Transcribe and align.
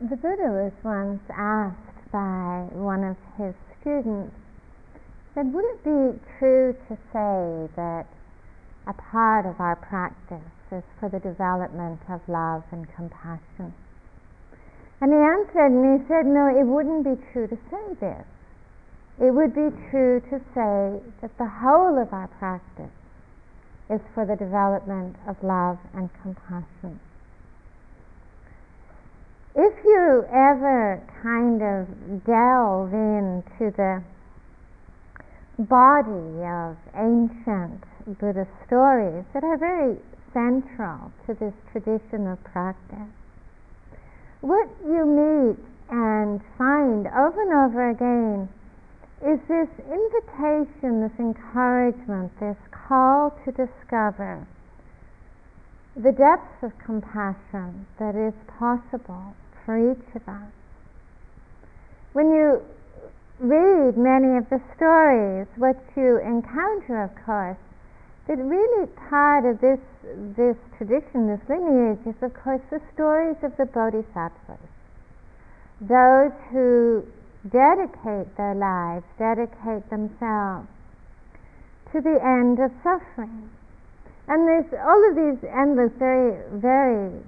The 0.00 0.16
Buddha 0.16 0.48
was 0.48 0.72
once 0.82 1.20
asked 1.28 2.10
by 2.10 2.68
one 2.72 3.04
of 3.04 3.18
his 3.36 3.54
students, 3.78 4.34
said, 5.34 5.52
would 5.52 5.66
it 5.66 5.84
be 5.84 6.18
true 6.38 6.72
to 6.88 6.96
say 7.12 7.68
that 7.76 8.06
a 8.86 8.94
part 8.94 9.44
of 9.44 9.60
our 9.60 9.76
practice 9.76 10.48
is 10.72 10.84
for 10.98 11.10
the 11.10 11.20
development 11.20 12.00
of 12.08 12.26
love 12.26 12.64
and 12.72 12.88
compassion? 12.96 13.74
And 15.02 15.12
he 15.12 15.18
answered 15.18 15.68
and 15.68 16.00
he 16.00 16.08
said, 16.08 16.24
no, 16.24 16.48
it 16.48 16.64
wouldn't 16.64 17.04
be 17.04 17.22
true 17.34 17.46
to 17.48 17.58
say 17.70 17.94
this. 18.00 18.24
It 19.20 19.34
would 19.34 19.52
be 19.52 19.68
true 19.90 20.22
to 20.30 20.40
say 20.54 21.04
that 21.20 21.36
the 21.36 21.60
whole 21.60 22.00
of 22.00 22.14
our 22.14 22.28
practice 22.40 22.96
is 23.90 24.00
for 24.14 24.24
the 24.24 24.36
development 24.36 25.16
of 25.28 25.36
love 25.42 25.76
and 25.92 26.08
compassion 26.22 27.00
if 29.56 29.74
you 29.84 30.24
ever 30.30 31.02
kind 31.22 31.60
of 31.60 32.24
delve 32.24 32.92
into 32.94 33.74
the 33.76 34.02
body 35.58 36.38
of 36.46 36.76
ancient 36.94 37.82
Buddhist 38.20 38.50
stories 38.66 39.24
that 39.34 39.42
are 39.42 39.58
very 39.58 39.96
central 40.32 41.10
to 41.26 41.34
this 41.34 41.54
tradition 41.72 42.28
of 42.28 42.42
practice, 42.44 43.10
what 44.40 44.68
you 44.86 45.04
meet 45.04 45.58
and 45.90 46.40
find 46.56 47.08
over 47.08 47.42
and 47.42 47.52
over 47.52 47.90
again 47.90 48.48
is 49.26 49.40
this 49.48 49.68
invitation, 49.90 51.02
this 51.02 51.18
encouragement, 51.18 52.30
this 52.38 52.56
call 52.70 53.36
to 53.44 53.50
discover 53.50 54.46
the 55.96 56.12
depths 56.12 56.62
of 56.62 56.72
compassion 56.78 57.84
that 57.98 58.14
is 58.14 58.32
possible 58.58 59.34
for 59.70 59.92
each 59.92 60.16
of 60.16 60.26
us. 60.26 60.50
When 62.12 62.34
you 62.34 62.60
read 63.38 63.96
many 63.96 64.36
of 64.36 64.50
the 64.50 64.58
stories, 64.74 65.46
what 65.54 65.78
you 65.94 66.18
encounter, 66.18 67.06
of 67.06 67.14
course, 67.24 67.56
that 68.26 68.34
really 68.34 68.90
part 69.08 69.46
of 69.46 69.60
this 69.60 69.78
this 70.34 70.56
tradition, 70.76 71.30
this 71.30 71.38
lineage, 71.48 72.02
is 72.02 72.18
of 72.20 72.34
course 72.34 72.60
the 72.70 72.80
stories 72.94 73.36
of 73.44 73.56
the 73.58 73.66
bodhisattvas, 73.66 74.58
those 75.80 76.34
who 76.50 77.06
dedicate 77.46 78.26
their 78.34 78.58
lives, 78.58 79.06
dedicate 79.22 79.88
themselves 79.88 80.66
to 81.92 82.00
the 82.02 82.18
end 82.18 82.58
of 82.58 82.72
suffering. 82.82 83.48
And 84.26 84.48
there's 84.48 84.72
all 84.82 85.02
of 85.10 85.14
these 85.14 85.48
endless, 85.48 85.92
very, 85.98 86.34
very 86.58 87.22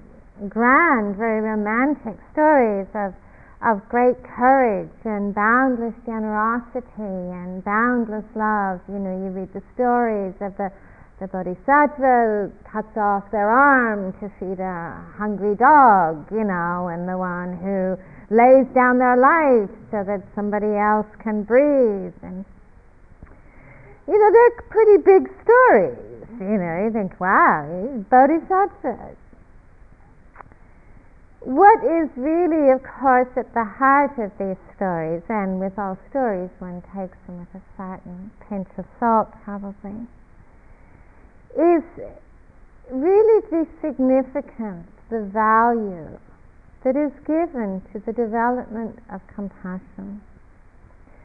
grand, 0.48 1.16
very 1.16 1.40
romantic 1.40 2.18
stories 2.32 2.86
of, 2.94 3.14
of 3.62 3.86
great 3.88 4.16
courage 4.22 4.92
and 5.04 5.34
boundless 5.34 5.94
generosity 6.04 6.82
and 6.98 7.64
boundless 7.64 8.24
love. 8.34 8.80
You 8.88 8.98
know, 8.98 9.14
you 9.14 9.30
read 9.30 9.52
the 9.52 9.62
stories 9.74 10.34
of 10.40 10.56
the, 10.56 10.70
the 11.20 11.28
bodhisattva 11.28 12.50
cuts 12.66 12.96
off 12.96 13.30
their 13.30 13.50
arm 13.50 14.12
to 14.20 14.30
feed 14.40 14.58
a 14.58 14.98
hungry 15.16 15.54
dog, 15.54 16.26
you 16.30 16.44
know, 16.44 16.88
and 16.88 17.08
the 17.08 17.18
one 17.18 17.56
who 17.58 17.96
lays 18.34 18.66
down 18.74 18.98
their 18.98 19.16
life 19.16 19.70
so 19.90 20.02
that 20.02 20.22
somebody 20.34 20.74
else 20.74 21.06
can 21.22 21.42
breathe. 21.42 22.14
And, 22.22 22.44
you 24.08 24.18
know, 24.18 24.30
they're 24.32 24.62
pretty 24.70 24.98
big 25.02 25.30
stories 25.44 26.12
you 26.40 26.58
know, 26.58 26.84
you 26.84 26.90
think, 26.90 27.20
wow, 27.20 28.04
bodhisattvas. 28.10 29.16
What 31.44 31.82
is 31.82 32.08
really, 32.16 32.70
of 32.70 32.84
course, 32.84 33.26
at 33.36 33.52
the 33.52 33.64
heart 33.64 34.16
of 34.16 34.30
these 34.38 34.56
stories, 34.76 35.22
and 35.28 35.58
with 35.58 35.76
all 35.76 35.98
stories 36.08 36.50
one 36.60 36.82
takes 36.94 37.18
them 37.26 37.40
with 37.40 37.52
a 37.54 37.62
certain 37.76 38.30
pinch 38.48 38.68
of 38.78 38.86
salt 39.00 39.28
probably, 39.42 40.06
is 41.58 41.82
really 42.90 43.40
the 43.50 43.66
significance, 43.80 44.86
the 45.10 45.22
value 45.34 46.16
that 46.84 46.94
is 46.94 47.12
given 47.26 47.82
to 47.92 47.98
the 47.98 48.12
development 48.12 49.00
of 49.10 49.20
compassion. 49.26 50.22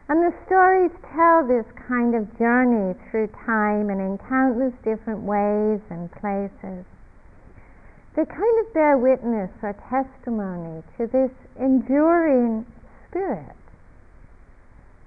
And 0.09 0.24
the 0.25 0.34
stories 0.47 0.91
tell 1.14 1.46
this 1.46 1.66
kind 1.88 2.16
of 2.16 2.25
journey 2.40 2.96
through 3.12 3.28
time 3.46 3.91
and 3.91 4.02
in 4.02 4.18
countless 4.18 4.74
different 4.84 5.22
ways 5.22 5.81
and 5.91 6.12
places. 6.12 6.86
They 8.17 8.25
kind 8.25 8.66
of 8.66 8.73
bear 8.73 8.97
witness 8.97 9.51
or 9.61 9.73
testimony 9.94 10.81
to 10.97 11.05
this 11.05 11.29
enduring 11.55 12.66
spirit 13.07 13.55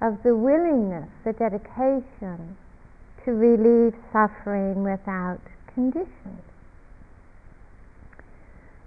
of 0.01 0.23
the 0.23 0.37
willingness, 0.37 1.09
the 1.25 1.33
dedication 1.33 2.57
to 3.25 3.33
relieve 3.33 3.95
suffering 4.13 4.85
without 4.85 5.41
conditions. 5.75 6.45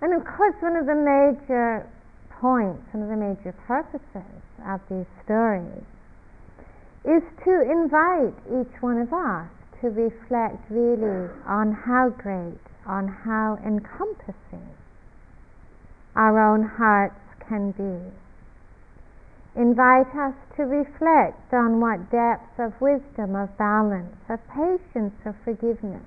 And 0.01 0.13
of 0.13 0.23
course, 0.23 0.55
one 0.61 0.77
of 0.77 0.85
the 0.85 0.95
major 0.95 1.85
points, 2.39 2.81
one 2.93 3.03
of 3.03 3.09
the 3.09 3.17
major 3.17 3.51
purposes 3.67 4.39
of 4.65 4.79
these 4.89 5.05
stories 5.25 5.83
is 7.03 7.23
to 7.43 7.61
invite 7.61 8.35
each 8.47 8.81
one 8.81 8.99
of 8.99 9.11
us 9.11 9.49
to 9.81 9.89
reflect 9.89 10.63
really 10.69 11.29
on 11.45 11.73
how 11.73 12.07
great, 12.07 12.59
on 12.85 13.07
how 13.07 13.57
encompassing 13.65 14.69
our 16.15 16.39
own 16.39 16.63
hearts 16.63 17.19
can 17.47 17.71
be. 17.71 18.11
Invite 19.55 20.15
us 20.15 20.33
to 20.57 20.63
reflect 20.63 21.53
on 21.53 21.79
what 21.79 22.09
depths 22.11 22.57
of 22.57 22.73
wisdom, 22.81 23.35
of 23.35 23.55
balance, 23.57 24.15
of 24.29 24.39
patience, 24.49 25.13
of 25.25 25.35
forgiveness 25.43 26.03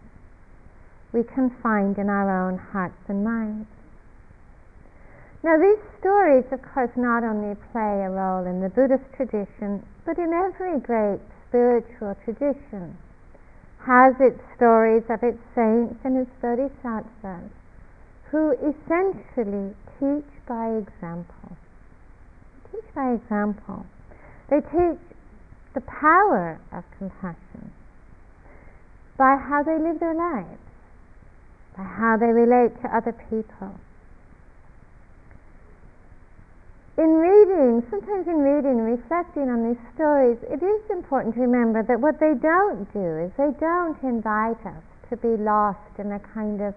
we 1.13 1.23
can 1.23 1.49
find 1.63 1.97
in 1.97 2.11
our 2.11 2.29
own 2.29 2.59
hearts 2.59 3.01
and 3.09 3.25
minds. 3.25 3.69
Now, 5.43 5.57
these 5.59 5.79
stories, 6.01 6.45
of 6.51 6.61
course, 6.75 6.91
not 6.97 7.23
only 7.23 7.55
play 7.73 8.03
a 8.05 8.11
role 8.11 8.45
in 8.45 8.61
the 8.61 8.69
Buddhist 8.69 9.05
tradition, 9.15 9.87
but 10.05 10.19
in 10.19 10.33
every 10.33 10.81
great 10.81 11.21
spiritual 11.49 12.17
tradition, 12.25 12.99
has 13.87 14.15
its 14.19 14.41
stories 14.57 15.05
of 15.09 15.23
its 15.23 15.39
saints 15.55 15.95
and 16.03 16.19
its 16.19 16.31
bodhisattvas, 16.43 17.51
who 18.31 18.51
essentially 18.59 19.75
teach 19.99 20.27
by 20.49 20.75
example. 20.75 21.57
Teach 22.73 22.85
by 22.95 23.15
example. 23.15 23.87
They 24.51 24.61
teach 24.61 24.99
the 25.75 25.81
power 25.83 26.59
of 26.73 26.83
compassion 26.99 27.71
by 29.17 29.37
how 29.37 29.63
they 29.63 29.79
live 29.79 30.01
their 30.01 30.15
lives, 30.15 30.59
by 31.77 31.85
how 31.85 32.17
they 32.19 32.33
relate 32.35 32.75
to 32.83 32.91
other 32.91 33.15
people 33.31 33.79
in 36.99 37.13
reading, 37.13 37.85
sometimes 37.91 38.27
in 38.27 38.41
reading 38.41 38.81
and 38.81 38.89
reflecting 38.89 39.53
on 39.53 39.69
these 39.69 39.81
stories, 39.95 40.39
it 40.49 40.65
is 40.65 40.81
important 40.91 41.35
to 41.35 41.41
remember 41.43 41.83
that 41.83 42.01
what 42.01 42.19
they 42.21 42.33
don't 42.41 42.89
do 42.93 43.21
is 43.21 43.31
they 43.37 43.53
don't 43.61 44.01
invite 44.03 44.65
us 44.65 44.83
to 45.11 45.17
be 45.17 45.37
lost 45.37 45.93
in 45.99 46.11
a 46.13 46.21
kind 46.33 46.63
of 46.63 46.75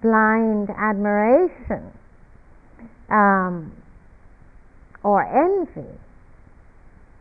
blind 0.00 0.70
admiration 0.70 1.92
um, 3.10 3.70
or 5.04 5.20
envy, 5.20 5.92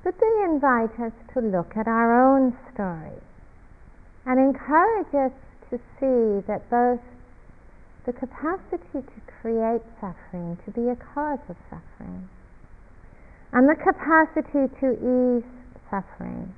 but 0.03 0.15
they 0.19 0.43
invite 0.45 0.97
us 1.03 1.13
to 1.33 1.41
look 1.41 1.75
at 1.75 1.87
our 1.87 2.15
own 2.15 2.55
stories 2.73 3.21
and 4.25 4.39
encourage 4.39 5.13
us 5.13 5.35
to 5.69 5.77
see 5.99 6.47
that 6.47 6.63
both 6.69 6.99
the 8.05 8.13
capacity 8.13 9.01
to 9.05 9.21
create 9.41 9.81
suffering, 9.99 10.57
to 10.65 10.71
be 10.71 10.89
a 10.89 10.95
cause 10.95 11.39
of 11.49 11.55
suffering, 11.69 12.29
and 13.53 13.69
the 13.69 13.75
capacity 13.75 14.73
to 14.79 14.93
ease 14.97 15.45
suffering 15.89 16.53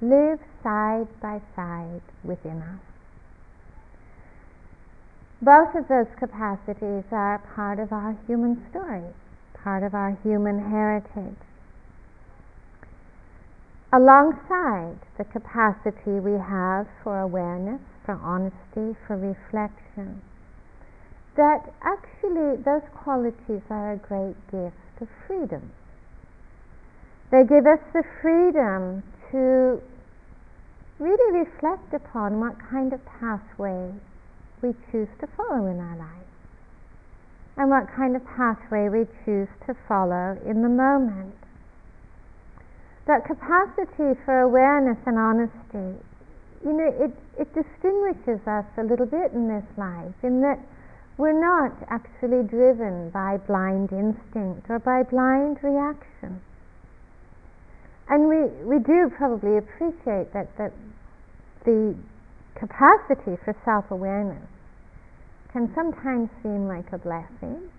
live 0.00 0.38
side 0.62 1.08
by 1.20 1.40
side 1.56 2.02
within 2.22 2.60
us. 2.62 2.80
Both 5.40 5.74
of 5.74 5.88
those 5.88 6.06
capacities 6.18 7.04
are 7.10 7.38
part 7.54 7.78
of 7.78 7.92
our 7.92 8.16
human 8.26 8.62
story, 8.70 9.14
part 9.54 9.82
of 9.82 9.94
our 9.94 10.16
human 10.22 10.70
heritage. 10.70 11.40
Alongside 13.92 14.98
the 15.16 15.24
capacity 15.24 16.20
we 16.20 16.32
have 16.32 16.86
for 17.02 17.20
awareness, 17.20 17.80
for 18.04 18.14
honesty, 18.14 18.96
for 19.06 19.16
reflection, 19.16 20.20
that 21.36 21.72
actually 21.82 22.56
those 22.64 22.82
qualities 22.94 23.62
are 23.70 23.92
a 23.92 23.96
great 23.96 24.36
gift 24.50 24.76
of 25.00 25.08
freedom. 25.26 25.70
They 27.30 27.44
give 27.44 27.66
us 27.66 27.80
the 27.92 28.02
freedom 28.22 29.02
to 29.30 29.82
really 30.98 31.44
reflect 31.44 31.92
upon 31.92 32.40
what 32.40 32.56
kind 32.70 32.92
of 32.92 33.00
pathway 33.04 33.92
we 34.62 34.72
choose 34.90 35.08
to 35.20 35.26
follow 35.36 35.66
in 35.66 35.78
our 35.78 35.96
life. 35.96 36.30
And 37.56 37.70
what 37.70 37.88
kind 37.94 38.16
of 38.16 38.24
pathway 38.24 38.88
we 38.88 39.06
choose 39.24 39.48
to 39.66 39.74
follow 39.88 40.38
in 40.44 40.62
the 40.62 40.68
moment. 40.68 41.34
That 43.06 43.24
capacity 43.24 44.18
for 44.24 44.40
awareness 44.40 44.98
and 45.06 45.18
honesty, 45.18 46.00
you 46.64 46.72
know, 46.72 46.88
it, 46.88 47.12
it 47.38 47.48
distinguishes 47.54 48.46
us 48.46 48.66
a 48.76 48.82
little 48.82 49.06
bit 49.06 49.32
in 49.32 49.48
this 49.48 49.64
life 49.76 50.14
in 50.22 50.40
that 50.40 50.58
we're 51.18 51.38
not 51.38 51.72
actually 51.88 52.46
driven 52.46 53.10
by 53.10 53.38
blind 53.46 53.90
instinct 53.92 54.68
or 54.68 54.78
by 54.78 55.02
blind 55.02 55.58
reaction. 55.62 56.40
And 58.08 58.28
we, 58.28 58.44
we 58.64 58.78
do 58.78 59.10
probably 59.16 59.56
appreciate 59.56 60.32
that, 60.32 60.48
that 60.58 60.72
the 61.64 61.96
capacity 62.54 63.36
for 63.44 63.56
self 63.64 63.90
awareness 63.90 64.46
can 65.52 65.72
sometimes 65.74 66.28
seem 66.42 66.68
like 66.68 66.92
a 66.92 66.98
blessing, 66.98 67.70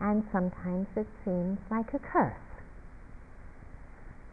and 0.00 0.24
sometimes 0.32 0.86
it 0.96 1.06
seems 1.24 1.58
like 1.70 1.92
a 1.92 1.98
curse. 1.98 2.32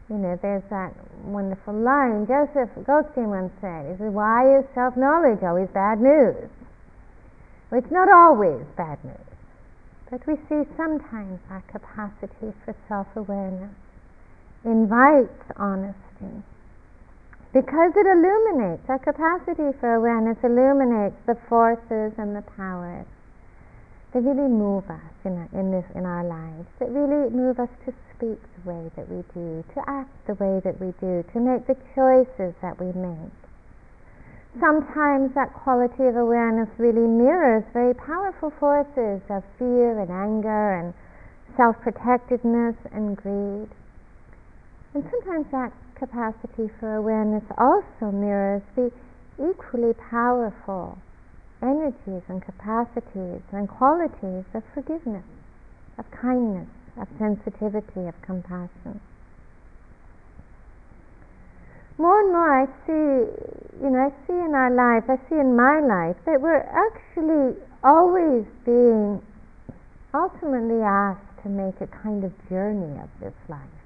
You 0.10 0.16
know, 0.18 0.40
there's 0.42 0.64
that 0.70 0.94
wonderful 1.26 1.74
line 1.74 2.28
Joseph 2.28 2.70
Goldstein 2.86 3.28
once 3.28 3.52
said, 3.60 3.92
is 3.92 4.00
why 4.00 4.60
is 4.60 4.64
self-knowledge 4.74 5.44
always 5.44 5.68
bad 5.74 6.00
news? 6.00 6.50
Well, 7.70 7.82
it's 7.82 7.92
not 7.92 8.08
always 8.10 8.64
bad 8.78 9.04
news, 9.04 9.38
but 10.10 10.26
we 10.26 10.36
see 10.48 10.64
sometimes 10.78 11.40
our 11.50 11.62
capacity 11.68 12.56
for 12.64 12.74
self-awareness 12.88 13.76
invites 14.64 15.44
honesty 15.58 16.44
because 17.54 17.92
it 17.96 18.06
illuminates, 18.06 18.84
our 18.88 19.00
capacity 19.00 19.76
for 19.80 19.96
awareness 19.96 20.38
illuminates 20.44 21.16
the 21.26 21.36
forces 21.50 22.14
and 22.18 22.36
the 22.36 22.44
powers 22.56 23.06
that 24.14 24.22
really 24.22 24.48
move 24.48 24.90
us 24.90 25.14
in, 25.26 25.34
our, 25.38 25.50
in, 25.60 25.72
this, 25.72 25.86
in 25.96 26.06
our 26.06 26.24
lives, 26.24 26.68
that 26.80 26.90
really 26.90 27.30
move 27.30 27.60
us 27.60 27.70
to 27.86 27.94
speak 28.16 28.40
the 28.64 28.72
way 28.72 28.92
that 28.96 29.10
we 29.10 29.24
do, 29.34 29.64
to 29.74 29.82
act 29.88 30.12
the 30.28 30.36
way 30.36 30.62
that 30.64 30.80
we 30.80 30.94
do, 31.00 31.24
to 31.34 31.40
make 31.40 31.68
the 31.68 31.76
choices 31.96 32.54
that 32.62 32.80
we 32.80 32.92
make. 32.94 33.47
Sometimes 34.60 35.34
that 35.36 35.54
quality 35.54 36.08
of 36.08 36.16
awareness 36.16 36.70
really 36.80 37.06
mirrors 37.06 37.64
very 37.74 37.94
powerful 37.94 38.50
forces 38.60 39.22
of 39.30 39.44
fear 39.60 40.00
and 40.00 40.10
anger 40.10 40.74
and 40.74 40.94
self 41.56 41.80
protectiveness 41.82 42.76
and 42.92 43.16
greed. 43.16 43.70
And 44.94 45.04
sometimes 45.12 45.46
that 45.52 45.74
capacity 45.96 46.70
for 46.80 46.96
awareness 46.96 47.44
also 47.58 48.12
mirrors 48.12 48.64
the 48.76 48.92
equally 49.38 49.94
powerful 49.94 50.98
energies 51.62 52.24
and 52.28 52.42
capacities 52.42 53.42
and 53.52 53.70
qualities 53.70 54.46
of 54.54 54.64
forgiveness, 54.74 55.26
of 55.98 56.10
kindness, 56.10 56.70
of 57.00 57.08
sensitivity, 57.20 58.08
of 58.08 58.20
compassion. 58.22 59.00
More 61.98 62.22
and 62.22 62.32
more 62.32 62.62
I 62.62 62.66
see, 62.86 63.84
you 63.84 63.90
know, 63.90 64.00
I 64.00 64.28
see 64.28 64.34
in 64.34 64.54
our 64.54 64.72
life, 64.72 65.10
I 65.10 65.18
see 65.30 65.40
in 65.40 65.56
my 65.56 65.80
life 65.80 66.18
that 66.26 66.42
we're 66.42 66.62
actually 66.62 67.58
always 67.84 68.46
being 68.66 69.22
ultimately 70.14 70.82
asked 70.82 71.44
to 71.44 71.50
make 71.50 71.82
a 71.82 71.88
kind 71.88 72.24
of 72.24 72.32
journey 72.50 73.00
of 73.00 73.10
this 73.20 73.34
life 73.50 73.78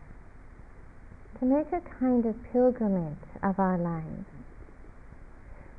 to 1.41 1.47
make 1.47 1.67
a 1.73 1.81
kind 1.99 2.23
of 2.27 2.35
pilgrimage 2.53 3.17
of 3.41 3.57
our 3.57 3.77
lives. 3.77 4.29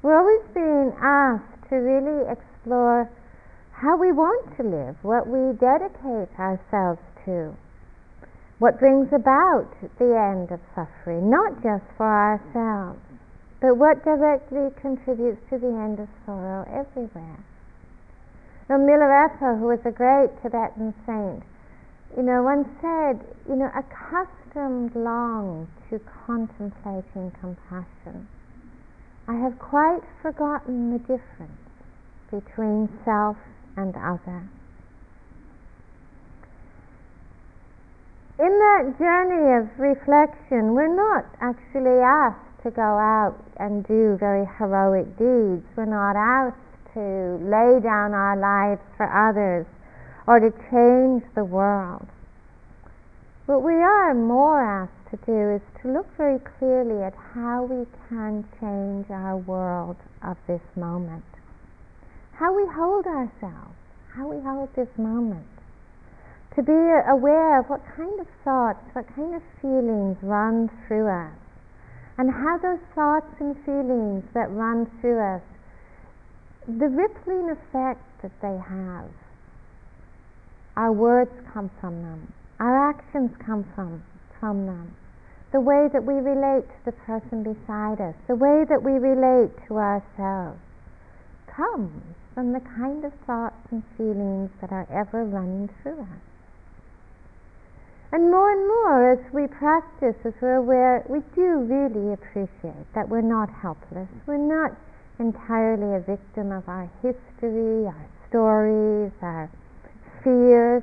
We're 0.03 0.19
always 0.19 0.43
being 0.53 0.93
asked 1.01 1.71
to 1.71 1.77
really 1.77 2.29
explore 2.29 3.09
how 3.71 3.97
we 3.97 4.11
want 4.11 4.57
to 4.57 4.65
live, 4.65 4.97
what 5.03 5.29
we 5.29 5.57
dedicate 5.59 6.35
ourselves 6.37 7.01
to, 7.25 7.55
what 8.63 8.79
brings 8.79 9.13
about 9.13 9.67
the 9.99 10.15
end 10.15 10.53
of 10.53 10.61
suffering, 10.73 11.29
not 11.29 11.51
just 11.65 11.83
for 11.99 12.07
ourselves, 12.07 13.03
but 13.61 13.75
what 13.75 14.05
directly 14.05 14.71
contributes 14.81 15.43
to 15.51 15.59
the 15.59 15.67
end 15.67 15.99
of 15.99 16.07
sorrow 16.25 16.63
everywhere. 16.71 17.43
Now, 18.71 18.79
Milarepa, 18.79 19.59
who 19.59 19.67
was 19.67 19.81
a 19.85 19.91
great 19.91 20.31
Tibetan 20.43 20.95
saint, 21.05 21.43
you 22.17 22.23
know, 22.23 22.45
once 22.45 22.69
said, 22.81 23.27
you 23.49 23.57
know, 23.57 23.71
accustomed 23.75 24.95
long 24.95 25.67
to 25.91 25.99
contemplating 26.25 27.33
compassion, 27.41 28.29
I 29.27 29.35
have 29.43 29.59
quite 29.59 30.07
forgotten 30.23 30.93
the 30.93 31.01
difference 31.01 31.67
between 32.31 32.89
self 33.05 33.39
and 33.77 33.97
other. 33.97 34.47
In 38.39 38.49
that 38.49 38.95
journey 38.99 39.61
of 39.61 39.69
reflection, 39.79 40.73
we're 40.73 40.89
not 40.89 41.27
actually 41.43 42.01
asked 42.01 42.63
to 42.65 42.71
go 42.71 42.81
out 42.81 43.37
and 43.59 43.87
do 43.87 44.17
very 44.19 44.47
heroic 44.59 45.05
deeds. 45.19 45.67
We're 45.77 45.85
not 45.85 46.17
asked 46.17 46.57
to 46.95 47.37
lay 47.45 47.79
down 47.81 48.15
our 48.15 48.37
lives 48.37 48.81
for 48.97 49.05
others 49.05 49.67
or 50.27 50.41
to 50.41 50.51
change 50.71 51.23
the 51.35 51.45
world. 51.45 52.07
What 53.45 53.63
we 53.63 53.75
are 53.75 54.15
more 54.15 54.65
asked 54.65 55.11
to 55.11 55.19
do 55.27 55.51
is 55.57 55.61
to 55.83 55.93
look 55.93 56.07
very 56.17 56.39
clearly 56.59 57.05
at 57.05 57.15
how 57.35 57.65
we 57.65 57.85
can 58.09 58.49
change 58.59 59.11
our 59.11 59.37
world 59.37 59.97
of 60.23 60.39
this 60.47 60.63
moment. 60.75 61.25
How 62.33 62.57
we 62.57 62.65
hold 62.73 63.05
ourselves, 63.05 63.77
how 64.17 64.27
we 64.29 64.41
hold 64.41 64.71
this 64.75 64.89
moment. 64.97 65.52
To 66.57 66.63
be 66.63 66.73
aware 66.73 67.61
of 67.61 67.67
what 67.71 67.81
kind 67.97 68.21
of 68.21 68.27
thoughts, 68.45 68.85
what 68.93 69.07
kind 69.17 69.35
of 69.35 69.43
feelings 69.61 70.19
run 70.23 70.69
through 70.87 71.09
us, 71.09 71.39
and 72.19 72.31
how 72.31 72.59
those 72.59 72.83
thoughts 72.95 73.33
and 73.41 73.57
feelings 73.65 74.25
that 74.35 74.51
run 74.51 74.91
through 75.01 75.19
us, 75.19 75.43
the 76.69 76.89
rippling 76.89 77.49
effect 77.51 78.05
that 78.23 78.33
they 78.43 78.59
have 78.69 79.09
our 80.77 80.93
words 80.93 81.31
come 81.53 81.71
from 81.81 82.03
them. 82.03 82.33
Our 82.59 82.91
actions 82.91 83.31
come 83.45 83.65
from, 83.75 84.03
from 84.41 84.65
them. 84.67 84.97
The 85.53 85.61
way 85.61 85.89
that 85.93 86.05
we 86.05 86.15
relate 86.15 86.65
to 86.65 86.85
the 86.87 86.93
person 86.93 87.43
beside 87.43 88.01
us, 88.01 88.15
the 88.27 88.37
way 88.37 88.65
that 88.65 88.83
we 88.83 88.93
relate 88.93 89.53
to 89.69 89.77
ourselves, 89.77 90.59
comes 91.47 92.03
from 92.33 92.53
the 92.55 92.61
kind 92.61 93.05
of 93.05 93.13
thoughts 93.27 93.61
and 93.71 93.83
feelings 93.99 94.51
that 94.63 94.73
are 94.73 94.89
ever 94.91 95.25
running 95.25 95.69
through 95.83 96.01
us. 96.01 96.32
And 98.13 98.31
more 98.31 98.53
and 98.53 98.69
more, 98.69 99.13
as 99.13 99.33
we 99.33 99.47
practice, 99.47 100.15
as 100.25 100.35
we're 100.43 100.57
aware, 100.57 101.03
we 101.09 101.21
do 101.35 101.65
really 101.65 102.13
appreciate 102.13 102.87
that 102.95 103.09
we're 103.09 103.23
not 103.23 103.49
helpless. 103.49 104.09
We're 104.27 104.37
not 104.37 104.77
entirely 105.19 105.97
a 105.97 106.01
victim 106.01 106.53
of 106.53 106.69
our 106.69 106.91
history, 107.01 107.87
our 107.87 108.07
stories, 108.29 109.13
our 109.23 109.51
fears 110.23 110.83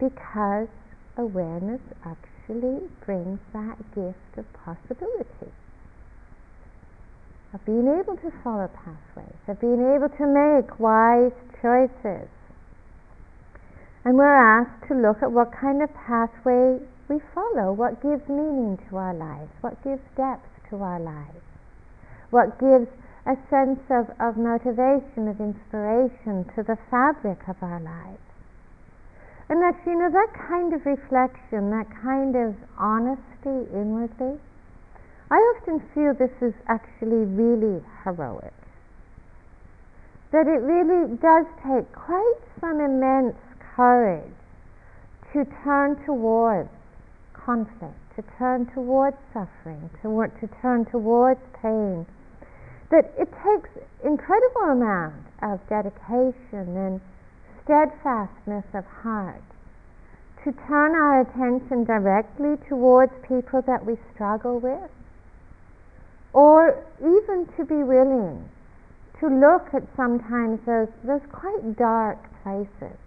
because 0.00 0.68
awareness 1.16 1.80
actually 2.04 2.88
brings 3.04 3.38
that 3.52 3.78
gift 3.94 4.38
of 4.38 4.52
possibility 4.52 5.52
of 7.52 7.64
being 7.64 7.86
able 7.86 8.16
to 8.16 8.32
follow 8.44 8.68
pathways, 8.68 9.36
of 9.48 9.60
being 9.60 9.82
able 9.94 10.08
to 10.08 10.26
make 10.26 10.78
wise 10.78 11.32
choices. 11.60 12.28
And 14.04 14.16
we're 14.16 14.32
asked 14.32 14.88
to 14.88 14.94
look 14.94 15.22
at 15.22 15.30
what 15.30 15.52
kind 15.52 15.82
of 15.82 15.92
pathway 15.92 16.80
we 17.08 17.20
follow, 17.34 17.72
what 17.72 18.00
gives 18.00 18.26
meaning 18.28 18.78
to 18.88 18.96
our 18.96 19.12
lives, 19.12 19.50
what 19.60 19.82
gives 19.84 20.00
depth 20.16 20.48
to 20.70 20.80
our 20.80 21.00
lives, 21.00 21.44
what 22.30 22.58
gives 22.58 22.88
a 23.26 23.36
sense 23.50 23.80
of, 23.90 24.08
of 24.16 24.38
motivation, 24.38 25.28
of 25.28 25.40
inspiration 25.40 26.48
to 26.56 26.62
the 26.64 26.78
fabric 26.88 27.44
of 27.48 27.56
our 27.60 27.80
lives. 27.80 28.24
And 29.50 29.60
that, 29.60 29.76
you 29.84 29.98
know, 29.98 30.08
that 30.08 30.32
kind 30.48 30.72
of 30.72 30.86
reflection, 30.86 31.70
that 31.70 31.90
kind 32.00 32.36
of 32.36 32.54
honesty 32.78 33.68
inwardly, 33.74 34.38
I 35.30 35.36
often 35.36 35.82
feel 35.92 36.14
this 36.14 36.34
is 36.40 36.54
actually 36.68 37.26
really 37.26 37.82
heroic. 38.04 38.54
That 40.32 40.46
it 40.46 40.62
really 40.62 41.16
does 41.18 41.46
take 41.66 41.92
quite 41.92 42.40
some 42.60 42.80
immense 42.80 43.36
courage 43.80 44.36
to 45.32 45.46
turn 45.64 45.96
towards 46.04 46.68
conflict, 47.32 47.96
to 48.14 48.22
turn 48.36 48.66
towards 48.74 49.16
suffering, 49.32 49.88
to, 50.02 50.28
to 50.38 50.46
turn 50.60 50.84
towards 50.84 51.40
pain. 51.62 52.04
That 52.90 53.08
it 53.16 53.32
takes 53.40 53.70
incredible 54.04 54.68
amount 54.76 55.24
of 55.40 55.60
dedication 55.70 56.76
and 56.76 57.00
steadfastness 57.64 58.66
of 58.74 58.84
heart, 58.84 59.40
to 60.44 60.52
turn 60.68 60.92
our 60.92 61.22
attention 61.22 61.84
directly 61.84 62.60
towards 62.68 63.12
people 63.26 63.62
that 63.62 63.86
we 63.86 63.96
struggle 64.12 64.60
with, 64.60 64.90
or 66.34 66.84
even 67.00 67.48
to 67.56 67.64
be 67.64 67.82
willing 67.82 68.44
to 69.20 69.28
look 69.28 69.72
at 69.72 69.88
sometimes 69.96 70.60
those, 70.66 70.88
those 71.02 71.24
quite 71.32 71.78
dark 71.78 72.18
places 72.42 72.98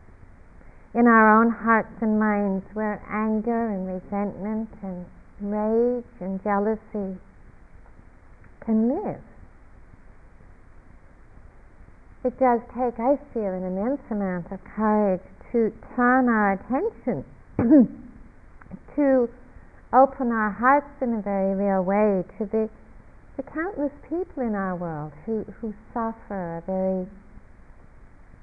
in 0.93 1.07
our 1.07 1.41
own 1.41 1.51
hearts 1.51 1.93
and 2.01 2.19
minds 2.19 2.65
where 2.73 3.01
anger 3.09 3.69
and 3.69 3.87
resentment 3.87 4.69
and 4.83 5.05
rage 5.41 6.05
and 6.19 6.41
jealousy 6.43 7.19
can 8.65 8.89
live. 8.89 9.21
It 12.23 12.39
does 12.39 12.61
take, 12.71 12.99
I 12.99 13.17
feel, 13.33 13.51
an 13.51 13.65
immense 13.65 14.01
amount 14.09 14.51
of 14.51 14.63
courage 14.63 15.21
to 15.51 15.73
turn 15.95 16.29
our 16.29 16.53
attention 16.53 17.25
to 18.95 19.29
open 19.91 20.31
our 20.31 20.49
hearts 20.49 20.89
in 21.01 21.13
a 21.13 21.21
very 21.21 21.53
real 21.53 21.83
way 21.83 22.23
to 22.37 22.45
the, 22.45 22.69
the 23.37 23.43
countless 23.43 23.91
people 24.07 24.41
in 24.41 24.55
our 24.55 24.75
world 24.75 25.11
who, 25.25 25.43
who 25.59 25.73
suffer 25.93 26.63
very, 26.65 27.05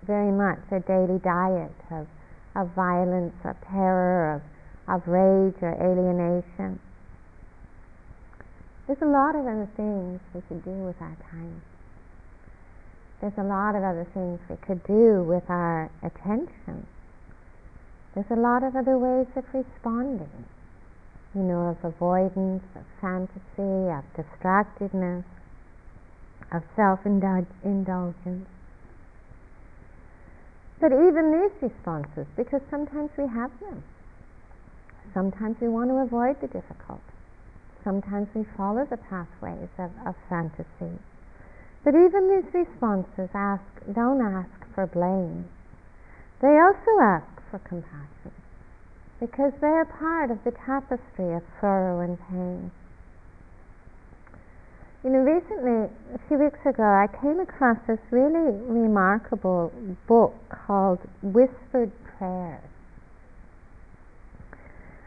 very 0.06 0.30
much 0.30 0.60
a 0.70 0.80
daily 0.86 1.18
diet 1.18 1.74
of, 1.90 2.06
of 2.56 2.70
violence, 2.74 3.34
of 3.44 3.56
terror, 3.70 4.34
of, 4.36 4.42
of 4.88 5.06
rage 5.06 5.54
or 5.62 5.74
alienation. 5.78 6.80
There's 8.86 9.02
a 9.02 9.06
lot 9.06 9.36
of 9.36 9.46
other 9.46 9.68
things 9.76 10.20
we 10.34 10.40
could 10.48 10.64
do 10.64 10.70
with 10.70 10.96
our 11.00 11.16
time. 11.30 11.62
There's 13.20 13.38
a 13.38 13.44
lot 13.44 13.76
of 13.76 13.84
other 13.84 14.06
things 14.12 14.40
we 14.48 14.56
could 14.56 14.82
do 14.84 15.22
with 15.22 15.44
our 15.48 15.90
attention. 16.02 16.86
There's 18.14 18.30
a 18.30 18.40
lot 18.40 18.64
of 18.64 18.74
other 18.74 18.98
ways 18.98 19.28
of 19.36 19.44
responding, 19.54 20.46
you 21.34 21.42
know, 21.42 21.68
of 21.68 21.84
avoidance, 21.84 22.64
of 22.74 22.82
fantasy, 23.00 23.92
of 23.92 24.02
distractedness, 24.16 25.24
of 26.50 26.62
self 26.74 27.06
indulgence. 27.06 28.48
But 30.80 30.92
even 30.92 31.30
these 31.30 31.70
responses, 31.70 32.26
because 32.36 32.62
sometimes 32.70 33.10
we 33.18 33.28
have 33.28 33.50
them, 33.60 33.84
sometimes 35.12 35.56
we 35.60 35.68
want 35.68 35.90
to 35.90 35.96
avoid 35.96 36.40
the 36.40 36.48
difficult. 36.48 37.02
Sometimes 37.84 38.28
we 38.34 38.44
follow 38.56 38.86
the 38.88 38.96
pathways 38.96 39.68
of, 39.78 39.90
of 40.06 40.14
fantasy. 40.28 40.98
But 41.84 41.94
even 41.94 42.28
these 42.28 42.54
responses 42.54 43.28
ask, 43.34 43.64
don't 43.92 44.20
ask 44.20 44.50
for 44.74 44.86
blame. 44.86 45.48
They 46.40 46.58
also 46.58 47.00
ask 47.00 47.28
for 47.50 47.58
compassion 47.58 48.32
because 49.18 49.52
they're 49.60 49.84
part 49.84 50.30
of 50.30 50.42
the 50.44 50.52
tapestry 50.52 51.34
of 51.34 51.42
sorrow 51.60 52.00
and 52.00 52.18
pain. 52.28 52.70
You 55.02 55.08
know, 55.08 55.20
recently, 55.20 55.88
a 56.14 56.18
few 56.28 56.36
weeks 56.36 56.60
ago, 56.66 56.84
I 56.84 57.06
came 57.22 57.40
across 57.40 57.78
this 57.88 57.98
really 58.10 58.52
remarkable 58.68 59.72
book 60.06 60.34
called 60.50 60.98
Whispered 61.22 61.90
Prayers. 62.04 62.60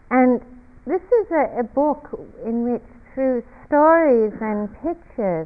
And 0.10 0.42
this 0.88 1.02
is 1.02 1.28
a, 1.30 1.60
a 1.60 1.64
book 1.64 2.10
in 2.44 2.64
which, 2.64 2.82
through 3.14 3.44
stories 3.68 4.34
and 4.42 4.68
pictures, 4.82 5.46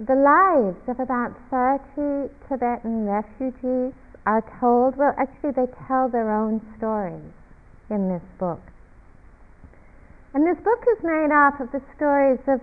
the 0.00 0.16
lives 0.16 0.80
of 0.88 0.98
about 0.98 1.36
30 1.50 2.32
Tibetan 2.48 3.04
refugees 3.04 3.92
are 4.24 4.42
told. 4.60 4.96
Well, 4.96 5.12
actually, 5.18 5.52
they 5.52 5.68
tell 5.86 6.08
their 6.08 6.32
own 6.32 6.64
stories 6.78 7.36
in 7.90 8.08
this 8.08 8.24
book. 8.38 8.60
And 10.32 10.46
this 10.46 10.56
book 10.64 10.80
is 10.96 11.04
made 11.04 11.28
up 11.28 11.60
of 11.60 11.70
the 11.70 11.82
stories 11.94 12.40
of, 12.48 12.60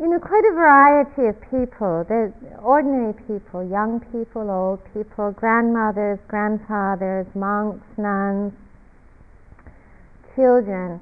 you 0.00 0.08
know, 0.08 0.18
quite 0.18 0.44
a 0.44 0.54
variety 0.54 1.26
of 1.28 1.40
people. 1.50 2.04
There's 2.08 2.32
ordinary 2.62 3.14
people, 3.26 3.62
young 3.62 4.00
people, 4.10 4.50
old 4.50 4.82
people, 4.92 5.30
grandmothers, 5.32 6.18
grandfathers, 6.26 7.26
monks, 7.34 7.86
nuns, 7.96 8.52
children 10.34 11.00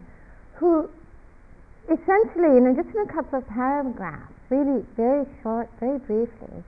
who 0.56 0.88
essentially, 1.88 2.52
you 2.52 2.60
know, 2.60 2.74
just 2.76 2.94
in 2.94 3.00
a 3.08 3.12
couple 3.12 3.38
of 3.38 3.48
paragraphs, 3.48 4.32
really 4.50 4.84
very 4.96 5.24
short, 5.42 5.68
very 5.80 5.98
briefly, 5.98 6.62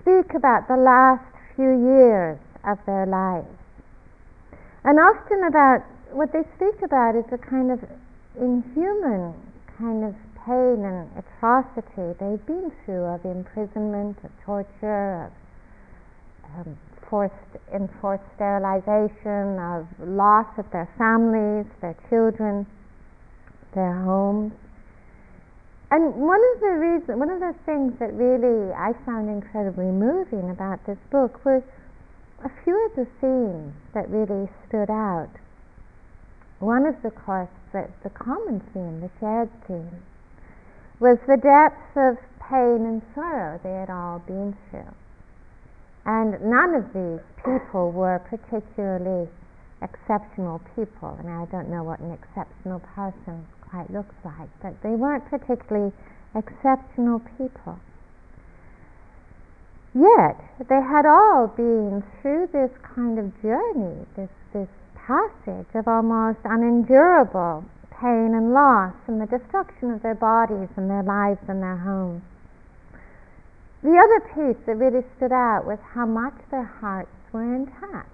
speak 0.00 0.32
about 0.34 0.68
the 0.68 0.78
last 0.78 1.24
few 1.56 1.74
years 1.74 2.38
of 2.64 2.78
their 2.86 3.06
lives. 3.06 3.50
And 4.84 4.98
often 4.98 5.44
about 5.44 5.82
what 6.12 6.32
they 6.32 6.42
speak 6.56 6.80
about 6.82 7.16
is 7.16 7.26
a 7.32 7.38
kind 7.38 7.70
of 7.70 7.80
inhuman 8.38 9.34
kind 9.76 10.04
of 10.04 10.14
pain 10.50 10.82
and 10.82 11.06
atrocity 11.14 12.10
they've 12.18 12.44
been 12.46 12.72
through 12.84 13.04
of 13.06 13.24
imprisonment, 13.24 14.18
of 14.24 14.30
torture, 14.44 15.30
of 16.50 16.66
um, 16.66 16.78
forced 17.08 17.34
enforced 17.72 18.24
sterilization, 18.34 19.62
of 19.62 19.86
loss 20.02 20.46
of 20.58 20.66
their 20.72 20.90
families, 20.98 21.66
their 21.80 21.94
children, 22.08 22.66
their 23.74 23.94
homes. 24.02 24.52
And 25.92 26.14
one 26.16 26.40
of 26.54 26.60
the 26.60 26.74
reasons, 26.82 27.18
one 27.18 27.30
of 27.30 27.38
the 27.38 27.54
things 27.64 27.94
that 28.00 28.12
really 28.14 28.74
I 28.74 28.90
found 29.06 29.30
incredibly 29.30 29.90
moving 29.94 30.50
about 30.50 30.84
this 30.86 30.98
book 31.12 31.44
was 31.44 31.62
a 32.42 32.50
few 32.64 32.74
of 32.86 32.96
the 32.96 33.06
themes 33.20 33.74
that 33.94 34.10
really 34.10 34.48
stood 34.66 34.90
out. 34.90 35.30
One 36.58 36.86
of 36.86 36.96
the 37.02 37.10
course, 37.10 37.50
the, 37.72 37.88
the 38.02 38.10
common 38.10 38.60
theme, 38.74 39.00
the 39.00 39.10
shared 39.20 39.50
theme, 39.66 40.02
was 41.00 41.18
the 41.26 41.36
depths 41.36 41.96
of 41.96 42.18
pain 42.38 42.84
and 42.84 43.00
sorrow 43.14 43.58
they 43.64 43.72
had 43.72 43.88
all 43.88 44.20
been 44.20 44.54
through. 44.70 44.92
And 46.04 46.40
none 46.44 46.74
of 46.74 46.92
these 46.92 47.24
people 47.44 47.90
were 47.90 48.20
particularly 48.28 49.28
exceptional 49.82 50.60
people. 50.76 51.18
Mean, 51.24 51.32
I 51.32 51.46
don't 51.46 51.70
know 51.70 51.82
what 51.82 52.00
an 52.00 52.12
exceptional 52.12 52.80
person 52.94 53.46
quite 53.70 53.90
looks 53.90 54.14
like, 54.24 54.48
but 54.62 54.74
they 54.82 54.90
weren't 54.90 55.24
particularly 55.30 55.92
exceptional 56.34 57.20
people. 57.38 57.78
Yet, 59.94 60.36
they 60.68 60.80
had 60.80 61.06
all 61.06 61.48
been 61.48 62.04
through 62.20 62.48
this 62.52 62.70
kind 62.94 63.18
of 63.18 63.42
journey, 63.42 64.06
this, 64.16 64.30
this 64.52 64.68
passage 64.94 65.66
of 65.74 65.88
almost 65.88 66.38
unendurable 66.44 67.64
pain 68.00 68.32
and 68.32 68.52
loss 68.52 68.96
and 69.06 69.20
the 69.20 69.28
destruction 69.28 69.92
of 69.92 70.02
their 70.02 70.16
bodies 70.16 70.68
and 70.76 70.88
their 70.88 71.04
lives 71.04 71.40
and 71.46 71.62
their 71.62 71.76
homes. 71.76 72.22
The 73.82 73.96
other 73.96 74.20
piece 74.34 74.60
that 74.66 74.76
really 74.76 75.04
stood 75.16 75.32
out 75.32 75.64
was 75.64 75.78
how 75.92 76.04
much 76.04 76.36
their 76.50 76.64
hearts 76.64 77.12
were 77.32 77.44
intact. 77.44 78.08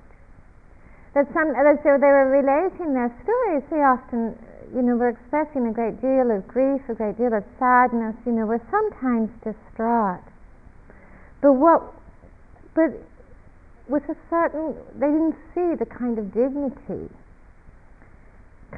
That 1.14 1.26
some, 1.32 1.54
as 1.54 1.78
they 1.82 1.90
were 1.90 2.30
relating 2.30 2.94
their 2.94 3.10
stories, 3.24 3.64
they 3.70 3.82
often, 3.82 4.36
you 4.74 4.82
know, 4.82 4.94
were 4.94 5.08
expressing 5.08 5.66
a 5.66 5.72
great 5.72 6.00
deal 6.00 6.30
of 6.30 6.46
grief, 6.46 6.82
a 6.88 6.94
great 6.94 7.16
deal 7.18 7.32
of 7.34 7.42
sadness, 7.58 8.14
you 8.26 8.32
know, 8.32 8.46
were 8.46 8.62
sometimes 8.70 9.30
distraught. 9.42 10.22
But 11.40 11.54
what, 11.54 11.94
but 12.74 12.90
with 13.88 14.02
a 14.10 14.16
certain, 14.30 14.76
they 14.94 15.06
didn't 15.06 15.38
see 15.54 15.74
the 15.74 15.86
kind 15.86 16.18
of 16.18 16.34
dignity, 16.34 17.10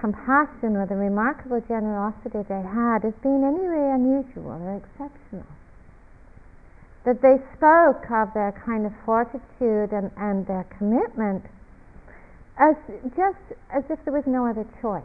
compassion, 0.01 0.77
or 0.77 0.87
the 0.87 0.97
remarkable 0.97 1.61
generosity 1.67 2.43
they 2.49 2.63
had 2.63 3.05
as 3.05 3.15
being 3.23 3.43
any 3.43 3.67
way 3.67 3.91
unusual 3.93 4.59
or 4.63 4.77
exceptional 4.79 5.47
that 7.09 7.23
they 7.23 7.41
spoke 7.57 8.05
of 8.11 8.29
their 8.35 8.53
kind 8.67 8.85
of 8.85 8.93
fortitude 9.07 9.93
and, 9.97 10.11
and 10.19 10.47
their 10.47 10.67
commitment 10.77 11.43
as 12.59 12.77
just 13.17 13.41
as 13.73 13.83
if 13.89 13.99
there 14.05 14.13
was 14.13 14.27
no 14.27 14.45
other 14.47 14.67
choice. 14.83 15.03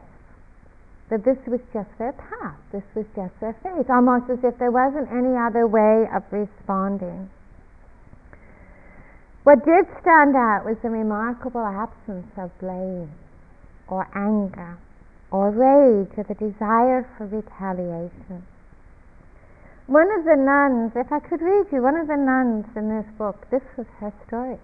That 1.09 1.23
this 1.23 1.37
was 1.47 1.61
just 1.71 1.87
their 1.99 2.11
path, 2.11 2.57
this 2.71 2.83
was 2.95 3.05
just 3.15 3.31
their 3.39 3.55
fate, 3.63 3.87
almost 3.89 4.29
as 4.29 4.39
if 4.43 4.57
there 4.57 4.71
wasn't 4.71 5.11
any 5.11 5.37
other 5.37 5.67
way 5.67 6.07
of 6.11 6.23
responding. 6.31 7.29
What 9.43 9.63
did 9.63 9.85
stand 10.01 10.35
out 10.35 10.63
was 10.65 10.75
the 10.81 10.89
remarkable 10.89 11.63
absence 11.63 12.27
of 12.35 12.51
blame 12.59 13.11
or 13.87 14.07
anger 14.15 14.77
or 15.33 15.49
rage 15.49 16.13
or 16.15 16.23
the 16.29 16.37
desire 16.37 17.09
for 17.17 17.25
retaliation. 17.25 18.45
One 19.87 20.07
of 20.13 20.23
the 20.29 20.37
nuns, 20.37 20.93
if 20.95 21.11
I 21.11 21.19
could 21.19 21.41
read 21.41 21.65
you, 21.73 21.81
one 21.81 21.97
of 21.97 22.05
the 22.05 22.15
nuns 22.15 22.69
in 22.77 22.87
this 22.87 23.09
book, 23.17 23.49
this 23.49 23.65
was 23.75 23.87
her 23.97 24.13
story. 24.27 24.61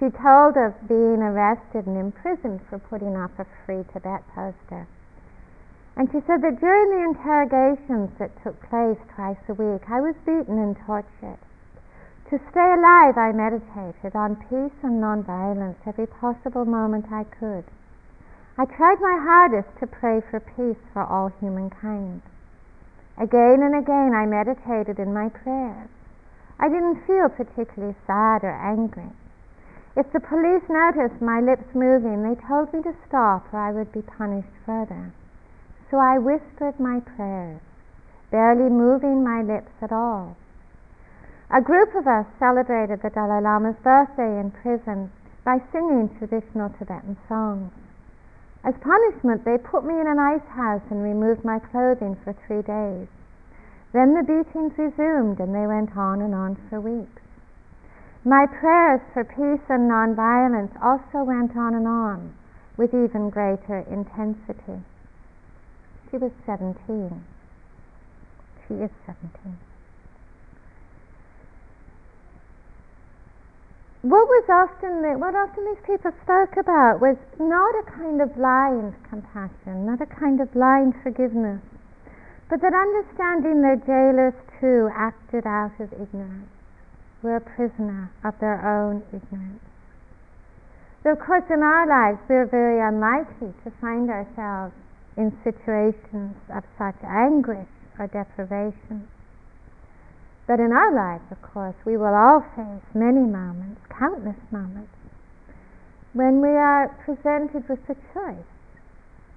She 0.00 0.08
told 0.08 0.56
of 0.56 0.72
being 0.88 1.20
arrested 1.20 1.86
and 1.86 2.00
imprisoned 2.00 2.64
for 2.66 2.80
putting 2.80 3.14
up 3.14 3.38
a 3.38 3.44
free 3.64 3.84
Tibet 3.92 4.24
poster. 4.34 4.88
And 5.96 6.08
she 6.08 6.24
said 6.26 6.40
that 6.40 6.58
during 6.58 6.88
the 6.90 7.04
interrogations 7.04 8.10
that 8.18 8.32
took 8.42 8.56
place 8.68 8.98
twice 9.14 9.38
a 9.48 9.54
week, 9.54 9.84
I 9.92 10.00
was 10.00 10.16
beaten 10.24 10.56
and 10.58 10.76
tortured. 10.86 11.38
To 12.32 12.40
stay 12.50 12.72
alive, 12.72 13.20
I 13.20 13.30
meditated 13.36 14.16
on 14.16 14.36
peace 14.48 14.76
and 14.82 14.98
nonviolence 14.98 15.76
every 15.86 16.06
possible 16.08 16.64
moment 16.64 17.12
I 17.12 17.24
could. 17.24 17.64
I 18.58 18.64
tried 18.64 19.00
my 19.02 19.20
hardest 19.20 19.68
to 19.80 19.86
pray 19.86 20.22
for 20.30 20.40
peace 20.40 20.80
for 20.94 21.04
all 21.04 21.28
humankind. 21.28 22.22
Again 23.18 23.60
and 23.60 23.76
again 23.76 24.14
I 24.14 24.24
meditated 24.24 24.98
in 24.98 25.12
my 25.12 25.28
prayers. 25.28 25.90
I 26.58 26.70
didn't 26.70 27.04
feel 27.06 27.28
particularly 27.28 27.94
sad 28.06 28.44
or 28.44 28.56
angry. 28.56 29.12
If 29.94 30.10
the 30.10 30.20
police 30.20 30.64
noticed 30.70 31.20
my 31.20 31.38
lips 31.40 31.74
moving, 31.74 32.22
they 32.22 32.40
told 32.48 32.72
me 32.72 32.80
to 32.82 32.96
stop 33.06 33.52
or 33.52 33.60
I 33.60 33.72
would 33.72 33.92
be 33.92 34.00
punished 34.00 34.56
further. 34.64 35.12
So 35.90 35.98
I 35.98 36.16
whispered 36.16 36.80
my 36.80 37.00
prayers, 37.00 37.60
barely 38.30 38.70
moving 38.70 39.22
my 39.22 39.42
lips 39.42 39.72
at 39.82 39.92
all. 39.92 40.34
A 41.50 41.60
group 41.60 41.94
of 41.94 42.06
us 42.06 42.26
celebrated 42.38 43.02
the 43.02 43.10
Dalai 43.10 43.42
Lama's 43.42 43.76
birthday 43.84 44.40
in 44.40 44.50
prison 44.50 45.12
by 45.44 45.60
singing 45.72 46.08
traditional 46.18 46.70
Tibetan 46.70 47.18
songs. 47.28 47.70
As 48.66 48.74
punishment, 48.80 49.44
they 49.44 49.58
put 49.58 49.84
me 49.84 49.94
in 50.00 50.08
an 50.08 50.18
ice 50.18 50.48
house 50.48 50.82
and 50.90 51.00
removed 51.00 51.44
my 51.44 51.60
clothing 51.60 52.16
for 52.24 52.32
three 52.32 52.62
days. 52.62 53.06
Then 53.92 54.14
the 54.14 54.24
beatings 54.24 54.76
resumed 54.76 55.38
and 55.38 55.54
they 55.54 55.68
went 55.68 55.96
on 55.96 56.20
and 56.20 56.34
on 56.34 56.56
for 56.68 56.80
weeks. 56.80 57.22
My 58.24 58.44
prayers 58.44 59.00
for 59.14 59.22
peace 59.22 59.62
and 59.70 59.88
nonviolence 59.88 60.74
also 60.82 61.22
went 61.22 61.56
on 61.56 61.76
and 61.76 61.86
on 61.86 62.34
with 62.76 62.92
even 62.92 63.30
greater 63.30 63.86
intensity. 63.88 64.82
She 66.10 66.16
was 66.16 66.32
17. 66.44 67.24
She 68.66 68.74
is 68.74 68.90
17. 69.06 69.65
What 74.06 74.28
was 74.30 74.46
often 74.46 75.02
what 75.18 75.34
often 75.34 75.66
these 75.66 75.82
people 75.82 76.14
spoke 76.22 76.54
about 76.54 77.02
was 77.02 77.18
not 77.42 77.74
a 77.74 77.90
kind 77.90 78.22
of 78.22 78.30
blind 78.38 78.94
compassion, 79.10 79.82
not 79.82 80.00
a 80.00 80.06
kind 80.06 80.38
of 80.40 80.52
blind 80.54 80.94
forgiveness, 81.02 81.58
but 82.48 82.62
that 82.62 82.70
understanding 82.70 83.62
their 83.62 83.74
jailers 83.82 84.34
too 84.60 84.86
acted 84.94 85.42
out 85.42 85.74
of 85.80 85.90
ignorance, 85.92 86.46
were 87.22 87.36
a 87.36 87.40
prisoner 87.40 88.10
of 88.22 88.38
their 88.38 88.62
own 88.62 89.02
ignorance. 89.10 89.66
So 91.02 91.10
of 91.10 91.18
course 91.18 91.50
in 91.50 91.62
our 91.62 91.86
lives 91.86 92.22
we're 92.28 92.46
very 92.46 92.78
unlikely 92.78 93.54
to 93.64 93.70
find 93.80 94.08
ourselves 94.08 94.74
in 95.16 95.34
situations 95.42 96.36
of 96.54 96.62
such 96.78 97.02
anguish 97.02 97.66
or 97.98 98.06
deprivation. 98.06 99.08
But 100.46 100.60
in 100.60 100.70
our 100.70 100.94
lives, 100.94 101.24
of 101.30 101.42
course, 101.42 101.74
we 101.84 101.96
will 101.96 102.14
all 102.14 102.40
face 102.54 102.86
many 102.94 103.26
moments, 103.26 103.80
countless 103.90 104.38
moments, 104.50 104.94
when 106.12 106.40
we 106.40 106.50
are 106.50 106.88
presented 107.04 107.68
with 107.68 107.84
the 107.86 107.96
choice 108.14 108.46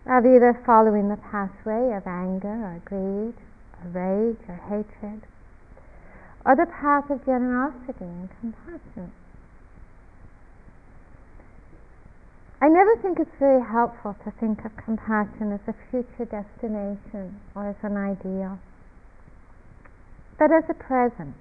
of 0.05 0.25
either 0.25 0.53
following 0.65 1.09
the 1.09 1.17
pathway 1.17 1.93
of 1.93 2.05
anger 2.05 2.47
or 2.47 2.81
greed 2.85 3.33
or 3.81 3.89
rage 3.89 4.37
or 4.47 4.55
hatred, 4.69 5.25
or 6.45 6.55
the 6.55 6.67
path 6.67 7.09
of 7.09 7.25
generosity 7.25 8.05
and 8.05 8.29
compassion. 8.39 9.11
I 12.61 12.67
never 12.67 12.95
think 12.97 13.19
it's 13.19 13.35
very 13.39 13.63
helpful 13.63 14.15
to 14.25 14.31
think 14.31 14.63
of 14.65 14.75
compassion 14.77 15.51
as 15.53 15.61
a 15.67 15.73
future 15.89 16.25
destination 16.25 17.39
or 17.55 17.69
as 17.69 17.77
an 17.83 17.97
ideal 17.97 18.59
but 20.39 20.55
as 20.55 20.63
a 20.69 20.73
present, 20.73 21.35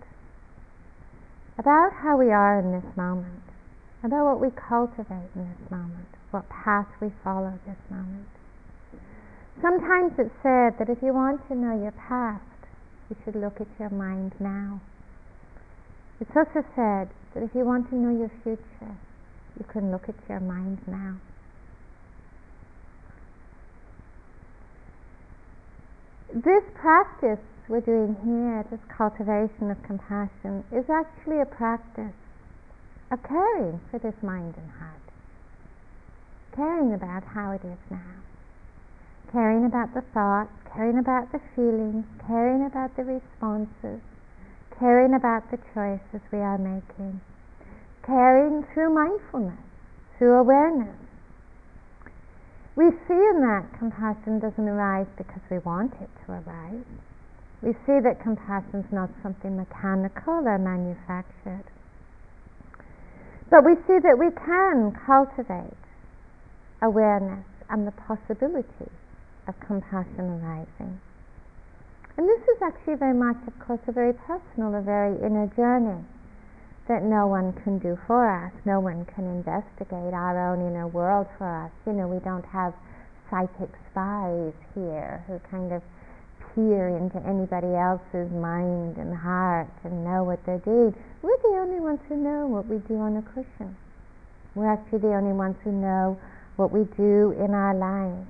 about 1.57 1.93
how 2.03 2.19
we 2.19 2.33
are 2.33 2.59
in 2.59 2.73
this 2.73 2.97
moment, 2.97 3.47
about 4.03 4.27
what 4.27 4.41
we 4.41 4.51
cultivate 4.51 5.31
in 5.37 5.47
this 5.47 5.71
moment, 5.71 6.09
what 6.33 6.49
path 6.51 6.89
we 7.01 7.11
follow 7.23 7.55
this 7.65 7.79
moment. 7.89 8.27
Sometimes 9.63 10.13
it's 10.19 10.35
said 10.43 10.75
that 10.79 10.91
if 10.91 10.99
you 11.01 11.15
want 11.15 11.47
to 11.49 11.55
know 11.55 11.81
your 11.81 11.93
past, 11.93 12.43
you 13.09 13.17
should 13.25 13.35
look 13.35 13.61
at 13.61 13.69
your 13.79 13.91
mind 13.91 14.33
now. 14.41 14.81
It's 16.21 16.31
also 16.35 16.67
said 16.75 17.09
that 17.35 17.43
if 17.43 17.55
you 17.55 17.65
want 17.65 17.89
to 17.91 17.97
know 17.97 18.11
your 18.11 18.31
future, 18.43 18.95
you 19.59 19.65
can 19.69 19.93
look 19.93 20.09
at 20.09 20.15
your 20.29 20.41
mind 20.41 20.79
now. 20.87 21.17
This 26.35 26.63
practice 26.75 27.43
we're 27.69 27.85
doing 27.85 28.17
here, 28.25 28.65
this 28.71 28.81
cultivation 28.89 29.71
of 29.71 29.77
compassion, 29.83 30.65
is 30.73 30.89
actually 30.89 31.41
a 31.41 31.45
practice 31.45 32.17
of 33.13 33.23
caring 33.23 33.79
for 33.91 33.99
this 34.01 34.17
mind 34.23 34.55
and 34.57 34.71
heart. 34.81 35.05
Caring 36.57 36.95
about 36.95 37.25
how 37.25 37.53
it 37.53 37.61
is 37.65 37.79
now. 37.91 38.25
Caring 39.31 39.67
about 39.67 39.93
the 39.93 40.01
thoughts, 40.01 40.51
caring 40.73 40.99
about 40.99 41.31
the 41.31 41.41
feelings, 41.55 42.07
caring 42.27 42.65
about 42.65 42.97
the 42.97 43.05
responses, 43.05 44.01
caring 44.79 45.13
about 45.13 45.51
the 45.51 45.59
choices 45.75 46.25
we 46.33 46.39
are 46.39 46.57
making. 46.57 47.21
Caring 48.03 48.65
through 48.73 48.95
mindfulness, 48.95 49.61
through 50.17 50.41
awareness. 50.41 50.97
We 52.77 52.91
see 53.07 53.21
in 53.37 53.41
that 53.45 53.77
compassion 53.79 54.39
doesn't 54.39 54.69
arise 54.69 55.09
because 55.19 55.43
we 55.51 55.59
want 55.59 55.93
it 56.01 56.09
to 56.25 56.33
arise 56.33 56.87
we 57.63 57.73
see 57.87 57.99
that 57.99 58.23
compassion 58.23 58.81
is 58.81 58.93
not 58.93 59.11
something 59.23 59.57
mechanical 59.57 60.47
or 60.47 60.59
manufactured. 60.59 61.65
But 63.51 63.65
we 63.65 63.75
see 63.87 63.99
that 63.99 64.19
we 64.19 64.31
can 64.31 64.93
cultivate 64.93 65.83
awareness 66.83 67.47
and 67.71 67.87
the 67.87 67.93
possibility 67.93 68.93
of 69.49 69.59
compassion 69.61 70.39
arising. 70.39 71.01
And 72.17 72.29
this 72.29 72.43
is 72.51 72.63
actually 72.63 72.97
very 72.97 73.15
much, 73.15 73.39
of 73.47 73.59
course, 73.59 73.81
a 73.89 73.93
very 73.93 74.13
personal, 74.13 74.75
a 74.75 74.83
very 74.83 75.15
inner 75.25 75.47
journey 75.57 76.05
that 76.89 77.03
no 77.03 77.27
one 77.27 77.53
can 77.65 77.79
do 77.79 77.99
for 78.07 78.29
us. 78.29 78.53
No 78.65 78.81
one 78.81 79.05
can 79.15 79.25
investigate 79.25 80.13
our 80.15 80.51
own 80.51 80.67
inner 80.67 80.87
world 80.87 81.27
for 81.39 81.47
us. 81.47 81.71
You 81.87 81.93
know, 81.93 82.09
we 82.09 82.19
don't 82.21 82.45
have 82.47 82.75
psychic 83.31 83.71
spies 83.91 84.53
here 84.75 85.23
who 85.27 85.39
kind 85.51 85.73
of 85.73 85.83
peer 86.59 86.91
into 86.91 87.23
anybody 87.23 87.71
else's 87.71 88.27
mind 88.35 88.99
and 88.99 89.15
heart 89.15 89.71
and 89.85 90.03
know 90.03 90.25
what 90.25 90.43
they're 90.45 90.59
doing. 90.67 90.91
We're 91.23 91.39
the 91.39 91.55
only 91.63 91.79
ones 91.79 92.01
who 92.09 92.17
know 92.17 92.51
what 92.51 92.67
we 92.67 92.79
do 92.91 92.99
on 92.99 93.15
a 93.15 93.23
cushion. 93.23 93.77
We're 94.57 94.73
actually 94.73 95.07
the 95.07 95.15
only 95.15 95.33
ones 95.39 95.55
who 95.63 95.71
know 95.71 96.19
what 96.57 96.73
we 96.73 96.83
do 96.99 97.31
in 97.39 97.55
our 97.55 97.79
lives. 97.79 98.27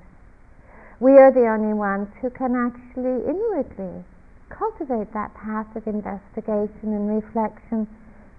We 0.99 1.17
are 1.17 1.33
the 1.33 1.49
only 1.49 1.73
ones 1.73 2.09
who 2.21 2.29
can 2.29 2.53
actually 2.53 3.25
inwardly 3.25 4.05
cultivate 4.49 5.09
that 5.13 5.33
path 5.33 5.73
of 5.75 5.87
investigation 5.87 6.93
and 6.93 7.09
reflection 7.09 7.87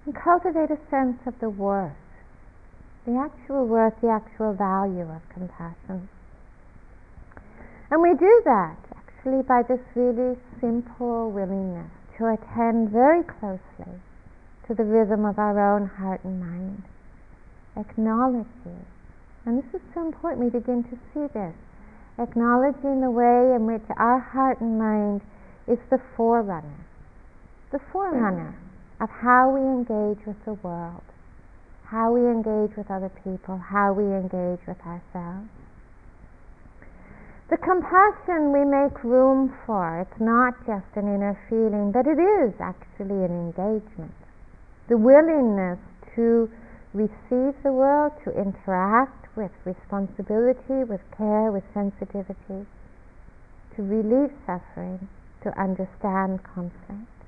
and 0.07 0.15
cultivate 0.15 0.71
a 0.71 0.79
sense 0.87 1.19
of 1.27 1.35
the 1.41 1.51
worth, 1.51 1.99
the 3.07 3.19
actual 3.19 3.67
worth, 3.67 3.95
the 4.01 4.11
actual 4.11 4.55
value 4.55 5.11
of 5.11 5.23
compassion. 5.35 6.09
And 7.91 8.03
we 8.03 8.15
do 8.15 8.43
that 8.45 8.79
actually 9.21 9.43
by 9.43 9.63
this 9.69 9.81
really 9.95 10.37
simple 10.61 11.31
willingness 11.31 11.91
to 12.17 12.25
attend 12.25 12.89
very 12.91 13.23
closely 13.23 14.01
to 14.67 14.75
the 14.75 14.85
rhythm 14.85 15.25
of 15.25 15.39
our 15.39 15.61
own 15.61 15.87
heart 15.87 16.21
and 16.25 16.41
mind. 16.41 16.83
Acknowledging, 17.77 18.87
and 19.45 19.59
this 19.59 19.75
is 19.75 19.81
so 19.95 20.07
important, 20.07 20.43
we 20.43 20.51
begin 20.51 20.83
to 20.85 20.97
see 21.13 21.27
this, 21.35 21.55
acknowledging 22.19 23.01
the 23.01 23.11
way 23.11 23.55
in 23.55 23.67
which 23.67 23.85
our 23.99 24.21
heart 24.21 24.61
and 24.61 24.79
mind 24.79 25.21
is 25.69 25.79
the 25.91 26.01
forerunner, 26.17 26.87
the 27.73 27.81
forerunner 27.93 28.55
of 29.01 29.11
how 29.11 29.51
we 29.51 29.61
engage 29.61 30.25
with 30.27 30.43
the 30.47 30.55
world, 30.65 31.05
how 31.85 32.13
we 32.13 32.21
engage 32.21 32.77
with 32.77 32.91
other 32.91 33.11
people, 33.23 33.59
how 33.59 33.93
we 33.93 34.05
engage 34.05 34.65
with 34.67 34.81
ourselves. 34.81 35.49
The 37.51 37.59
compassion 37.59 38.53
we 38.53 38.65
make 38.65 39.03
room 39.03 39.53
for, 39.67 39.99
it's 39.99 40.21
not 40.21 40.55
just 40.67 40.87
an 40.95 41.13
inner 41.13 41.37
feeling, 41.49 41.91
but 41.91 42.07
it 42.07 42.17
is 42.17 42.55
actually 42.61 43.25
an 43.25 43.35
engagement. 43.35 44.15
The 44.87 44.97
willingness 44.97 45.81
to 46.15 46.49
receive 46.95 47.61
the 47.65 47.73
world, 47.73 48.13
to 48.23 48.31
interact 48.31 49.37
with 49.37 49.51
responsibility, 49.65 50.85
with 50.85 51.01
care, 51.11 51.51
with 51.51 51.65
sensitivity, 51.75 52.67
to 53.75 53.83
relieve 53.83 54.31
suffering, 54.47 55.09
to 55.43 55.51
understand 55.61 56.45
conflict 56.45 57.20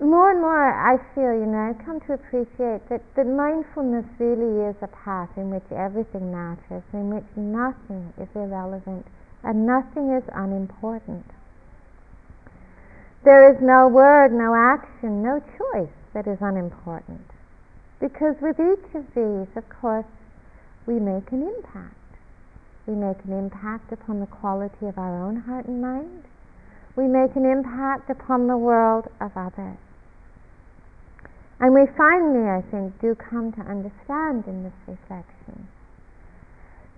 more 0.00 0.30
and 0.30 0.40
more 0.40 0.68
I 0.68 0.98
feel, 1.14 1.32
you 1.32 1.46
know, 1.46 1.72
I 1.72 1.84
come 1.84 2.00
to 2.00 2.12
appreciate 2.12 2.86
that, 2.88 3.00
that 3.16 3.26
mindfulness 3.26 4.04
really 4.18 4.68
is 4.68 4.76
a 4.82 4.88
path 4.88 5.30
in 5.36 5.50
which 5.50 5.64
everything 5.72 6.30
matters, 6.30 6.84
in 6.92 7.14
which 7.14 7.24
nothing 7.34 8.12
is 8.20 8.28
irrelevant 8.34 9.06
and 9.42 9.66
nothing 9.66 10.10
is 10.10 10.24
unimportant. 10.34 11.24
There 13.24 13.50
is 13.50 13.56
no 13.60 13.88
word, 13.88 14.32
no 14.32 14.54
action, 14.54 15.22
no 15.22 15.40
choice 15.40 15.94
that 16.14 16.26
is 16.26 16.38
unimportant. 16.40 17.26
Because 17.98 18.36
with 18.40 18.60
each 18.60 18.94
of 18.94 19.06
these, 19.14 19.48
of 19.56 19.64
course, 19.68 20.06
we 20.86 21.00
make 21.00 21.32
an 21.32 21.42
impact. 21.42 21.94
We 22.86 22.94
make 22.94 23.24
an 23.24 23.32
impact 23.32 23.92
upon 23.92 24.20
the 24.20 24.26
quality 24.26 24.86
of 24.86 24.98
our 24.98 25.24
own 25.24 25.36
heart 25.36 25.66
and 25.66 25.80
mind. 25.80 26.24
We 26.94 27.08
make 27.08 27.34
an 27.34 27.44
impact 27.44 28.10
upon 28.10 28.46
the 28.46 28.56
world 28.56 29.08
of 29.20 29.32
others. 29.36 29.78
And 31.58 31.72
we 31.72 31.86
finally, 31.96 32.48
I 32.48 32.62
think, 32.70 33.00
do 33.00 33.14
come 33.14 33.52
to 33.52 33.60
understand 33.60 34.44
in 34.46 34.62
this 34.62 34.76
reflection 34.86 35.68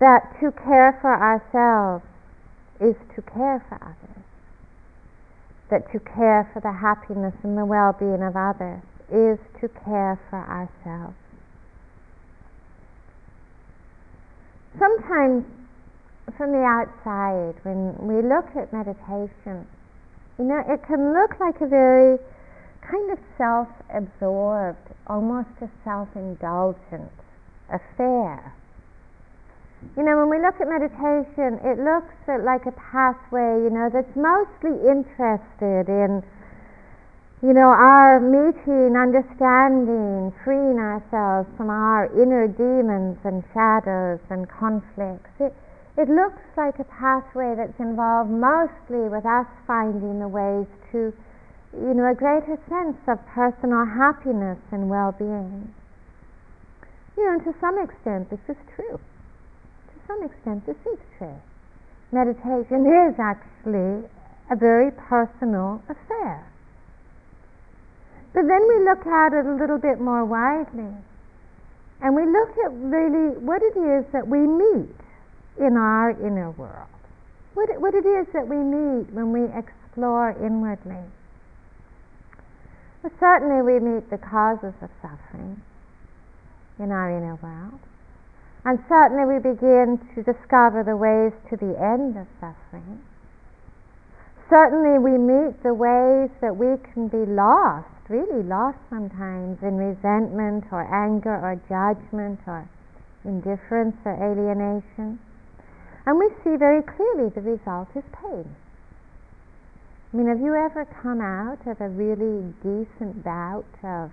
that 0.00 0.34
to 0.40 0.50
care 0.52 0.98
for 1.00 1.14
ourselves 1.14 2.04
is 2.80 2.96
to 3.14 3.22
care 3.22 3.64
for 3.68 3.78
others. 3.82 4.24
That 5.70 5.90
to 5.92 6.00
care 6.00 6.48
for 6.52 6.60
the 6.60 6.72
happiness 6.72 7.34
and 7.42 7.58
the 7.58 7.64
well 7.64 7.92
being 7.92 8.22
of 8.22 8.34
others 8.34 8.82
is 9.10 9.38
to 9.60 9.68
care 9.68 10.18
for 10.30 10.38
ourselves. 10.38 11.16
Sometimes 14.78 15.44
from 16.36 16.52
the 16.52 16.62
outside, 16.62 17.54
when 17.64 17.96
we 17.98 18.22
look 18.22 18.46
at 18.56 18.72
meditation, 18.72 19.66
you 20.38 20.44
know, 20.44 20.62
it 20.66 20.82
can 20.86 21.12
look 21.12 21.38
like 21.40 21.60
a 21.60 21.66
very 21.66 22.18
kind 22.90 23.12
of 23.12 23.18
self 23.36 23.68
absorbed, 23.92 24.88
almost 25.06 25.48
a 25.60 25.68
self 25.84 26.08
indulgent 26.16 27.12
affair. 27.68 28.52
You 29.96 30.02
know, 30.02 30.18
when 30.18 30.30
we 30.30 30.42
look 30.42 30.58
at 30.60 30.66
meditation, 30.66 31.60
it 31.62 31.78
looks 31.78 32.14
like 32.26 32.66
a 32.66 32.74
pathway, 32.74 33.62
you 33.62 33.70
know, 33.70 33.88
that's 33.92 34.10
mostly 34.16 34.74
interested 34.82 35.86
in, 35.86 36.24
you 37.42 37.54
know, 37.54 37.70
our 37.70 38.18
meeting, 38.18 38.98
understanding, 38.98 40.34
freeing 40.42 40.82
ourselves 40.82 41.46
from 41.56 41.70
our 41.70 42.10
inner 42.20 42.48
demons 42.48 43.18
and 43.22 43.44
shadows 43.54 44.18
and 44.30 44.48
conflicts. 44.48 45.30
It, 45.38 45.54
it 45.96 46.08
looks 46.08 46.42
like 46.56 46.78
a 46.80 46.84
pathway 46.84 47.54
that's 47.54 47.78
involved 47.78 48.30
mostly 48.30 49.06
with 49.06 49.26
us 49.26 49.46
finding 49.66 50.18
the 50.18 50.28
ways 50.28 50.66
to, 50.90 51.14
you 51.72 51.94
know, 51.94 52.10
a 52.10 52.14
greater 52.14 52.56
sense 52.68 52.96
of 53.06 53.18
personal 53.26 53.84
happiness 53.84 54.58
and 54.72 54.88
well-being. 54.88 55.74
You 57.16 57.26
know, 57.26 57.32
and 57.34 57.44
to 57.44 57.54
some 57.60 57.78
extent 57.82 58.30
this 58.30 58.40
is 58.48 58.56
true. 58.74 58.96
To 58.96 59.96
some 60.06 60.22
extent 60.24 60.66
this 60.66 60.80
is 60.86 60.98
true. 61.18 61.36
Meditation 62.12 62.86
is 63.08 63.14
actually 63.20 64.08
a 64.50 64.56
very 64.56 64.90
personal 64.92 65.82
affair. 65.88 66.46
But 68.32 68.46
then 68.46 68.68
we 68.68 68.84
look 68.84 69.06
at 69.06 69.32
it 69.32 69.44
a 69.46 69.54
little 69.54 69.78
bit 69.78 70.00
more 70.00 70.24
widely. 70.24 70.94
And 72.00 72.14
we 72.14 72.24
look 72.24 72.50
at 72.64 72.72
really 72.72 73.36
what 73.38 73.60
it 73.62 73.76
is 73.76 74.04
that 74.12 74.28
we 74.28 74.38
meet 74.38 74.94
in 75.58 75.76
our 75.76 76.10
inner 76.10 76.50
world. 76.52 76.88
What, 77.54 77.68
what 77.80 77.94
it 77.94 78.06
is 78.06 78.26
that 78.32 78.46
we 78.46 78.56
meet 78.56 79.10
when 79.12 79.32
we 79.32 79.50
explore 79.58 80.30
inwardly. 80.38 81.02
Well, 83.02 83.12
certainly 83.20 83.62
we 83.62 83.78
meet 83.78 84.10
the 84.10 84.18
causes 84.18 84.74
of 84.82 84.90
suffering 85.00 85.62
in 86.78 86.90
our 86.90 87.10
inner 87.10 87.36
world. 87.36 87.80
And 88.64 88.78
certainly 88.88 89.24
we 89.24 89.38
begin 89.38 89.98
to 90.14 90.22
discover 90.22 90.82
the 90.82 90.96
ways 90.96 91.32
to 91.50 91.56
the 91.56 91.78
end 91.78 92.16
of 92.18 92.26
suffering. 92.40 93.00
Certainly 94.50 94.98
we 94.98 95.16
meet 95.16 95.62
the 95.62 95.74
ways 95.74 96.30
that 96.40 96.56
we 96.56 96.76
can 96.92 97.08
be 97.08 97.24
lost, 97.24 97.88
really 98.08 98.42
lost 98.42 98.78
sometimes, 98.90 99.62
in 99.62 99.76
resentment 99.76 100.64
or 100.72 100.82
anger 100.82 101.36
or 101.36 101.54
judgment 101.68 102.40
or 102.46 102.68
indifference 103.24 103.96
or 104.04 104.16
alienation. 104.16 105.20
And 106.06 106.18
we 106.18 106.30
see 106.42 106.56
very 106.56 106.82
clearly 106.82 107.30
the 107.30 107.42
result 107.42 107.88
is 107.94 108.04
pain. 108.12 108.56
I 110.10 110.16
mean, 110.16 110.26
have 110.28 110.40
you 110.40 110.54
ever 110.54 110.86
come 111.02 111.20
out 111.20 111.60
of 111.66 111.82
a 111.82 111.88
really 111.88 112.54
decent 112.64 113.22
bout 113.22 113.68
of, 113.84 114.10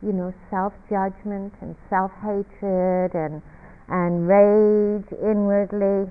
you 0.00 0.12
know, 0.12 0.32
self-judgment 0.50 1.54
and 1.60 1.74
self-hatred 1.90 3.14
and 3.14 3.42
and 3.88 4.28
rage 4.28 5.10
inwardly, 5.20 6.10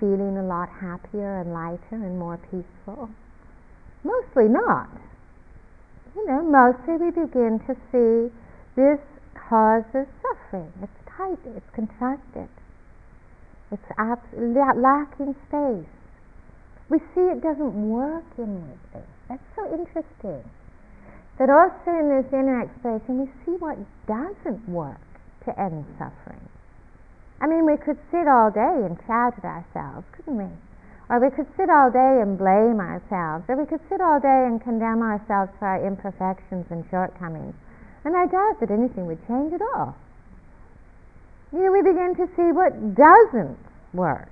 feeling 0.00 0.36
a 0.36 0.42
lot 0.42 0.68
happier 0.68 1.40
and 1.40 1.52
lighter 1.52 1.94
and 1.94 2.18
more 2.18 2.38
peaceful? 2.38 3.08
Mostly 4.02 4.48
not. 4.48 4.90
You 6.16 6.26
know, 6.26 6.42
mostly 6.42 6.96
we 6.96 7.10
begin 7.12 7.60
to 7.68 7.76
see 7.92 8.34
this 8.74 8.98
causes 9.48 10.08
suffering. 10.20 10.72
It's 10.82 10.92
tight, 11.16 11.38
it's 11.56 11.70
contracted. 11.70 12.48
It's 13.70 13.86
abs- 13.96 14.34
lacking 14.34 15.36
space. 15.46 15.97
We 16.88 16.98
see 17.14 17.20
it 17.28 17.42
doesn't 17.42 17.74
work 17.74 18.24
inwardly. 18.38 19.04
That's 19.28 19.44
so 19.54 19.64
interesting. 19.72 20.42
That 21.38 21.50
also 21.50 21.90
in 21.92 22.08
this 22.08 22.32
inner 22.32 22.62
exploration, 22.62 23.20
we 23.20 23.28
see 23.44 23.56
what 23.60 23.78
doesn't 24.06 24.68
work 24.68 25.04
to 25.44 25.60
end 25.60 25.84
suffering. 25.98 26.42
I 27.40 27.46
mean, 27.46 27.64
we 27.64 27.76
could 27.76 27.98
sit 28.10 28.26
all 28.26 28.50
day 28.50 28.82
and 28.84 28.98
shout 29.06 29.38
at 29.38 29.44
ourselves, 29.44 30.06
couldn't 30.16 30.36
we? 30.36 30.50
Or 31.08 31.20
we 31.20 31.30
could 31.30 31.46
sit 31.56 31.70
all 31.70 31.90
day 31.90 32.20
and 32.20 32.36
blame 32.36 32.80
ourselves, 32.80 33.44
or 33.48 33.56
we 33.56 33.66
could 33.66 33.80
sit 33.88 34.00
all 34.00 34.18
day 34.18 34.44
and 34.48 34.60
condemn 34.60 35.00
ourselves 35.00 35.52
for 35.58 35.68
our 35.68 35.86
imperfections 35.86 36.66
and 36.70 36.84
shortcomings. 36.90 37.54
And 38.04 38.16
I 38.16 38.26
doubt 38.26 38.60
that 38.60 38.70
anything 38.70 39.06
would 39.06 39.24
change 39.28 39.52
at 39.52 39.62
all 39.62 39.94
you 41.52 41.60
know, 41.60 41.72
we 41.72 41.82
begin 41.82 42.14
to 42.16 42.26
see 42.36 42.52
what 42.52 42.94
doesn't 42.94 43.58
work. 43.94 44.28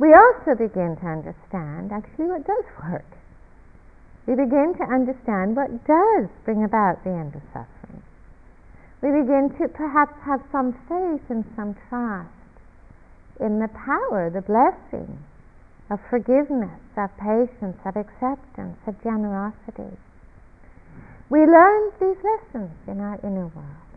We 0.00 0.14
also 0.14 0.56
begin 0.56 0.96
to 0.96 1.06
understand 1.06 1.92
actually 1.92 2.32
what 2.32 2.46
does 2.46 2.64
work. 2.82 3.04
We 4.26 4.34
begin 4.34 4.72
to 4.80 4.84
understand 4.88 5.56
what 5.56 5.68
does 5.84 6.28
bring 6.44 6.64
about 6.64 7.04
the 7.04 7.10
end 7.10 7.36
of 7.36 7.42
suffering. 7.52 8.02
We 9.02 9.10
begin 9.10 9.52
to 9.60 9.68
perhaps 9.68 10.16
have 10.24 10.40
some 10.50 10.72
faith 10.88 11.28
and 11.28 11.44
some 11.54 11.76
trust 11.90 12.32
in 13.40 13.58
the 13.58 13.68
power, 13.68 14.30
the 14.32 14.40
blessing 14.40 15.18
of 15.90 16.00
forgiveness, 16.08 16.80
of 16.96 17.10
patience, 17.18 17.76
of 17.84 17.96
acceptance, 17.96 18.78
of 18.86 18.96
generosity. 19.02 19.96
We 21.28 21.40
learn 21.44 21.92
these 22.00 22.16
lessons 22.24 22.72
in 22.88 23.00
our 23.00 23.20
inner 23.22 23.48
world. 23.52 23.89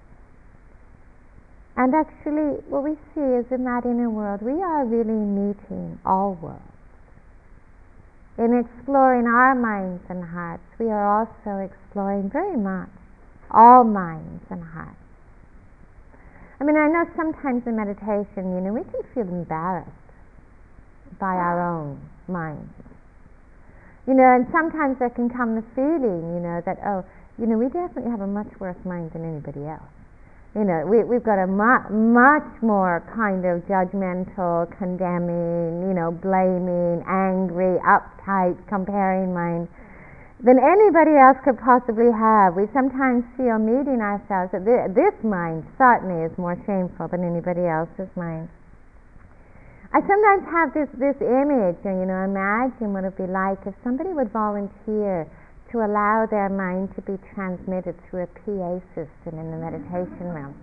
And 1.76 1.96
actually, 1.96 2.62
what 2.70 2.84
we 2.84 2.94
see 3.16 3.26
is 3.34 3.46
in 3.50 3.64
that 3.66 3.86
inner 3.86 4.10
world, 4.10 4.42
we 4.44 4.62
are 4.62 4.86
really 4.86 5.18
meeting 5.26 5.98
all 6.06 6.38
worlds. 6.40 6.62
In 8.38 8.54
exploring 8.54 9.26
our 9.26 9.56
minds 9.56 10.04
and 10.10 10.24
hearts, 10.24 10.64
we 10.78 10.90
are 10.90 11.06
also 11.06 11.66
exploring 11.66 12.30
very 12.30 12.58
much 12.58 12.90
all 13.50 13.84
minds 13.84 14.44
and 14.50 14.64
hearts. 14.64 14.98
I 16.60 16.64
mean, 16.64 16.78
I 16.78 16.88
know 16.88 17.06
sometimes 17.16 17.66
in 17.66 17.76
meditation, 17.76 18.54
you 18.54 18.62
know, 18.62 18.74
we 18.74 18.84
can 18.84 19.02
feel 19.14 19.28
embarrassed 19.28 19.90
by 21.20 21.34
our 21.34 21.62
own 21.62 22.00
minds. 22.28 22.74
You 24.08 24.14
know, 24.14 24.36
and 24.36 24.46
sometimes 24.52 24.98
there 25.00 25.10
can 25.10 25.30
come 25.30 25.56
the 25.56 25.66
feeling, 25.74 26.34
you 26.34 26.42
know, 26.42 26.62
that, 26.66 26.78
oh, 26.86 27.06
you 27.38 27.46
know, 27.46 27.58
we 27.58 27.66
definitely 27.66 28.12
have 28.12 28.22
a 28.22 28.28
much 28.28 28.50
worse 28.60 28.78
mind 28.86 29.12
than 29.14 29.26
anybody 29.26 29.66
else 29.66 29.93
you 30.56 30.64
know, 30.64 30.86
we, 30.86 31.02
we've 31.04 31.26
got 31.26 31.42
a 31.42 31.50
mu- 31.50 31.90
much 32.14 32.46
more 32.62 33.02
kind 33.10 33.42
of 33.42 33.66
judgmental, 33.66 34.70
condemning, 34.78 35.82
you 35.90 35.98
know, 35.98 36.14
blaming, 36.14 37.02
angry, 37.10 37.82
uptight, 37.82 38.54
comparing 38.70 39.34
mind 39.34 39.68
than 40.46 40.62
anybody 40.62 41.18
else 41.18 41.40
could 41.42 41.58
possibly 41.58 42.12
have. 42.14 42.54
We 42.54 42.70
sometimes 42.70 43.26
feel 43.34 43.58
meeting 43.58 44.04
ourselves 44.04 44.54
that 44.54 44.62
this 44.94 45.16
mind 45.26 45.66
certainly 45.80 46.22
is 46.22 46.38
more 46.38 46.60
shameful 46.70 47.08
than 47.08 47.26
anybody 47.26 47.66
else's 47.66 48.12
mind. 48.14 48.52
I 49.94 50.02
sometimes 50.06 50.44
have 50.50 50.74
this, 50.74 50.90
this 50.98 51.18
image, 51.22 51.78
you 51.86 52.06
know, 52.06 52.26
imagine 52.26 52.94
what 52.94 53.06
it 53.06 53.14
would 53.14 53.26
be 53.26 53.32
like 53.32 53.62
if 53.66 53.74
somebody 53.86 54.10
would 54.10 54.34
volunteer 54.34 55.26
to 55.74 55.82
allow 55.82 56.30
their 56.30 56.54
mind 56.54 56.94
to 56.94 57.02
be 57.02 57.18
transmitted 57.34 57.98
through 58.06 58.30
a 58.30 58.32
PA 58.46 58.78
system 58.94 59.42
in 59.42 59.50
the 59.50 59.58
meditation 59.58 60.30
room. 60.30 60.54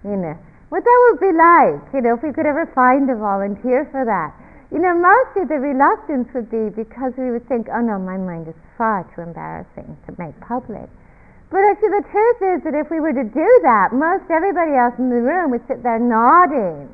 You 0.00 0.16
know, 0.16 0.34
what 0.72 0.80
that 0.80 0.98
would 1.12 1.20
be 1.20 1.28
like, 1.36 1.84
you 1.92 2.00
know, 2.00 2.16
if 2.16 2.24
we 2.24 2.32
could 2.32 2.48
ever 2.48 2.64
find 2.72 3.04
a 3.12 3.16
volunteer 3.20 3.84
for 3.92 4.08
that. 4.08 4.32
You 4.72 4.80
know, 4.80 4.96
mostly 4.96 5.44
the 5.44 5.60
reluctance 5.60 6.32
would 6.32 6.48
be 6.48 6.72
because 6.72 7.12
we 7.20 7.28
would 7.28 7.44
think, 7.52 7.68
oh 7.68 7.84
no, 7.84 8.00
my 8.00 8.16
mind 8.16 8.48
is 8.48 8.56
far 8.80 9.04
too 9.12 9.20
embarrassing 9.20 9.92
to 10.08 10.10
make 10.16 10.32
public. 10.40 10.88
But 11.52 11.66
actually, 11.68 12.00
the 12.00 12.06
truth 12.08 12.40
is 12.40 12.58
that 12.64 12.78
if 12.78 12.88
we 12.88 13.02
were 13.02 13.12
to 13.12 13.26
do 13.26 13.48
that, 13.68 13.92
most 13.92 14.24
everybody 14.30 14.72
else 14.72 14.94
in 14.96 15.10
the 15.10 15.20
room 15.20 15.50
would 15.50 15.66
sit 15.68 15.82
there 15.82 15.98
nodding 16.00 16.88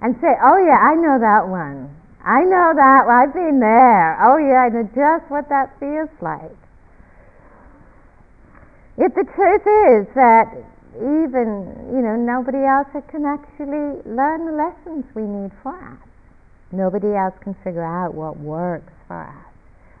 and 0.00 0.16
say, 0.22 0.32
oh 0.40 0.56
yeah, 0.56 0.80
I 0.80 0.94
know 0.94 1.20
that 1.20 1.50
one. 1.50 1.92
I 2.24 2.46
know 2.46 2.72
that. 2.72 3.10
I've 3.10 3.34
been 3.34 3.60
there. 3.60 4.16
Oh 4.22 4.38
yeah, 4.38 4.64
I 4.64 4.68
know 4.70 4.88
just 4.96 5.28
what 5.28 5.50
that 5.50 5.74
feels 5.82 6.08
like. 6.22 6.54
Yet 8.98 9.14
the 9.14 9.22
truth 9.22 9.62
is 9.62 10.10
that 10.18 10.50
even, 10.98 11.94
you 11.94 12.02
know, 12.02 12.18
nobody 12.18 12.66
else 12.66 12.90
can 13.06 13.22
actually 13.22 14.02
learn 14.02 14.44
the 14.44 14.58
lessons 14.58 15.06
we 15.14 15.22
need 15.22 15.52
for 15.62 15.70
us. 15.70 16.02
Nobody 16.72 17.14
else 17.14 17.34
can 17.40 17.54
figure 17.62 17.86
out 17.86 18.14
what 18.14 18.38
works 18.38 18.92
for 19.06 19.22
us. 19.22 19.54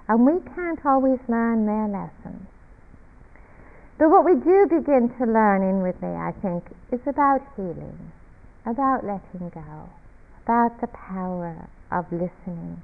And 0.08 0.26
we 0.26 0.40
can't 0.54 0.84
always 0.84 1.20
learn 1.28 1.64
their 1.66 1.86
lessons. 1.86 2.42
But 3.98 4.10
what 4.10 4.24
we 4.24 4.34
do 4.34 4.66
begin 4.66 5.14
to 5.18 5.26
learn 5.26 5.62
inwardly, 5.62 6.18
I 6.18 6.32
think, 6.42 6.64
is 6.90 7.00
about 7.06 7.40
healing, 7.54 8.10
about 8.66 9.04
letting 9.06 9.50
go, 9.50 9.90
about 10.42 10.80
the 10.80 10.88
power 10.88 11.68
of 11.92 12.10
listening, 12.10 12.82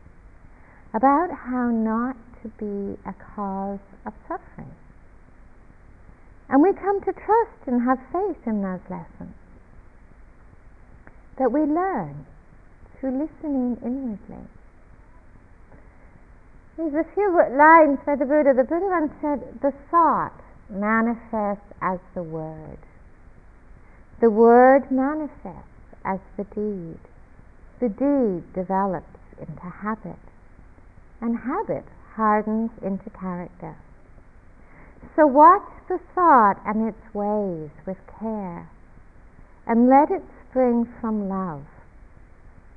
about 0.92 1.30
how 1.30 1.70
not 1.70 2.16
to 2.42 2.48
be 2.58 2.98
a 3.04 3.14
cause 3.34 3.82
of 4.06 4.12
suffering. 4.28 4.70
And 6.48 6.62
we 6.62 6.72
come 6.72 7.00
to 7.00 7.12
trust 7.12 7.66
and 7.66 7.82
have 7.82 7.98
faith 8.12 8.46
in 8.46 8.62
those 8.62 8.84
lessons 8.90 9.34
that 11.38 11.50
we 11.50 11.60
learn 11.60 12.26
through 12.98 13.18
listening 13.18 13.76
inwardly. 13.84 14.48
There's 16.76 16.94
a 16.94 17.14
few 17.14 17.30
lines 17.56 17.98
by 18.04 18.16
the 18.16 18.24
Buddha. 18.24 18.52
The 18.54 18.64
Buddha 18.64 18.86
once 18.86 19.12
said, 19.20 19.60
The 19.62 19.72
thought 19.90 20.34
manifests 20.68 21.72
as 21.80 21.98
the 22.14 22.22
word. 22.22 22.78
The 24.20 24.30
word 24.30 24.90
manifests 24.90 25.68
as 26.04 26.18
the 26.36 26.44
deed. 26.44 26.98
The 27.80 27.88
deed 27.88 28.52
develops 28.54 29.06
into 29.38 29.62
habit. 29.62 30.18
And 31.20 31.38
habit 31.38 31.84
hardens 32.14 32.70
into 32.82 33.10
character. 33.10 33.76
So 35.16 35.26
watch 35.26 35.68
the 35.88 35.98
thought 36.14 36.60
and 36.66 36.88
its 36.88 37.14
ways 37.14 37.70
with 37.86 37.98
care, 38.18 38.68
and 39.66 39.88
let 39.88 40.10
it 40.10 40.22
spring 40.48 40.88
from 41.00 41.28
love, 41.28 41.66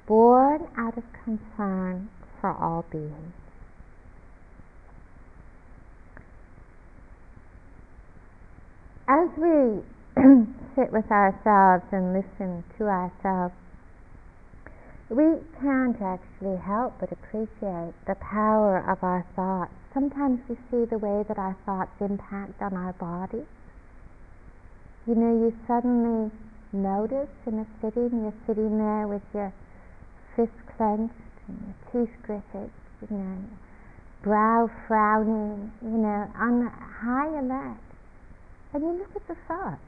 born 0.07 0.67
out 0.77 0.97
of 0.97 1.03
concern 1.23 2.09
for 2.41 2.51
all 2.51 2.85
beings. 2.91 3.33
as 9.07 9.29
we 9.37 9.81
sit 10.75 10.91
with 10.91 11.09
ourselves 11.09 11.85
and 11.91 12.13
listen 12.13 12.63
to 12.77 12.83
ourselves, 12.83 13.53
we 15.09 15.39
can't 15.61 16.01
actually 16.01 16.57
help 16.57 16.93
but 16.99 17.11
appreciate 17.11 17.93
the 18.05 18.15
power 18.19 18.77
of 18.77 19.01
our 19.01 19.25
thoughts. 19.35 19.71
Sometimes 19.97 20.39
we 20.47 20.55
see 20.69 20.85
the 20.85 20.99
way 20.99 21.25
that 21.27 21.39
our 21.39 21.57
thoughts 21.65 21.99
impact 21.99 22.61
on 22.61 22.75
our 22.75 22.93
body. 22.93 23.41
You 25.07 25.15
know, 25.15 25.33
you 25.33 25.57
suddenly 25.65 26.29
notice 26.71 27.33
in 27.47 27.57
a 27.57 27.65
sitting, 27.81 28.21
you're 28.21 28.45
sitting 28.45 28.77
there 28.77 29.07
with 29.07 29.23
your 29.33 29.51
fists 30.35 30.53
clenched 30.77 31.15
and 31.47 31.57
your 31.65 32.05
teeth 32.05 32.15
gritted, 32.21 32.69
you 33.09 33.17
know, 33.17 33.37
brow 34.21 34.69
frowning, 34.87 35.71
you 35.81 35.97
know, 35.97 36.29
on 36.37 36.67
high 37.01 37.29
alert 37.39 37.81
and 38.73 38.83
you 38.83 38.99
look 38.99 39.15
at 39.15 39.27
the 39.27 39.35
thoughts 39.47 39.81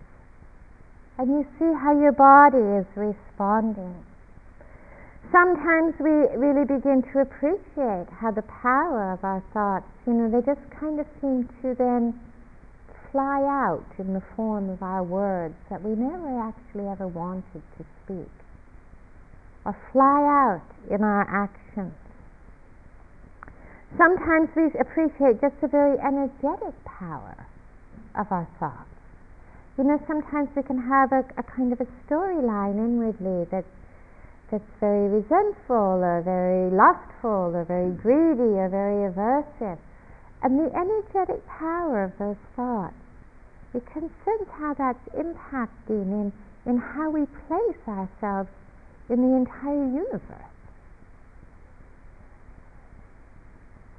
and 1.20 1.30
you 1.30 1.46
see 1.60 1.72
how 1.72 1.94
your 1.94 2.14
body 2.14 2.58
is 2.58 2.88
responding. 2.96 4.09
Sometimes 5.32 5.94
we 6.00 6.10
really 6.34 6.66
begin 6.66 7.04
to 7.14 7.22
appreciate 7.22 8.10
how 8.10 8.32
the 8.34 8.42
power 8.42 9.14
of 9.14 9.24
our 9.24 9.44
thoughts, 9.54 9.86
you 10.08 10.14
know, 10.14 10.26
they 10.26 10.42
just 10.42 10.66
kind 10.74 11.00
of 11.00 11.06
seem 11.22 11.48
to 11.62 11.76
then 11.78 12.20
fly 13.12 13.46
out 13.46 13.86
in 14.00 14.14
the 14.14 14.24
form 14.36 14.70
of 14.70 14.82
our 14.82 15.04
words 15.04 15.54
that 15.70 15.84
we 15.84 15.94
never 15.94 16.42
actually 16.42 16.90
ever 16.90 17.08
wanted 17.08 17.62
to 17.78 17.86
speak, 18.04 18.34
or 19.66 19.78
fly 19.94 20.26
out 20.26 20.66
in 20.90 21.04
our 21.04 21.26
actions. 21.30 21.94
Sometimes 23.98 24.50
we 24.56 24.66
appreciate 24.82 25.42
just 25.42 25.62
the 25.62 25.68
very 25.68 25.98
energetic 26.00 26.74
power 26.86 27.46
of 28.18 28.32
our 28.32 28.48
thoughts. 28.60 28.90
You 29.78 29.84
know, 29.84 30.02
sometimes 30.08 30.50
we 30.56 30.64
can 30.64 30.78
have 30.78 31.12
a, 31.12 31.24
a 31.38 31.44
kind 31.44 31.72
of 31.72 31.80
a 31.82 31.88
storyline 32.06 32.78
inwardly 32.78 33.48
that's 33.52 33.79
that's 34.52 34.64
very 34.80 35.08
resentful 35.10 36.04
or 36.04 36.22
very 36.22 36.70
lustful 36.72 37.56
or 37.56 37.66
very 37.66 37.92
greedy 37.92 38.58
or 38.58 38.70
very 38.70 39.10
aversive. 39.10 39.78
And 40.42 40.60
the 40.60 40.72
energetic 40.76 41.46
power 41.48 42.04
of 42.04 42.18
those 42.18 42.40
thoughts, 42.56 42.96
we 43.74 43.82
can 43.82 44.10
sense 44.26 44.50
how 44.58 44.74
that's 44.74 45.10
impacting 45.16 46.10
in, 46.10 46.34
in 46.66 46.78
how 46.78 47.10
we 47.10 47.26
place 47.48 47.82
ourselves 47.88 48.50
in 49.10 49.22
the 49.22 49.36
entire 49.36 49.86
universe. 49.86 50.50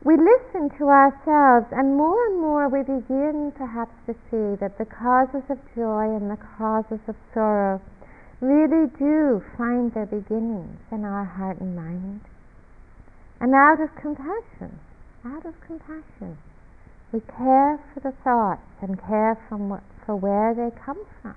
we 0.02 0.16
listen 0.16 0.70
to 0.78 0.88
ourselves, 0.88 1.66
and 1.72 1.94
more 1.96 2.26
and 2.28 2.40
more 2.40 2.68
we 2.68 2.80
begin 2.80 3.52
perhaps 3.54 3.92
to 4.06 4.14
see 4.30 4.56
that 4.56 4.78
the 4.78 4.86
causes 4.86 5.44
of 5.50 5.58
joy 5.76 6.08
and 6.16 6.30
the 6.30 6.38
causes 6.56 7.00
of 7.06 7.14
sorrow 7.34 7.80
really 8.40 8.88
do 8.98 9.42
find 9.56 9.92
their 9.92 10.06
beginnings 10.06 10.80
in 10.90 11.04
our 11.04 11.24
heart 11.24 11.60
and 11.60 11.76
mind. 11.76 12.20
And 13.40 13.54
out 13.54 13.80
of 13.80 13.94
compassion, 13.96 14.80
out 15.24 15.44
of 15.44 15.54
compassion, 15.60 16.38
we 17.12 17.20
care 17.20 17.78
for 17.92 18.00
the 18.00 18.12
thoughts 18.22 18.62
and 18.80 19.00
care 19.00 19.34
what, 19.50 19.82
for 20.06 20.16
where 20.16 20.54
they 20.54 20.70
come 20.84 21.04
from. 21.20 21.36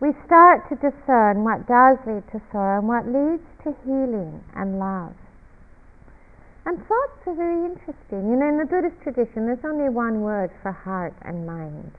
We 0.00 0.12
start 0.26 0.68
to 0.68 0.76
discern 0.76 1.44
what 1.44 1.66
does 1.66 1.96
lead 2.06 2.24
to 2.32 2.42
sorrow 2.52 2.80
and 2.80 2.88
what 2.88 3.06
leads 3.06 3.46
to 3.64 3.74
healing 3.84 4.44
and 4.54 4.78
love. 4.78 5.14
And 6.66 6.78
thoughts 6.78 7.22
are 7.26 7.34
very 7.34 7.64
interesting. 7.64 8.28
You 8.28 8.36
know, 8.36 8.48
in 8.48 8.58
the 8.58 8.66
Buddhist 8.66 9.00
tradition, 9.02 9.46
there's 9.46 9.64
only 9.64 9.88
one 9.88 10.20
word 10.20 10.50
for 10.62 10.72
heart 10.72 11.14
and 11.22 11.46
mind. 11.46 11.92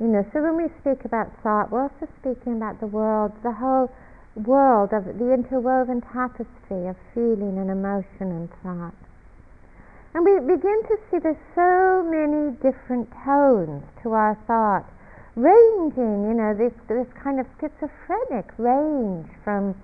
You 0.00 0.06
know, 0.06 0.24
so 0.32 0.42
when 0.42 0.56
we 0.56 0.68
speak 0.80 1.04
about 1.04 1.30
thought, 1.42 1.70
we're 1.70 1.82
also 1.82 2.08
speaking 2.20 2.56
about 2.56 2.80
the 2.80 2.86
world, 2.86 3.32
the 3.42 3.52
whole 3.52 3.90
world 4.36 4.92
of 4.92 5.04
the 5.04 5.32
interwoven 5.32 6.00
tapestry 6.00 6.86
of 6.86 6.96
feeling 7.14 7.58
and 7.58 7.70
emotion 7.70 8.30
and 8.30 8.48
thought. 8.62 8.94
And 10.14 10.24
we 10.24 10.38
begin 10.40 10.82
to 10.88 10.96
see 11.10 11.18
there's 11.18 11.36
so 11.54 12.02
many 12.06 12.54
different 12.62 13.10
tones 13.24 13.82
to 14.02 14.12
our 14.12 14.38
thought, 14.46 14.86
ranging, 15.34 16.30
you 16.30 16.34
know, 16.34 16.54
this, 16.54 16.72
this 16.86 17.06
kind 17.22 17.40
of 17.40 17.46
schizophrenic 17.58 18.46
range 18.58 19.26
from 19.42 19.74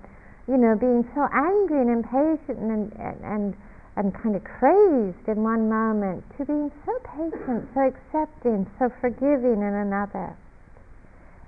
you 0.47 0.57
know, 0.57 0.75
being 0.75 1.03
so 1.15 1.27
angry 1.33 1.81
and 1.81 1.89
impatient 1.89 2.59
and, 2.59 2.93
and, 3.01 3.17
and 3.23 3.53
kind 3.95 4.35
of 4.35 4.43
crazed 4.43 5.27
in 5.27 5.43
one 5.43 5.69
moment 5.69 6.23
to 6.37 6.45
being 6.45 6.71
so 6.85 6.91
patient, 7.15 7.67
so 7.73 7.87
accepting, 7.87 8.67
so 8.77 8.91
forgiving 8.99 9.63
in 9.63 9.73
another. 9.73 10.35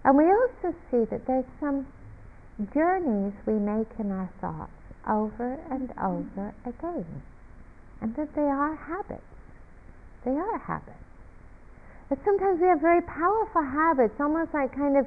And 0.05 0.15
we 0.15 0.23
also 0.23 0.73
see 0.89 1.03
that 1.11 1.27
there's 1.27 1.45
some 1.59 1.85
journeys 2.73 3.33
we 3.45 3.59
make 3.59 3.91
in 3.99 4.11
our 4.11 4.29
thoughts 4.39 4.71
over 5.07 5.59
and 5.69 5.91
over 5.99 6.55
again, 6.65 7.05
and 8.01 8.15
that 8.15 8.33
they 8.33 8.47
are 8.47 8.75
habits. 8.75 9.21
They 10.23 10.31
are 10.31 10.57
habits. 10.57 11.03
But 12.09 12.19
sometimes 12.23 12.61
we 12.61 12.67
have 12.67 12.79
very 12.79 13.01
powerful 13.01 13.63
habits, 13.63 14.15
almost 14.19 14.53
like 14.53 14.73
kind 14.73 14.95
of 14.95 15.05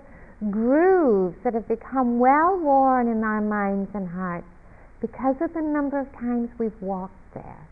grooves 0.50 1.36
that 1.44 1.54
have 1.54 1.68
become 1.68 2.18
well 2.18 2.58
worn 2.60 3.08
in 3.08 3.24
our 3.24 3.40
minds 3.40 3.90
and 3.94 4.08
hearts 4.08 4.46
because 5.00 5.36
of 5.40 5.52
the 5.54 5.62
number 5.62 5.98
of 5.98 6.12
times 6.12 6.50
we've 6.58 6.80
walked 6.80 7.34
there. 7.34 7.66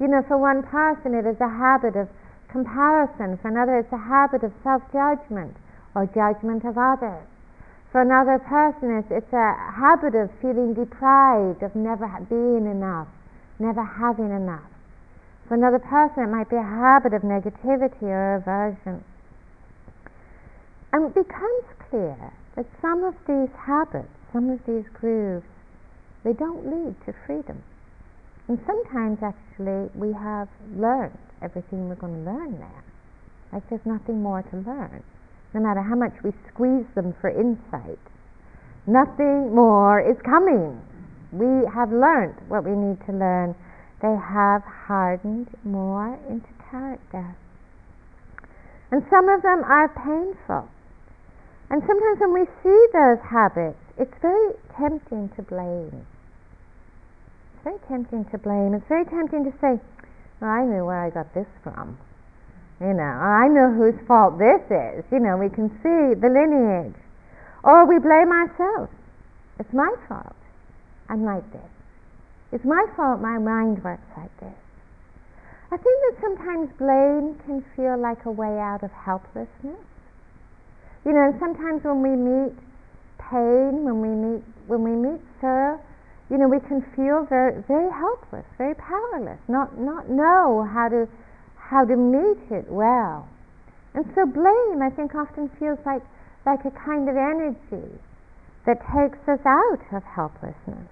You 0.00 0.08
know, 0.08 0.22
for 0.26 0.36
one 0.36 0.62
person, 0.62 1.14
it 1.14 1.26
is 1.26 1.40
a 1.40 1.48
habit 1.48 1.94
of 1.96 2.08
comparison, 2.48 3.38
for 3.38 3.48
another, 3.48 3.78
it's 3.78 3.92
a 3.92 3.98
habit 3.98 4.42
of 4.42 4.52
self 4.62 4.82
judgment 4.92 5.56
or 5.94 6.06
judgment 6.06 6.64
of 6.64 6.76
others. 6.76 7.26
For 7.92 8.02
another 8.02 8.38
person, 8.38 8.98
it's, 8.98 9.10
it's 9.10 9.32
a 9.32 9.54
habit 9.54 10.14
of 10.14 10.30
feeling 10.40 10.74
deprived, 10.74 11.62
of 11.62 11.74
never 11.74 12.06
being 12.28 12.66
enough, 12.70 13.08
never 13.58 13.82
having 13.82 14.30
enough. 14.30 14.70
For 15.48 15.54
another 15.54 15.80
person, 15.80 16.22
it 16.22 16.30
might 16.30 16.48
be 16.48 16.56
a 16.56 16.62
habit 16.62 17.12
of 17.12 17.22
negativity 17.22 18.02
or 18.02 18.36
aversion. 18.36 19.02
And 20.92 21.06
it 21.06 21.14
becomes 21.14 21.64
clear 21.90 22.16
that 22.54 22.66
some 22.80 23.02
of 23.04 23.14
these 23.26 23.50
habits, 23.58 24.08
some 24.32 24.50
of 24.50 24.60
these 24.66 24.86
grooves, 24.94 25.46
they 26.24 26.32
don't 26.32 26.66
lead 26.66 26.94
to 27.06 27.14
freedom. 27.26 27.62
And 28.48 28.58
sometimes 28.66 29.18
actually 29.22 29.90
we 29.94 30.12
have 30.12 30.48
learned 30.76 31.18
everything 31.42 31.88
we're 31.88 31.94
going 31.94 32.24
to 32.24 32.30
learn 32.30 32.58
there. 32.58 32.84
Like 33.52 33.68
there's 33.70 33.86
nothing 33.86 34.22
more 34.22 34.42
to 34.42 34.56
learn. 34.56 35.02
No 35.54 35.60
matter 35.60 35.82
how 35.82 35.96
much 35.96 36.12
we 36.22 36.32
squeeze 36.52 36.86
them 36.94 37.14
for 37.20 37.30
insight, 37.30 37.98
nothing 38.86 39.54
more 39.54 40.00
is 40.00 40.16
coming. 40.22 40.80
We 41.32 41.66
have 41.74 41.90
learned 41.90 42.34
what 42.48 42.64
we 42.64 42.74
need 42.74 42.98
to 43.06 43.12
learn. 43.12 43.54
They 44.02 44.14
have 44.14 44.62
hardened 44.62 45.48
more 45.64 46.18
into 46.28 46.48
character. 46.70 47.36
And 48.90 49.02
some 49.10 49.28
of 49.28 49.42
them 49.42 49.62
are 49.62 49.88
painful. 49.88 50.68
And 51.70 51.82
sometimes 51.86 52.18
when 52.18 52.34
we 52.34 52.46
see 52.62 52.86
those 52.92 53.22
habits, 53.22 53.78
it's 54.00 54.16
very 54.22 54.56
tempting 54.80 55.28
to 55.36 55.42
blame. 55.42 56.06
It's 57.52 57.64
very 57.64 57.78
tempting 57.86 58.24
to 58.32 58.38
blame. 58.38 58.72
It's 58.72 58.88
very 58.88 59.04
tempting 59.04 59.44
to 59.44 59.52
say, 59.60 59.76
well, 60.40 60.50
I 60.50 60.64
knew 60.64 60.86
where 60.88 61.04
I 61.04 61.10
got 61.10 61.34
this 61.34 61.46
from. 61.62 61.98
You 62.80 62.94
know, 62.96 63.04
I 63.04 63.44
know 63.52 63.68
whose 63.76 64.00
fault 64.08 64.38
this 64.38 64.64
is. 64.72 65.04
You 65.12 65.20
know, 65.20 65.36
we 65.36 65.52
can 65.52 65.68
see 65.84 66.16
the 66.16 66.32
lineage. 66.32 66.96
Or 67.62 67.84
we 67.84 68.00
blame 68.00 68.32
ourselves. 68.32 68.90
It's 69.60 69.72
my 69.74 69.92
fault. 70.08 70.36
I'm 71.10 71.28
like 71.28 71.44
this. 71.52 71.70
It's 72.52 72.64
my 72.64 72.86
fault 72.96 73.20
my 73.20 73.36
mind 73.36 73.84
works 73.84 74.08
like 74.16 74.32
this. 74.40 74.56
I 75.70 75.76
think 75.76 75.96
that 76.08 76.16
sometimes 76.24 76.72
blame 76.80 77.36
can 77.44 77.62
feel 77.76 78.00
like 78.00 78.24
a 78.24 78.32
way 78.32 78.58
out 78.58 78.82
of 78.82 78.90
helplessness. 78.92 79.84
You 81.04 81.12
know, 81.12 81.28
and 81.28 81.36
sometimes 81.38 81.84
when 81.84 82.00
we 82.00 82.16
meet 82.16 82.56
pain, 83.30 83.84
when 83.84 84.00
we 84.02 84.08
meet 84.08 84.42
when 84.66 84.82
we 84.82 84.90
meet 84.90 85.20
sorrow, 85.40 85.80
you 86.30 86.38
know, 86.38 86.48
we 86.48 86.60
can 86.60 86.82
feel 86.96 87.24
very 87.28 87.62
very 87.66 87.90
helpless, 87.90 88.44
very 88.58 88.74
powerless, 88.74 89.38
not 89.48 89.78
not 89.78 90.10
know 90.10 90.66
how 90.70 90.88
to 90.88 91.08
how 91.56 91.84
to 91.84 91.96
meet 91.96 92.42
it 92.50 92.66
well. 92.68 93.28
And 93.94 94.04
so 94.14 94.26
blame 94.26 94.82
I 94.82 94.90
think 94.90 95.14
often 95.14 95.48
feels 95.58 95.78
like 95.86 96.02
like 96.44 96.64
a 96.64 96.70
kind 96.70 97.08
of 97.08 97.16
energy 97.16 97.98
that 98.66 98.80
takes 98.92 99.18
us 99.28 99.40
out 99.46 99.80
of 99.92 100.02
helplessness. 100.04 100.88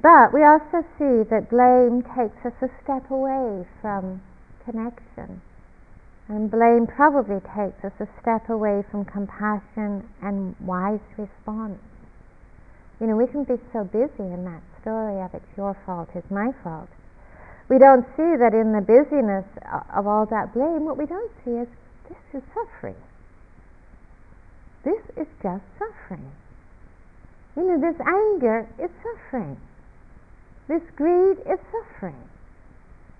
But 0.00 0.32
we 0.32 0.44
also 0.44 0.86
see 0.96 1.26
that 1.28 1.50
blame 1.50 2.02
takes 2.02 2.38
us 2.46 2.54
a 2.62 2.70
step 2.82 3.10
away 3.10 3.66
from 3.80 4.22
connection. 4.64 5.42
And 6.28 6.50
blame 6.50 6.86
probably 6.86 7.40
takes 7.40 7.80
us 7.84 7.96
a 8.00 8.08
step 8.20 8.50
away 8.50 8.84
from 8.90 9.06
compassion 9.06 10.04
and 10.20 10.54
wise 10.60 11.00
response. 11.16 11.80
You 13.00 13.06
know, 13.06 13.16
we 13.16 13.26
can 13.26 13.44
be 13.44 13.56
so 13.72 13.84
busy 13.84 14.28
in 14.28 14.44
that 14.44 14.60
story 14.82 15.22
of 15.22 15.32
it's 15.32 15.56
your 15.56 15.76
fault, 15.86 16.10
it's 16.14 16.30
my 16.30 16.52
fault. 16.62 16.88
We 17.70 17.78
don't 17.78 18.04
see 18.16 18.36
that 18.36 18.52
in 18.52 18.72
the 18.72 18.84
busyness 18.84 19.44
of 19.96 20.06
all 20.06 20.26
that 20.26 20.52
blame, 20.52 20.84
what 20.84 20.98
we 20.98 21.06
don't 21.06 21.32
see 21.44 21.52
is 21.52 21.68
this 22.08 22.42
is 22.42 22.42
suffering. 22.52 22.96
This 24.84 25.00
is 25.16 25.28
just 25.42 25.64
suffering. 25.78 26.30
You 27.56 27.64
know, 27.64 27.80
this 27.80 28.00
anger 28.00 28.68
is 28.78 28.90
suffering. 29.02 29.56
This 30.68 30.82
greed 30.96 31.38
is 31.48 31.58
suffering. 31.72 32.20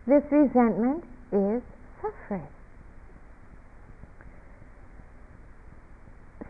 This 0.07 0.25
resentment 0.31 1.05
is 1.33 1.63
suffering. 2.01 2.49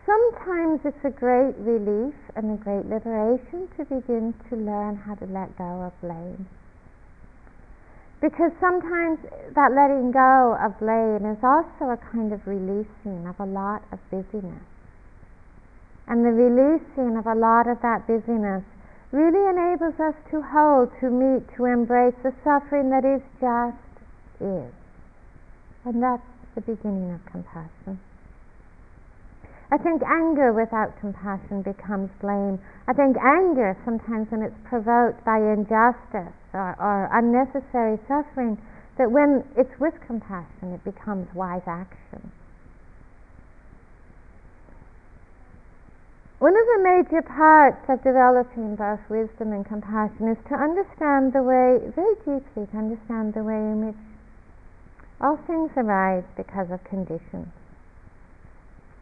Sometimes 0.09 0.81
it's 0.85 1.05
a 1.05 1.13
great 1.13 1.53
relief 1.59 2.15
and 2.35 2.57
a 2.57 2.63
great 2.63 2.89
liberation 2.89 3.69
to 3.77 3.85
begin 3.85 4.33
to 4.49 4.55
learn 4.55 4.95
how 4.95 5.13
to 5.13 5.25
let 5.29 5.55
go 5.55 5.85
of 5.85 5.93
blame. 6.01 6.49
Because 8.19 8.49
sometimes 8.59 9.19
that 9.53 9.69
letting 9.69 10.09
go 10.09 10.57
of 10.57 10.73
blame 10.81 11.29
is 11.29 11.37
also 11.45 11.93
a 11.93 11.99
kind 12.11 12.33
of 12.33 12.41
releasing 12.47 13.27
of 13.29 13.39
a 13.39 13.45
lot 13.45 13.83
of 13.91 13.99
busyness. 14.09 14.65
And 16.07 16.25
the 16.25 16.33
releasing 16.33 17.15
of 17.15 17.27
a 17.27 17.35
lot 17.35 17.69
of 17.69 17.77
that 17.83 18.07
busyness 18.07 18.65
really 19.11 19.45
enables 19.45 19.99
us 20.01 20.17
to 20.31 20.41
hold, 20.41 20.89
to 21.01 21.13
meet, 21.13 21.45
to 21.55 21.65
embrace 21.65 22.17
the 22.23 22.33
suffering 22.43 22.89
that 22.89 23.05
is 23.05 23.21
just 23.37 23.77
is. 24.41 24.73
And 25.85 26.01
that's 26.01 26.25
the 26.55 26.61
beginning 26.61 27.13
of 27.13 27.23
compassion. 27.29 28.01
I 29.71 29.77
think 29.77 30.01
anger 30.01 30.51
without 30.51 30.99
compassion 30.99 31.61
becomes 31.61 32.09
blame. 32.21 32.57
I 32.87 32.93
think 32.93 33.17
anger, 33.21 33.77
sometimes 33.85 34.31
when 34.31 34.41
it's 34.41 34.57
provoked 34.65 35.23
by 35.23 35.37
injustice 35.37 36.33
or, 36.53 36.73
or 36.81 37.09
unnecessary 37.13 37.99
suffering, 38.07 38.57
that 38.97 39.11
when 39.11 39.45
it's 39.55 39.79
with 39.79 39.93
compassion, 40.07 40.73
it 40.73 40.83
becomes 40.83 41.27
wise 41.35 41.61
action. 41.67 42.31
One 46.39 46.55
of 46.55 46.65
the 46.65 46.79
major 46.81 47.21
parts 47.21 47.83
of 47.89 48.01
developing 48.01 48.75
both 48.75 49.01
wisdom 49.09 49.53
and 49.53 49.65
compassion 49.65 50.29
is 50.29 50.37
to 50.47 50.55
understand 50.55 51.33
the 51.33 51.43
way, 51.43 51.77
very 51.93 52.15
deeply, 52.25 52.65
to 52.65 52.77
understand 52.77 53.35
the 53.35 53.43
way 53.43 53.59
in 53.59 53.85
which 53.85 54.01
all 55.21 55.37
things 55.45 55.69
arise 55.75 56.23
because 56.37 56.71
of 56.71 56.81
conditions. 56.85 57.51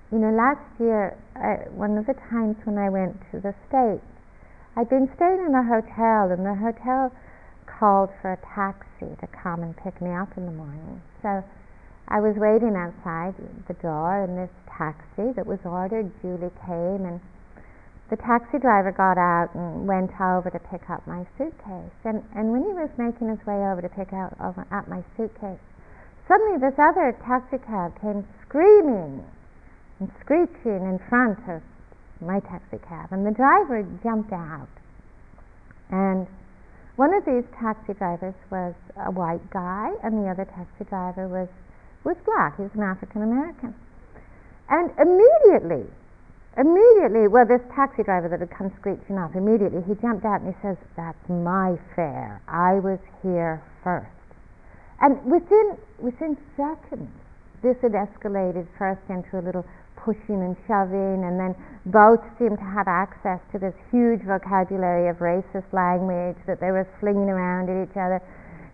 You 0.08 0.20
know, 0.20 0.32
last 0.32 0.64
year, 0.80 1.20
uh, 1.36 1.68
one 1.76 1.98
of 2.00 2.08
the 2.08 2.16
times 2.32 2.56
when 2.64 2.80
I 2.80 2.88
went 2.88 3.20
to 3.36 3.44
the 3.44 3.52
States, 3.68 4.08
I'd 4.80 4.88
been 4.88 5.12
staying 5.20 5.44
in 5.44 5.52
a 5.52 5.68
hotel, 5.68 6.32
and 6.32 6.48
the 6.48 6.56
hotel 6.56 7.12
called 7.68 8.16
for 8.24 8.32
a 8.32 8.40
taxi 8.56 9.12
to 9.20 9.28
come 9.36 9.68
and 9.68 9.76
pick 9.76 10.00
me 10.00 10.16
up 10.16 10.32
in 10.40 10.46
the 10.48 10.56
morning. 10.56 11.04
So 11.20 11.44
I 12.08 12.24
was 12.24 12.40
waiting 12.40 12.80
outside 12.80 13.36
the 13.68 13.76
door, 13.84 14.24
and 14.24 14.40
this 14.40 14.54
taxi 14.72 15.36
that 15.36 15.44
was 15.44 15.60
ordered 15.68 16.08
duly 16.24 16.56
came, 16.64 17.04
and 17.04 17.20
the 18.08 18.16
taxi 18.16 18.64
driver 18.64 18.96
got 18.96 19.20
out 19.20 19.52
and 19.60 19.92
went 19.92 20.16
over 20.24 20.48
to 20.48 20.60
pick 20.72 20.88
up 20.90 21.04
my 21.04 21.28
suitcase. 21.36 22.00
And, 22.08 22.24
and 22.32 22.56
when 22.56 22.64
he 22.64 22.72
was 22.72 22.88
making 22.96 23.28
his 23.28 23.44
way 23.44 23.60
over 23.60 23.84
to 23.84 23.92
pick 23.92 24.16
out 24.16 24.40
over, 24.40 24.64
up 24.72 24.88
my 24.88 25.04
suitcase, 25.20 25.60
suddenly 26.32 26.64
this 26.64 26.80
other 26.80 27.12
taxi 27.28 27.60
cab 27.60 28.00
came 28.00 28.24
screaming 28.48 29.28
and 30.00 30.12
screeching 30.22 30.84
in 30.86 31.00
front 31.10 31.40
of 31.50 31.62
my 32.22 32.40
taxi 32.40 32.78
cab, 32.88 33.12
and 33.12 33.26
the 33.26 33.32
driver 33.32 33.86
jumped 34.04 34.34
out. 34.34 34.70
And 35.90 36.28
one 36.96 37.14
of 37.14 37.26
these 37.26 37.44
taxi 37.60 37.94
drivers 37.94 38.34
was 38.50 38.74
a 38.98 39.12
white 39.12 39.50
guy, 39.52 39.92
and 40.04 40.18
the 40.18 40.30
other 40.30 40.46
taxi 40.46 40.84
driver 40.90 41.28
was 41.28 41.48
was 42.04 42.18
black. 42.26 42.56
He 42.56 42.64
was 42.64 42.72
an 42.74 42.84
African 42.84 43.22
American. 43.22 43.76
And 44.70 44.92
immediately, 45.00 45.86
immediately, 46.58 47.28
well, 47.28 47.46
this 47.46 47.62
taxi 47.76 48.04
driver 48.04 48.28
that 48.30 48.40
had 48.40 48.50
come 48.50 48.72
screeching 48.80 49.18
up, 49.18 49.36
immediately 49.36 49.84
he 49.84 49.96
jumped 50.02 50.26
out 50.26 50.42
and 50.42 50.54
he 50.54 50.62
says, 50.62 50.78
That's 50.96 51.30
my 51.30 51.78
fare. 51.96 52.42
I 52.48 52.80
was 52.80 53.00
here 53.22 53.62
first. 53.84 54.08
And 55.00 55.24
within, 55.26 55.78
within 56.00 56.38
seconds, 56.56 57.12
this 57.62 57.78
had 57.82 57.92
escalated 57.92 58.68
first 58.78 59.02
into 59.10 59.40
a 59.40 59.44
little 59.44 59.66
pushing 60.08 60.40
and 60.40 60.56
shoving, 60.64 61.28
and 61.28 61.36
then 61.36 61.52
both 61.92 62.24
seemed 62.40 62.56
to 62.56 62.64
have 62.64 62.88
access 62.88 63.44
to 63.52 63.60
this 63.60 63.76
huge 63.92 64.24
vocabulary 64.24 65.12
of 65.12 65.20
racist 65.20 65.68
language 65.76 66.40
that 66.48 66.64
they 66.64 66.72
were 66.72 66.88
flinging 67.04 67.28
around 67.28 67.68
at 67.68 67.76
each 67.84 67.98
other. 68.00 68.24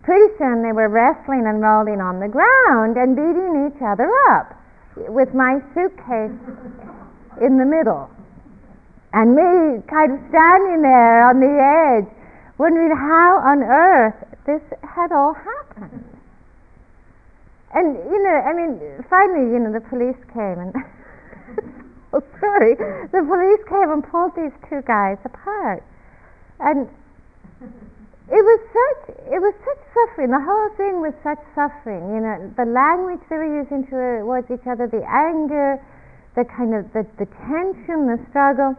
Pretty 0.05 0.29
soon 0.37 0.61
they 0.61 0.77
were 0.77 0.93
wrestling 0.93 1.49
and 1.49 1.57
rolling 1.57 1.97
on 1.97 2.21
the 2.21 2.29
ground 2.29 3.01
and 3.01 3.17
beating 3.17 3.65
each 3.65 3.81
other 3.81 4.05
up 4.29 4.53
with 5.09 5.33
my 5.33 5.57
suitcase 5.73 6.37
in 7.41 7.57
the 7.57 7.65
middle. 7.65 8.05
And 9.13 9.33
me 9.33 9.81
kind 9.89 10.13
of 10.13 10.19
standing 10.29 10.85
there 10.85 11.25
on 11.25 11.41
the 11.41 11.49
edge, 11.49 12.09
wondering 12.61 12.93
how 12.93 13.41
on 13.41 13.65
earth 13.65 14.21
this 14.45 14.61
had 14.85 15.09
all 15.09 15.33
happened. 15.33 16.05
And, 17.73 17.97
you 18.05 18.21
know, 18.21 18.37
I 18.37 18.53
mean, 18.53 18.77
finally, 19.09 19.49
you 19.49 19.57
know, 19.57 19.73
the 19.73 19.81
police 19.81 20.19
came 20.29 20.61
and, 20.61 20.75
sorry, 22.39 22.75
the 22.75 23.21
police 23.25 23.63
came 23.69 23.89
and 23.89 24.03
pulled 24.05 24.35
these 24.35 24.53
two 24.69 24.81
guys 24.85 25.17
apart. 25.25 25.83
And 26.59 26.87
it 28.29 28.39
was 28.39 28.59
such 28.71 29.17
it 29.33 29.41
was 29.41 29.53
such 29.65 29.81
suffering. 29.93 30.31
The 30.31 30.39
whole 30.39 30.69
thing 30.77 31.01
was 31.01 31.13
such 31.23 31.41
suffering. 31.55 32.13
You 32.15 32.21
know, 32.21 32.37
the 32.55 32.65
language 32.69 33.19
they 33.29 33.35
were 33.35 33.49
using 33.49 33.85
towards 33.87 34.49
each 34.49 34.65
other, 34.65 34.87
the 34.87 35.03
anger, 35.03 35.81
the 36.35 36.45
kind 36.45 36.73
of 36.73 36.87
the, 36.93 37.03
the 37.19 37.27
tension, 37.49 38.07
the 38.07 38.19
struggle. 38.29 38.77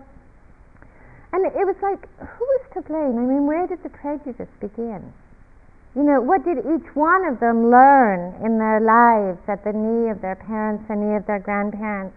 And 1.35 1.47
it 1.47 1.67
was 1.67 1.77
like, 1.83 2.07
who 2.23 2.45
was 2.47 2.65
to 2.75 2.81
blame? 2.83 3.19
I 3.19 3.27
mean, 3.27 3.47
where 3.47 3.67
did 3.67 3.83
the 3.83 3.91
prejudice 3.91 4.51
begin? 4.61 5.13
You 5.95 6.03
know, 6.03 6.21
what 6.21 6.45
did 6.45 6.59
each 6.59 6.95
one 6.95 7.27
of 7.27 7.39
them 7.39 7.71
learn 7.71 8.35
in 8.43 8.59
their 8.59 8.81
lives 8.81 9.43
at 9.47 9.63
the 9.63 9.73
knee 9.75 10.11
of 10.11 10.23
their 10.23 10.37
parents 10.37 10.85
and 10.89 11.03
knee 11.03 11.17
of 11.17 11.27
their 11.27 11.39
grandparents? 11.39 12.17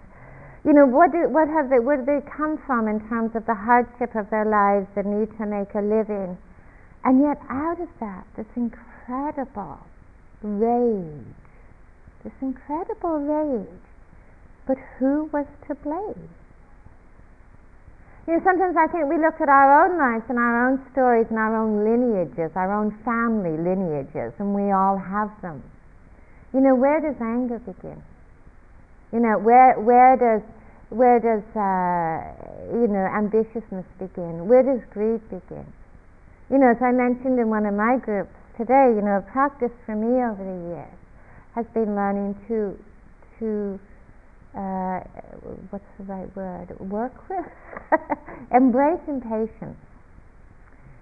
You 0.68 0.74
know, 0.74 0.86
what 0.86 1.14
did, 1.14 1.32
what 1.32 1.48
have 1.48 1.70
they, 1.72 1.80
where 1.80 1.96
do 1.96 2.04
they 2.04 2.20
come 2.28 2.60
from 2.68 2.92
in 2.92 3.00
terms 3.08 3.32
of 3.40 3.46
the 3.48 3.56
hardship 3.56 4.20
of 4.20 4.30
their 4.30 4.44
lives, 4.44 4.84
the 5.00 5.04
need 5.08 5.32
to 5.40 5.48
make 5.48 5.72
a 5.72 5.80
living? 5.80 6.36
And 7.08 7.24
yet, 7.24 7.40
out 7.48 7.80
of 7.80 7.88
that, 8.04 8.28
this 8.36 8.52
incredible 8.60 9.80
rage, 10.44 11.24
this 12.28 12.36
incredible 12.42 13.16
rage. 13.24 13.80
But 14.68 14.76
who 15.00 15.32
was 15.32 15.48
to 15.70 15.76
blame? 15.76 16.28
You 18.28 18.36
know, 18.36 18.44
sometimes 18.44 18.76
I 18.76 18.92
think 18.92 19.08
we 19.08 19.16
look 19.16 19.40
at 19.40 19.48
our 19.48 19.88
own 19.88 19.96
lives 19.96 20.26
and 20.28 20.38
our 20.38 20.68
own 20.68 20.84
stories 20.92 21.28
and 21.30 21.40
our 21.40 21.56
own 21.56 21.88
lineages, 21.88 22.52
our 22.60 22.76
own 22.76 22.92
family 23.08 23.56
lineages, 23.56 24.36
and 24.38 24.54
we 24.54 24.76
all 24.76 25.00
have 25.00 25.32
them. 25.42 25.64
You 26.54 26.60
know, 26.60 26.76
where 26.76 27.00
does 27.00 27.16
anger 27.24 27.60
begin? 27.60 28.04
You 29.14 29.22
know, 29.22 29.40
where 29.40 29.80
where 29.80 30.18
does 30.20 30.44
where 30.90 31.20
does 31.20 31.44
uh, 31.52 32.78
you 32.78 32.88
know 32.88 33.06
ambitiousness 33.12 33.86
begin? 34.00 34.48
Where 34.48 34.64
does 34.64 34.82
greed 34.92 35.22
begin? 35.30 35.66
You 36.50 36.58
know, 36.58 36.72
as 36.72 36.82
I 36.82 36.92
mentioned 36.92 37.40
in 37.40 37.50
one 37.50 37.66
of 37.66 37.74
my 37.74 37.98
groups 38.00 38.32
today, 38.56 38.96
you 38.96 39.04
know, 39.04 39.24
practice 39.32 39.72
for 39.86 39.96
me 39.96 40.24
over 40.24 40.40
the 40.40 40.60
years 40.72 40.98
has 41.56 41.66
been 41.74 41.96
learning 41.96 42.36
to 42.48 42.78
to 43.40 43.80
uh, 44.56 45.04
what's 45.70 45.86
the 46.00 46.06
right 46.06 46.30
word? 46.36 46.72
Work 46.80 47.14
with, 47.30 47.46
embrace 48.56 49.02
impatience. 49.08 49.78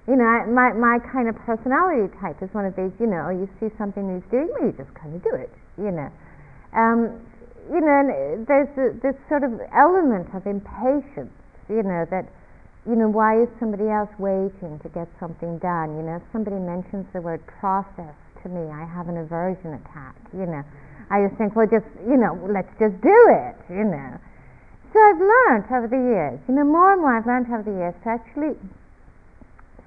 You 0.07 0.15
know, 0.15 0.25
my 0.49 0.73
my 0.73 0.99
kind 1.11 1.29
of 1.29 1.35
personality 1.45 2.13
type 2.19 2.41
is 2.41 2.49
one 2.53 2.65
of 2.65 2.75
these. 2.75 2.91
You 2.99 3.07
know, 3.07 3.29
you 3.29 3.49
see 3.59 3.73
something 3.77 4.03
he's 4.09 4.29
doing, 4.31 4.49
you 4.61 4.73
just 4.77 4.93
kind 4.93 5.15
of 5.15 5.23
do 5.23 5.33
it. 5.33 5.51
You 5.77 5.91
know, 5.91 6.09
um, 6.73 7.21
you 7.71 7.81
know, 7.81 7.99
uh, 8.05 8.45
there's 8.47 8.73
a, 8.77 8.93
this 9.01 9.15
sort 9.29 9.43
of 9.43 9.59
element 9.73 10.33
of 10.33 10.45
impatience. 10.45 11.33
You 11.69 11.83
know 11.83 12.05
that. 12.09 12.27
You 12.85 12.93
know, 12.93 13.09
why 13.09 13.41
is 13.41 13.49
somebody 13.57 13.89
else 13.89 14.13
waiting 14.21 14.77
to 14.85 14.89
get 14.93 15.09
something 15.17 15.57
done? 15.57 15.97
You 15.97 16.05
know, 16.05 16.21
if 16.21 16.25
somebody 16.29 16.61
mentions 16.61 17.09
the 17.17 17.21
word 17.21 17.41
process 17.57 18.13
to 18.43 18.47
me, 18.47 18.61
I 18.69 18.85
have 18.85 19.09
an 19.09 19.17
aversion 19.17 19.73
attack. 19.73 20.13
You 20.37 20.45
know, 20.45 20.61
I 21.09 21.25
just 21.25 21.33
think, 21.41 21.57
well, 21.57 21.65
just, 21.65 21.89
you 22.05 22.13
know, 22.13 22.37
let's 22.45 22.69
just 22.77 22.93
do 23.01 23.19
it, 23.33 23.57
you 23.73 23.89
know. 23.89 24.21
So 24.93 25.01
I've 25.01 25.17
learned 25.17 25.65
over 25.73 25.89
the 25.89 25.97
years, 25.97 26.37
you 26.45 26.53
know, 26.53 26.63
more 26.63 26.93
and 26.93 27.01
more 27.01 27.17
I've 27.17 27.25
learned 27.25 27.49
over 27.49 27.65
the 27.65 27.73
years 27.73 27.97
to 28.05 28.09
actually 28.21 28.53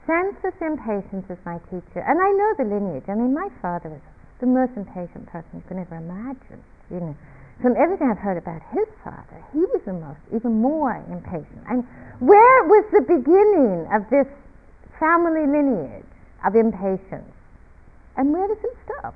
sense 0.03 0.35
this 0.43 0.59
impatience 0.59 1.31
as 1.31 1.39
my 1.47 1.63
teacher. 1.71 2.03
And 2.03 2.19
I 2.19 2.31
know 2.35 2.51
the 2.59 2.67
lineage. 2.67 3.07
I 3.07 3.15
mean, 3.15 3.31
my 3.33 3.47
father 3.63 3.95
was 3.95 4.03
the 4.43 4.51
most 4.51 4.75
impatient 4.75 5.31
person 5.31 5.49
you 5.55 5.63
could 5.71 5.79
ever 5.79 6.03
imagine, 6.03 6.67
you 6.91 6.99
know. 6.99 7.17
From 7.61 7.75
everything 7.77 8.11
I've 8.11 8.19
heard 8.19 8.39
about 8.39 8.63
his 8.71 8.87
father, 9.03 9.43
he 9.53 9.59
was 9.59 9.81
the 9.85 9.93
most, 9.93 10.21
even 10.35 10.61
more 10.63 10.95
impatient. 11.11 11.63
And 11.69 11.85
where 12.21 12.65
was 12.65 12.85
the 12.93 13.03
beginning 13.03 13.87
of 13.93 14.09
this 14.11 14.27
family 15.01 15.47
lineage 15.47 16.07
of 16.47 16.55
impatience? 16.55 17.35
And 18.17 18.33
where 18.33 18.47
does 18.47 18.63
it 18.63 18.77
stop? 18.85 19.15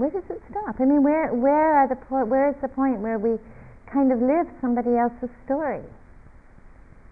where 0.00 0.08
does 0.08 0.24
it 0.30 0.40
stop? 0.50 0.80
I 0.80 0.84
mean, 0.86 1.02
where 1.02 1.28
where 1.34 1.76
are 1.76 1.86
the 1.86 1.96
po- 1.96 2.24
where 2.24 2.48
is 2.48 2.56
the 2.62 2.68
point 2.68 3.00
where 3.00 3.18
we 3.18 3.36
kind 3.92 4.10
of 4.10 4.22
live 4.22 4.48
somebody 4.60 4.96
else's 4.96 5.28
story, 5.44 5.84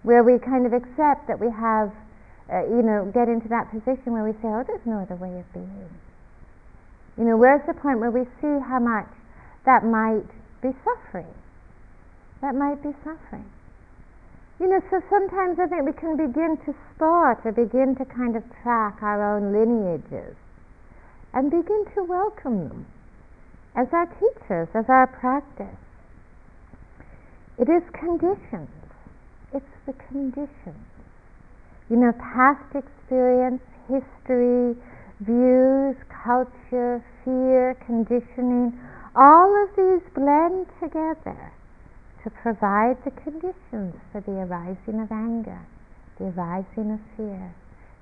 where 0.01 0.23
we 0.23 0.39
kind 0.39 0.65
of 0.65 0.73
accept 0.73 1.27
that 1.29 1.39
we 1.39 1.51
have, 1.53 1.93
uh, 2.49 2.65
you 2.65 2.81
know, 2.81 3.05
get 3.13 3.29
into 3.29 3.47
that 3.49 3.69
position 3.69 4.11
where 4.13 4.25
we 4.25 4.33
say, 4.41 4.49
oh, 4.49 4.63
there's 4.65 4.85
no 4.89 5.05
other 5.05 5.15
way 5.15 5.37
of 5.37 5.45
being. 5.53 5.89
You 7.15 7.25
know, 7.25 7.37
where's 7.37 7.61
the 7.67 7.75
point 7.75 7.99
where 7.99 8.09
we 8.09 8.25
see 8.41 8.57
how 8.65 8.79
much 8.81 9.07
that 9.65 9.83
might 9.83 10.27
be 10.61 10.69
suffering? 10.83 11.33
That 12.41 12.55
might 12.55 12.81
be 12.81 12.93
suffering. 13.03 13.49
You 14.59 14.67
know, 14.67 14.81
so 14.89 15.01
sometimes 15.09 15.57
I 15.59 15.67
think 15.67 15.85
we 15.85 15.93
can 15.93 16.17
begin 16.17 16.57
to 16.65 16.75
spot 16.95 17.45
or 17.45 17.51
begin 17.51 17.95
to 17.95 18.05
kind 18.05 18.35
of 18.35 18.43
track 18.61 19.01
our 19.01 19.35
own 19.35 19.53
lineages 19.55 20.35
and 21.33 21.49
begin 21.49 21.85
to 21.95 22.03
welcome 22.03 22.67
them 22.67 22.85
as 23.75 23.87
our 23.93 24.05
teachers, 24.05 24.67
as 24.73 24.85
our 24.89 25.07
practice. 25.07 25.79
It 27.57 27.69
is 27.69 27.83
conditions. 27.93 28.69
It's 29.53 29.75
the 29.85 29.93
conditions. 30.07 30.85
You 31.89 31.97
know, 31.97 32.11
past 32.13 32.75
experience, 32.75 33.61
history, 33.87 34.75
views, 35.21 35.95
culture, 36.07 37.03
fear, 37.23 37.75
conditioning, 37.85 38.77
all 39.15 39.63
of 39.63 39.69
these 39.75 40.07
blend 40.13 40.67
together 40.81 41.51
to 42.23 42.29
provide 42.29 42.97
the 43.03 43.11
conditions 43.11 43.95
for 44.11 44.21
the 44.21 44.43
arising 44.43 44.99
of 44.99 45.11
anger, 45.11 45.59
the 46.17 46.25
arising 46.25 46.91
of 46.91 46.99
fear, 47.15 47.53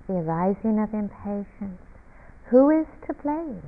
the 0.07 0.13
arising 0.13 0.79
of 0.79 0.93
impatience, 0.93 1.81
who 2.49 2.69
is 2.69 2.87
to 3.05 3.13
blame? 3.13 3.61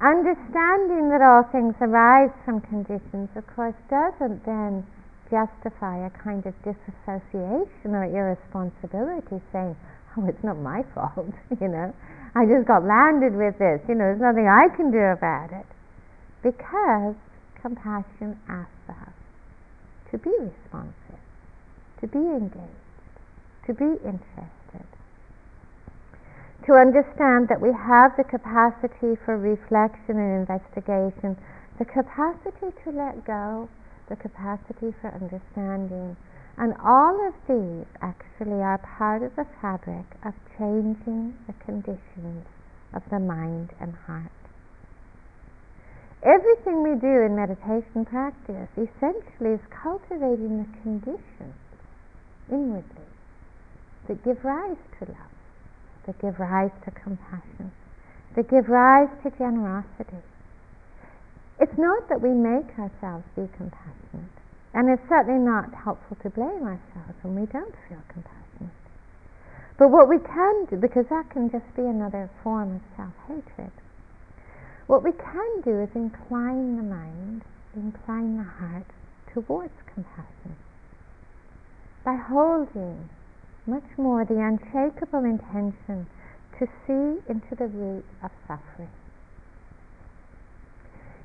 Understanding 0.00 1.08
that 1.10 1.22
all 1.22 1.44
things 1.44 1.74
arise 1.80 2.30
from 2.44 2.60
conditions, 2.60 3.30
of 3.36 3.46
course, 3.46 3.74
doesn't 3.88 4.44
then 4.44 4.84
justify 5.30 6.04
a 6.04 6.10
kind 6.10 6.44
of 6.46 6.54
disassociation 6.62 7.94
or 7.94 8.04
irresponsibility, 8.04 9.40
saying, 9.52 9.76
"Oh, 10.16 10.26
it's 10.26 10.42
not 10.44 10.58
my 10.58 10.82
fault," 10.94 11.32
you 11.60 11.68
know. 11.68 11.94
I 12.34 12.46
just 12.46 12.66
got 12.66 12.84
landed 12.84 13.36
with 13.36 13.58
this. 13.58 13.80
You 13.88 13.94
know, 13.94 14.10
there's 14.10 14.20
nothing 14.20 14.48
I 14.48 14.68
can 14.74 14.90
do 14.90 14.98
about 14.98 15.52
it. 15.52 15.66
Because 16.42 17.14
compassion 17.60 18.38
asks 18.48 18.88
us 18.88 19.14
to 20.10 20.18
be 20.18 20.30
responsive, 20.30 21.22
to 22.00 22.06
be 22.06 22.18
engaged, 22.18 23.18
to 23.66 23.74
be 23.74 23.98
interested 24.04 24.50
to 26.66 26.72
understand 26.72 27.48
that 27.48 27.60
we 27.60 27.68
have 27.72 28.16
the 28.16 28.24
capacity 28.24 29.20
for 29.24 29.36
reflection 29.36 30.16
and 30.16 30.48
investigation, 30.48 31.36
the 31.78 31.84
capacity 31.84 32.72
to 32.84 32.90
let 32.90 33.24
go, 33.26 33.68
the 34.08 34.16
capacity 34.16 34.94
for 35.00 35.12
understanding. 35.12 36.16
And 36.56 36.74
all 36.82 37.26
of 37.26 37.34
these 37.48 37.86
actually 38.00 38.62
are 38.62 38.78
part 38.78 39.22
of 39.22 39.34
the 39.36 39.46
fabric 39.60 40.06
of 40.24 40.34
changing 40.56 41.34
the 41.46 41.54
conditions 41.64 42.46
of 42.92 43.02
the 43.10 43.18
mind 43.18 43.70
and 43.80 43.94
heart. 44.06 44.30
Everything 46.22 46.82
we 46.82 46.98
do 46.98 47.26
in 47.26 47.36
meditation 47.36 48.04
practice 48.04 48.70
essentially 48.78 49.54
is 49.54 49.60
cultivating 49.70 50.62
the 50.62 50.70
conditions 50.82 51.58
inwardly 52.50 53.10
that 54.08 54.24
give 54.24 54.44
rise 54.44 54.78
to 54.98 55.06
love 55.06 55.34
that 56.06 56.20
give 56.20 56.38
rise 56.38 56.70
to 56.84 56.90
compassion, 56.90 57.72
that 58.36 58.48
give 58.50 58.68
rise 58.68 59.08
to 59.22 59.30
generosity. 59.30 60.22
It's 61.60 61.78
not 61.78 62.08
that 62.08 62.20
we 62.20 62.30
make 62.30 62.78
ourselves 62.78 63.24
be 63.36 63.48
compassionate, 63.56 64.36
and 64.74 64.90
it's 64.90 65.08
certainly 65.08 65.38
not 65.38 65.72
helpful 65.72 66.16
to 66.22 66.30
blame 66.30 66.66
ourselves 66.66 67.14
when 67.22 67.38
we 67.38 67.46
don't 67.46 67.74
feel 67.88 68.02
compassionate. 68.08 68.74
But 69.78 69.90
what 69.90 70.08
we 70.08 70.18
can 70.18 70.66
do, 70.66 70.76
because 70.76 71.06
that 71.10 71.30
can 71.30 71.50
just 71.50 71.66
be 71.74 71.82
another 71.82 72.30
form 72.42 72.76
of 72.76 72.82
self 72.96 73.14
hatred, 73.26 73.72
what 74.86 75.02
we 75.02 75.12
can 75.12 75.62
do 75.64 75.80
is 75.80 75.88
incline 75.94 76.76
the 76.76 76.82
mind, 76.82 77.42
incline 77.74 78.36
the 78.36 78.44
heart 78.44 78.86
towards 79.32 79.72
compassion 79.94 80.56
by 82.04 82.16
holding 82.16 83.08
much 83.66 83.86
more 83.96 84.24
the 84.24 84.36
unshakable 84.36 85.24
intention 85.24 86.06
to 86.58 86.66
see 86.86 87.22
into 87.30 87.54
the 87.56 87.66
root 87.66 88.04
of 88.22 88.30
suffering. 88.46 88.90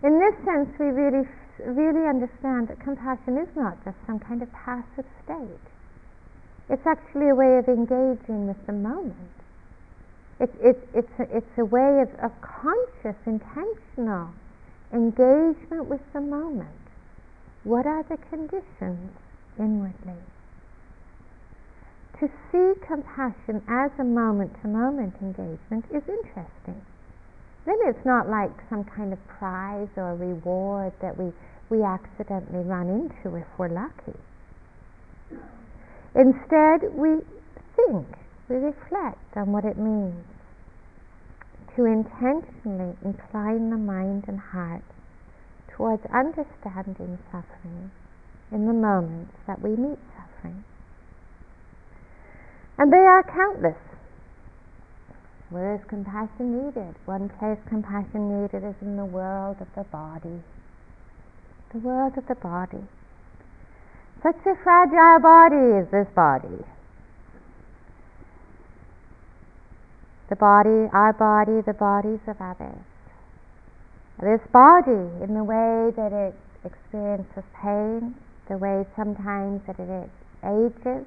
In 0.02 0.18
this 0.18 0.34
sense, 0.46 0.70
we 0.80 0.88
really, 0.88 1.28
really 1.66 2.08
understand 2.08 2.68
that 2.68 2.80
compassion 2.80 3.38
is 3.38 3.48
not 3.56 3.84
just 3.84 3.98
some 4.08 4.20
kind 4.20 4.42
of 4.42 4.52
passive 4.52 5.06
state. 5.24 5.66
It's 6.70 6.86
actually 6.86 7.30
a 7.30 7.36
way 7.36 7.58
of 7.58 7.68
engaging 7.68 8.48
with 8.48 8.64
the 8.66 8.74
moment. 8.74 9.16
It's, 10.40 10.56
it's, 10.62 10.86
it's, 10.94 11.12
a, 11.20 11.38
it's 11.38 11.58
a 11.58 11.66
way 11.66 12.02
of, 12.02 12.10
of 12.24 12.32
conscious, 12.42 13.18
intentional 13.26 14.30
engagement 14.94 15.86
with 15.86 16.02
the 16.14 16.22
moment. 16.22 16.70
What 17.64 17.86
are 17.86 18.04
the 18.04 18.18
conditions 18.30 19.12
inwardly? 19.58 20.22
to 22.20 22.28
see 22.52 22.74
compassion 22.86 23.64
as 23.68 23.92
a 23.98 24.04
moment 24.04 24.52
to 24.62 24.68
moment 24.68 25.16
engagement 25.22 25.86
is 25.90 26.04
interesting. 26.08 26.82
Then 27.66 27.76
it's 27.88 28.06
not 28.06 28.28
like 28.28 28.52
some 28.70 28.84
kind 28.84 29.14
of 29.14 29.20
prize 29.28 29.88
or 29.96 30.16
reward 30.16 30.92
that 31.02 31.18
we, 31.18 31.32
we 31.70 31.84
accidentally 31.84 32.64
run 32.64 32.90
into 32.90 33.38
if 33.38 33.48
we're 33.58 33.70
lucky. 33.70 34.18
Instead, 36.16 36.94
we 36.94 37.22
think, 37.76 38.08
we 38.50 38.56
reflect 38.56 39.38
on 39.38 39.52
what 39.52 39.64
it 39.64 39.78
means 39.78 40.26
to 41.76 41.86
intentionally 41.86 42.98
incline 43.06 43.70
the 43.70 43.78
mind 43.78 44.26
and 44.28 44.40
heart 44.40 44.84
towards 45.70 46.04
understanding 46.14 47.18
suffering 47.32 47.92
in 48.52 48.66
the 48.66 48.74
moments 48.74 49.32
that 49.48 49.62
we 49.62 49.70
meet 49.70 50.00
suffering. 50.18 50.64
And 52.78 52.92
they 52.92 52.98
are 52.98 53.24
countless. 53.24 53.78
Where 55.50 55.76
is 55.76 55.82
compassion 55.88 56.66
needed? 56.66 56.96
One 57.06 57.30
place 57.30 57.58
compassion 57.68 58.42
needed 58.42 58.64
is 58.64 58.76
in 58.82 58.98
the 58.98 59.06
world 59.06 59.58
of 59.62 59.68
the 59.76 59.84
body. 59.84 60.44
The 61.72 61.80
world 61.80 62.18
of 62.18 62.26
the 62.26 62.34
body. 62.34 62.84
Such 64.24 64.42
a 64.46 64.56
fragile 64.64 65.20
body 65.22 65.78
is 65.78 65.88
this 65.92 66.08
body. 66.16 66.66
The 70.30 70.36
body, 70.36 70.90
our 70.92 71.14
body, 71.14 71.62
the 71.62 71.74
bodies 71.74 72.22
of 72.28 72.42
others. 72.42 72.82
This 74.20 74.42
body, 74.52 75.14
in 75.22 75.36
the 75.36 75.44
way 75.44 75.94
that 75.96 76.12
it 76.12 76.36
experiences 76.66 77.44
pain, 77.62 78.16
the 78.50 78.58
way 78.58 78.86
sometimes 78.96 79.62
that 79.68 79.80
it 79.80 80.10
ages, 80.44 81.06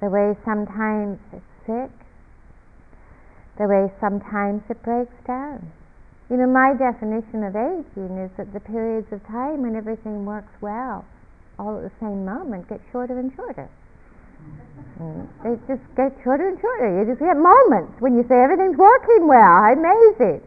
the 0.00 0.10
way 0.10 0.36
sometimes 0.44 1.18
it's 1.32 1.44
sick, 1.66 1.90
the 3.58 3.68
way 3.68 3.92
sometimes 4.00 4.62
it 4.68 4.82
breaks 4.82 5.14
down. 5.24 5.70
You 6.32 6.40
know, 6.40 6.48
my 6.48 6.72
definition 6.72 7.44
of 7.44 7.52
aging 7.52 8.16
is 8.16 8.32
that 8.40 8.56
the 8.56 8.64
periods 8.64 9.12
of 9.12 9.20
time 9.28 9.68
when 9.68 9.76
everything 9.76 10.24
works 10.24 10.48
well, 10.64 11.04
all 11.60 11.76
at 11.76 11.84
the 11.84 11.92
same 12.00 12.24
moment, 12.24 12.72
get 12.72 12.80
shorter 12.88 13.20
and 13.20 13.28
shorter. 13.36 13.68
Mm. 14.96 15.28
They 15.44 15.60
just 15.68 15.84
get 15.92 16.16
shorter 16.24 16.48
and 16.48 16.56
shorter. 16.56 16.88
You 16.88 17.04
just 17.04 17.20
get 17.20 17.36
moments 17.36 18.00
when 18.00 18.16
you 18.16 18.24
say 18.32 18.40
everything's 18.40 18.80
working 18.80 19.28
well. 19.28 19.76
Amazing. 19.76 20.40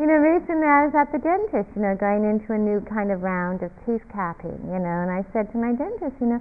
You 0.00 0.08
know, 0.08 0.16
recently 0.16 0.64
I 0.64 0.88
was 0.88 0.96
at 0.96 1.12
the 1.12 1.20
dentist, 1.20 1.68
you 1.76 1.84
know, 1.84 1.92
going 1.92 2.24
into 2.24 2.56
a 2.56 2.60
new 2.60 2.80
kind 2.88 3.12
of 3.12 3.20
round 3.20 3.60
of 3.60 3.68
teeth 3.84 4.08
capping, 4.08 4.64
you 4.64 4.80
know, 4.80 4.96
and 5.04 5.12
I 5.12 5.28
said 5.36 5.52
to 5.52 5.60
my 5.60 5.76
dentist, 5.76 6.16
you 6.24 6.32
know, 6.32 6.40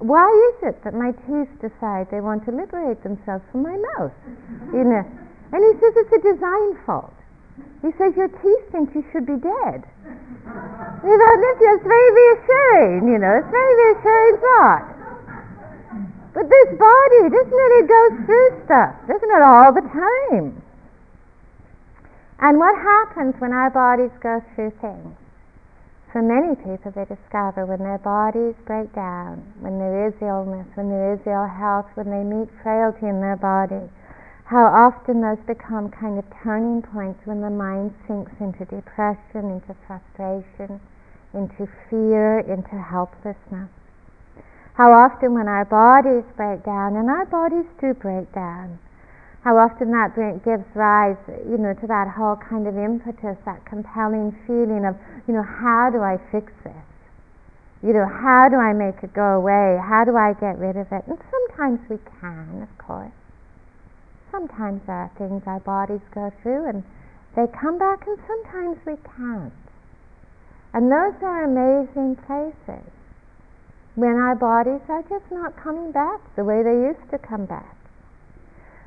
why 0.00 0.24
is 0.24 0.72
it 0.72 0.80
that 0.80 0.96
my 0.96 1.12
teeth 1.28 1.52
decide 1.60 2.08
they 2.08 2.24
want 2.24 2.48
to 2.48 2.56
liberate 2.56 3.04
themselves 3.04 3.44
from 3.52 3.68
my 3.68 3.76
mouth? 3.76 4.16
You 4.72 4.80
know, 4.80 5.04
and 5.52 5.60
he 5.60 5.72
says 5.76 5.92
it's 5.92 6.14
a 6.16 6.22
design 6.24 6.72
fault. 6.88 7.12
He 7.82 7.92
says, 7.98 8.16
Your 8.16 8.28
teeth 8.28 8.64
think 8.72 8.94
you 8.94 9.04
should 9.12 9.26
be 9.26 9.38
dead. 9.38 9.84
You 11.04 11.14
know, 11.14 11.32
this 11.38 11.58
is 11.60 11.80
very 11.86 12.10
reassuring, 12.10 13.08
you 13.08 13.18
know, 13.18 13.38
it's 13.38 13.50
very 13.50 13.74
reassuring 13.78 14.36
thought. 14.40 14.84
But 16.34 16.50
this 16.50 16.68
body, 16.76 17.20
doesn't 17.32 17.60
it, 17.64 17.72
it 17.80 17.86
goes 17.88 18.14
through 18.26 18.48
stuff, 18.66 18.92
doesn't 19.08 19.30
it, 19.30 19.42
all 19.42 19.72
the 19.72 19.86
time? 19.88 20.62
And 22.40 22.58
what 22.58 22.76
happens 22.76 23.34
when 23.38 23.52
our 23.52 23.70
bodies 23.70 24.12
go 24.20 24.44
through 24.54 24.72
things? 24.80 25.16
For 26.12 26.20
many 26.20 26.56
people, 26.56 26.92
they 26.92 27.04
discover 27.04 27.64
when 27.64 27.80
their 27.80 27.98
bodies 27.98 28.54
break 28.66 28.92
down, 28.94 29.44
when 29.60 29.78
there 29.78 30.08
is 30.08 30.14
illness, 30.20 30.66
when 30.74 30.88
there 30.88 31.14
is 31.14 31.20
ill 31.26 31.46
health, 31.46 31.86
when 31.94 32.10
they 32.10 32.24
meet 32.24 32.48
frailty 32.62 33.06
in 33.06 33.20
their 33.20 33.36
body, 33.36 33.88
how 34.46 34.62
often 34.62 35.20
those 35.20 35.42
become 35.42 35.90
kind 35.90 36.18
of 36.18 36.24
turning 36.44 36.80
points 36.80 37.18
when 37.26 37.42
the 37.42 37.50
mind 37.50 37.90
sinks 38.06 38.30
into 38.38 38.62
depression, 38.70 39.50
into 39.58 39.74
frustration, 39.90 40.78
into 41.34 41.66
fear, 41.90 42.38
into 42.46 42.78
helplessness. 42.78 43.66
How 44.78 44.94
often 44.94 45.34
when 45.34 45.48
our 45.48 45.64
bodies 45.64 46.22
break 46.38 46.62
down, 46.62 46.94
and 46.94 47.10
our 47.10 47.26
bodies 47.26 47.66
do 47.80 47.92
break 47.94 48.30
down, 48.30 48.78
how 49.42 49.58
often 49.58 49.90
that 49.90 50.14
gives 50.14 50.66
rise, 50.78 51.18
you 51.42 51.58
know, 51.58 51.74
to 51.74 51.86
that 51.90 52.14
whole 52.14 52.36
kind 52.36 52.68
of 52.68 52.78
impetus, 52.78 53.38
that 53.46 53.66
compelling 53.66 54.30
feeling 54.46 54.86
of, 54.86 54.94
you 55.26 55.34
know, 55.34 55.42
how 55.42 55.90
do 55.90 56.06
I 56.06 56.22
fix 56.30 56.52
this? 56.62 56.86
You 57.82 57.94
know, 57.94 58.06
how 58.06 58.46
do 58.48 58.62
I 58.62 58.72
make 58.72 59.02
it 59.02 59.12
go 59.12 59.42
away? 59.42 59.78
How 59.82 60.04
do 60.06 60.14
I 60.16 60.34
get 60.38 60.58
rid 60.58 60.76
of 60.76 60.86
it? 60.94 61.02
And 61.10 61.18
sometimes 61.34 61.80
we 61.90 61.98
can, 62.20 62.62
of 62.62 62.78
course 62.78 63.10
sometimes 64.36 64.82
there 64.86 65.08
are 65.08 65.12
things 65.16 65.40
our 65.46 65.60
bodies 65.60 66.04
go 66.12 66.30
through 66.42 66.68
and 66.68 66.84
they 67.34 67.48
come 67.56 67.78
back 67.78 68.04
and 68.06 68.18
sometimes 68.28 68.76
we 68.84 68.96
can't. 69.16 69.52
And 70.76 70.92
those 70.92 71.16
are 71.24 71.48
amazing 71.48 72.20
places 72.28 72.84
when 73.94 74.12
our 74.20 74.36
bodies 74.36 74.84
are 74.92 75.00
just 75.08 75.24
not 75.32 75.56
coming 75.56 75.90
back 75.90 76.20
the 76.36 76.44
way 76.44 76.60
they 76.60 76.92
used 76.92 77.08
to 77.10 77.18
come 77.18 77.46
back. 77.46 77.76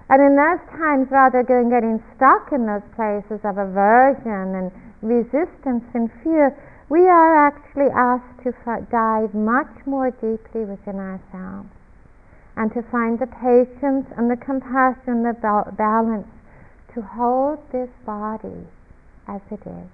And 0.10 0.22
in 0.22 0.38
those 0.38 0.62
times, 0.70 1.10
rather 1.10 1.42
than 1.42 1.70
getting 1.70 2.02
stuck 2.16 2.54
in 2.54 2.66
those 2.66 2.86
places 2.94 3.42
of 3.42 3.58
aversion 3.58 4.54
and 4.54 4.70
resistance 5.02 5.86
and 5.94 6.10
fear, 6.22 6.54
we 6.90 7.10
are 7.10 7.48
actually 7.48 7.90
asked 7.94 8.46
to 8.46 8.54
dive 8.90 9.34
much 9.34 9.70
more 9.86 10.10
deeply 10.10 10.66
within 10.66 10.98
ourselves 10.98 11.70
and 12.60 12.74
to 12.74 12.82
find 12.92 13.18
the 13.20 13.26
patience 13.26 14.06
and 14.18 14.30
the 14.30 14.36
compassion, 14.36 15.24
the 15.24 15.32
balance 15.78 16.28
to 16.94 17.02
hold 17.02 17.58
this 17.72 17.88
body 18.06 18.68
as 19.30 19.40
it 19.50 19.62
is, 19.66 19.88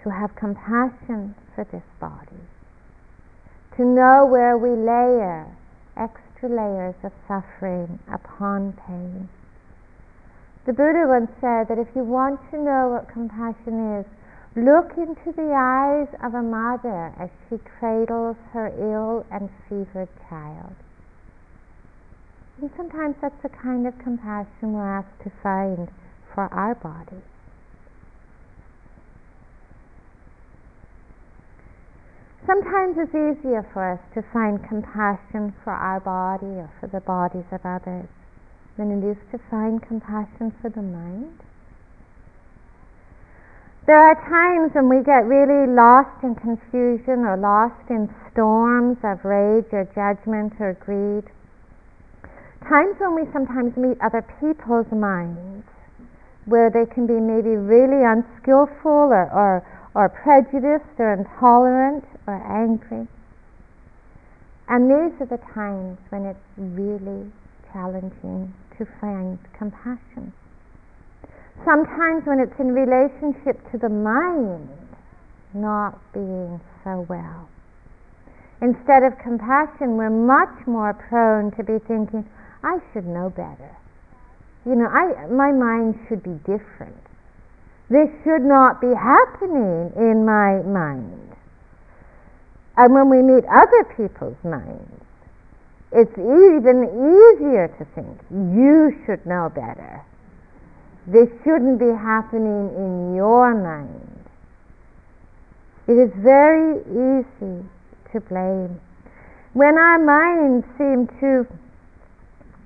to 0.00 0.08
have 0.08 0.36
compassion 0.36 1.34
for 1.52 1.64
this 1.72 1.82
body, 1.98 2.46
to 3.76 3.84
know 3.84 4.24
where 4.24 4.56
we 4.56 4.70
layer 4.70 5.50
extra 5.96 6.48
layers 6.48 6.94
of 7.02 7.10
suffering 7.26 7.98
upon 8.06 8.72
pain. 8.86 9.28
The 10.64 10.72
Buddha 10.72 11.08
once 11.08 11.32
said 11.40 11.66
that 11.74 11.78
if 11.82 11.88
you 11.96 12.04
want 12.04 12.38
to 12.52 12.56
know 12.56 12.86
what 12.94 13.12
compassion 13.12 13.98
is, 13.98 14.06
Look 14.54 14.98
into 14.98 15.32
the 15.32 15.54
eyes 15.56 16.08
of 16.22 16.34
a 16.34 16.42
mother 16.42 17.14
as 17.18 17.30
she 17.48 17.56
cradles 17.56 18.36
her 18.52 18.68
ill 18.68 19.24
and 19.30 19.48
fevered 19.66 20.10
child. 20.28 20.74
And 22.60 22.70
sometimes 22.76 23.16
that's 23.22 23.40
the 23.42 23.48
kind 23.48 23.86
of 23.86 23.98
compassion 23.98 24.74
we're 24.74 24.98
asked 24.98 25.22
to 25.24 25.32
find 25.42 25.88
for 26.34 26.52
our 26.52 26.74
body. 26.74 27.22
Sometimes 32.46 32.98
it's 32.98 33.14
easier 33.14 33.66
for 33.72 33.92
us 33.92 34.00
to 34.12 34.22
find 34.34 34.62
compassion 34.68 35.54
for 35.64 35.72
our 35.72 36.00
body 36.00 36.60
or 36.60 36.70
for 36.78 36.88
the 36.88 37.00
bodies 37.00 37.48
of 37.52 37.64
others 37.64 38.08
than 38.76 38.90
it 38.90 39.02
is 39.02 39.16
to 39.30 39.38
find 39.48 39.80
compassion 39.80 40.52
for 40.60 40.68
the 40.68 40.82
mind. 40.82 41.40
There 43.84 43.98
are 43.98 44.14
times 44.14 44.70
when 44.74 44.88
we 44.88 45.02
get 45.02 45.26
really 45.26 45.66
lost 45.66 46.22
in 46.22 46.36
confusion 46.36 47.26
or 47.26 47.36
lost 47.36 47.90
in 47.90 48.08
storms 48.30 48.96
of 49.02 49.24
rage 49.24 49.66
or 49.72 49.82
judgment 49.90 50.52
or 50.60 50.74
greed. 50.74 51.26
Times 52.62 52.94
when 53.00 53.16
we 53.16 53.26
sometimes 53.32 53.76
meet 53.76 53.98
other 54.00 54.22
people's 54.38 54.86
minds 54.92 55.66
where 56.44 56.70
they 56.70 56.86
can 56.86 57.08
be 57.08 57.18
maybe 57.18 57.58
really 57.58 58.06
unskillful 58.06 59.10
or, 59.10 59.26
or, 59.34 59.66
or 59.94 60.08
prejudiced 60.08 60.94
or 60.98 61.14
intolerant 61.14 62.04
or 62.28 62.38
angry. 62.38 63.08
And 64.68 64.86
these 64.86 65.20
are 65.20 65.26
the 65.26 65.42
times 65.52 65.98
when 66.10 66.24
it's 66.24 66.38
really 66.56 67.32
challenging 67.72 68.54
to 68.78 68.86
find 69.00 69.40
compassion 69.58 70.32
sometimes 71.64 72.24
when 72.26 72.40
it's 72.40 72.58
in 72.58 72.72
relationship 72.72 73.60
to 73.70 73.78
the 73.78 73.88
mind 73.88 74.68
not 75.54 75.98
being 76.12 76.60
so 76.84 77.06
well. 77.08 77.48
Instead 78.60 79.02
of 79.02 79.18
compassion, 79.18 79.96
we're 79.96 80.10
much 80.10 80.66
more 80.66 80.94
prone 80.94 81.50
to 81.52 81.62
be 81.62 81.78
thinking, 81.86 82.24
I 82.62 82.78
should 82.92 83.06
know 83.06 83.28
better. 83.30 83.76
You 84.64 84.76
know, 84.76 84.86
I, 84.86 85.26
my 85.26 85.50
mind 85.50 85.98
should 86.08 86.22
be 86.22 86.38
different. 86.46 86.96
This 87.90 88.08
should 88.24 88.42
not 88.42 88.80
be 88.80 88.94
happening 88.94 89.92
in 89.96 90.24
my 90.24 90.62
mind. 90.62 91.36
And 92.76 92.94
when 92.94 93.10
we 93.10 93.20
meet 93.20 93.44
other 93.50 93.84
people's 93.96 94.38
minds, 94.44 95.04
it's 95.90 96.16
even 96.16 96.88
easier 96.88 97.68
to 97.68 97.84
think, 97.94 98.16
you 98.30 98.96
should 99.04 99.26
know 99.26 99.50
better 99.54 100.02
this 101.06 101.28
shouldn't 101.42 101.78
be 101.78 101.90
happening 101.90 102.70
in 102.76 103.14
your 103.14 103.54
mind. 103.54 104.12
It 105.88 105.98
is 105.98 106.12
very 106.22 106.78
easy 106.86 107.66
to 108.12 108.20
blame. 108.28 108.80
When 109.52 109.76
our 109.76 109.98
minds 109.98 110.66
seem 110.78 111.08
to 111.20 111.46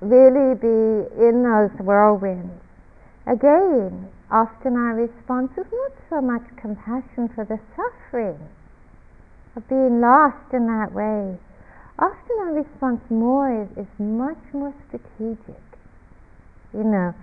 really 0.01 0.55
be 0.55 1.09
in 1.17 1.41
those 1.41 1.73
whirlwinds, 1.81 2.61
again, 3.25 4.07
often 4.29 4.75
our 4.75 4.93
response 4.93 5.51
is 5.57 5.65
not 5.71 5.91
so 6.09 6.21
much 6.21 6.43
compassion 6.61 7.29
for 7.33 7.43
the 7.43 7.59
suffering 7.75 8.39
of 9.55 9.67
being 9.67 9.99
lost 9.99 10.53
in 10.53 10.67
that 10.67 10.93
way. 10.93 11.37
Often 11.97 12.37
our 12.39 12.53
response 12.53 13.01
more 13.09 13.63
is, 13.63 13.69
is 13.75 13.91
much 13.97 14.37
more 14.53 14.73
strategic. 14.87 15.63
You 16.73 16.83
know, 16.83 17.15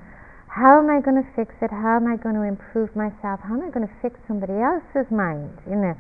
how 0.55 0.79
am 0.79 0.87
I 0.87 1.03
going 1.03 1.19
to 1.19 1.27
fix 1.35 1.51
it? 1.67 1.75
How 1.75 1.99
am 1.99 2.07
I 2.07 2.15
going 2.15 2.39
to 2.39 2.47
improve 2.47 2.95
myself? 2.95 3.43
How 3.43 3.59
am 3.59 3.67
I 3.67 3.75
going 3.75 3.83
to 3.83 3.95
fix 3.99 4.15
somebody 4.31 4.55
else's 4.55 5.11
mind? 5.11 5.51
You 5.67 5.75
know, 5.75 5.99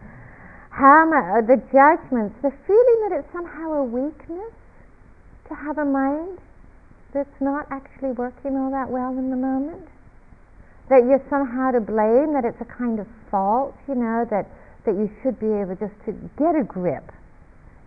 how 0.71 1.03
am 1.03 1.11
I, 1.11 1.39
uh, 1.39 1.43
the 1.43 1.59
judgments, 1.75 2.39
the 2.39 2.55
feeling 2.63 2.99
that 3.03 3.19
it's 3.19 3.27
somehow 3.35 3.83
a 3.83 3.85
weakness 3.85 4.55
to 5.51 5.59
have 5.59 5.79
a 5.79 5.85
mind 5.85 6.39
that's 7.11 7.35
not 7.43 7.67
actually 7.75 8.15
working 8.15 8.55
all 8.55 8.71
that 8.71 8.87
well 8.87 9.11
in 9.19 9.35
the 9.35 9.37
moment. 9.37 9.91
That 10.87 11.03
you're 11.03 11.23
somehow 11.27 11.75
to 11.75 11.83
blame, 11.83 12.31
that 12.39 12.47
it's 12.47 12.61
a 12.63 12.71
kind 12.79 13.03
of 13.03 13.11
fault, 13.35 13.75
you 13.89 13.99
know, 13.99 14.23
that, 14.31 14.47
that 14.87 14.95
you 14.95 15.11
should 15.23 15.43
be 15.43 15.51
able 15.51 15.75
just 15.75 15.99
to 16.07 16.15
get 16.39 16.55
a 16.55 16.63
grip. 16.63 17.11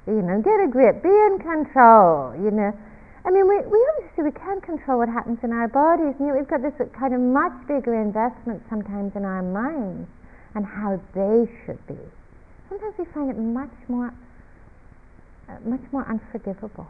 You 0.03 0.19
know, 0.19 0.43
get 0.43 0.59
a 0.59 0.67
grip, 0.67 0.99
be 0.99 1.15
in 1.15 1.39
control, 1.39 2.35
you 2.35 2.51
know 2.51 2.75
I 3.25 3.31
mean, 3.31 3.47
we, 3.47 3.57
we 3.65 3.79
obviously 3.97 4.23
we 4.23 4.31
can't 4.31 4.63
control 4.63 4.99
what 4.99 5.09
happens 5.09 5.39
in 5.43 5.51
our 5.51 5.67
bodies. 5.67 6.15
And 6.19 6.31
we've 6.33 6.47
got 6.47 6.61
this 6.61 6.75
kind 6.93 7.13
of 7.13 7.21
much 7.21 7.53
bigger 7.67 7.95
investment 7.99 8.63
sometimes 8.69 9.15
in 9.15 9.25
our 9.25 9.43
minds 9.43 10.07
and 10.55 10.65
how 10.65 11.01
they 11.13 11.49
should 11.65 11.79
be. 11.87 11.99
Sometimes 12.69 12.95
we 12.97 13.05
find 13.13 13.29
it 13.29 13.37
much 13.37 13.73
more, 13.87 14.13
uh, 15.49 15.57
much 15.65 15.83
more 15.91 16.05
unforgivable. 16.07 16.87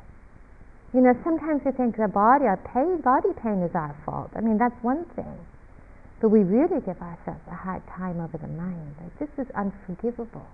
You 0.93 1.01
know, 1.01 1.13
sometimes 1.23 1.61
we 1.65 1.71
think 1.71 1.97
the 1.97 2.07
body, 2.07 2.45
our 2.45 2.57
pain, 2.57 3.01
body 3.01 3.29
pain 3.43 3.61
is 3.61 3.75
our 3.75 3.95
fault. 4.05 4.31
I 4.35 4.41
mean, 4.41 4.57
that's 4.57 4.77
one 4.81 5.05
thing. 5.15 5.37
But 6.21 6.29
we 6.29 6.41
really 6.41 6.81
give 6.81 7.01
ourselves 7.01 7.41
a 7.51 7.55
hard 7.55 7.85
time 7.87 8.19
over 8.19 8.37
the 8.37 8.47
mind. 8.47 8.95
Like, 9.01 9.19
this 9.19 9.29
is 9.37 9.51
unforgivable 9.53 10.47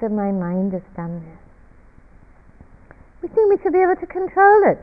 that 0.00 0.10
my 0.10 0.30
mind 0.30 0.72
has 0.72 0.82
done 0.96 1.20
this. 1.20 1.47
We 3.22 3.28
think 3.28 3.50
we 3.50 3.58
should 3.62 3.72
be 3.72 3.82
able 3.82 3.96
to 3.96 4.06
control 4.06 4.70
it. 4.70 4.78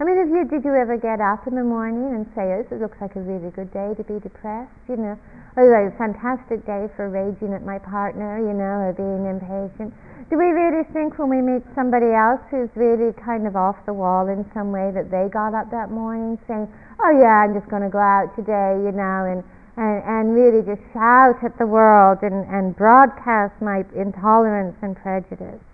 I 0.00 0.04
mean, 0.04 0.16
you 0.16 0.44
did 0.44 0.64
you 0.64 0.74
ever 0.74 0.96
get 0.96 1.20
up 1.20 1.46
in 1.46 1.54
the 1.54 1.64
morning 1.64 2.12
and 2.14 2.26
say, 2.34 2.52
"Oh, 2.52 2.62
this 2.68 2.80
looks 2.80 3.00
like 3.00 3.16
a 3.16 3.20
really 3.20 3.50
good 3.50 3.72
day 3.72 3.94
to 3.96 4.04
be 4.04 4.20
depressed," 4.20 4.72
you 4.88 4.96
know, 4.96 5.16
Oh, 5.58 5.64
like 5.64 5.88
a 5.88 5.96
fantastic 5.96 6.66
day 6.68 6.84
for 7.00 7.08
raging 7.08 7.54
at 7.56 7.64
my 7.64 7.78
partner, 7.80 8.36
you 8.36 8.52
know, 8.52 8.84
or 8.84 8.92
being 8.92 9.24
impatient? 9.24 9.88
Do 10.28 10.36
we 10.36 10.52
really 10.52 10.84
think 10.92 11.16
when 11.16 11.32
we 11.32 11.40
meet 11.40 11.64
somebody 11.74 12.12
else 12.12 12.44
who's 12.52 12.68
really 12.76 13.16
kind 13.24 13.46
of 13.46 13.56
off 13.56 13.80
the 13.86 13.96
wall 13.96 14.28
in 14.28 14.44
some 14.52 14.68
way 14.68 14.92
that 14.92 15.08
they 15.08 15.32
got 15.32 15.54
up 15.56 15.70
that 15.70 15.88
morning 15.88 16.36
saying, 16.44 16.68
oh 17.00 17.08
yeah, 17.08 17.40
I'm 17.40 17.56
just 17.56 17.72
going 17.72 17.80
to 17.80 17.88
go 17.88 18.04
out 18.04 18.36
today, 18.36 18.76
you 18.84 18.92
know, 18.92 19.24
and, 19.24 19.40
and, 19.80 20.04
and 20.04 20.24
really 20.36 20.60
just 20.60 20.84
shout 20.92 21.40
at 21.40 21.56
the 21.56 21.66
world 21.66 22.20
and, 22.20 22.44
and 22.52 22.76
broadcast 22.76 23.56
my 23.64 23.80
intolerance 23.96 24.76
and 24.82 24.92
prejudice. 24.92 25.64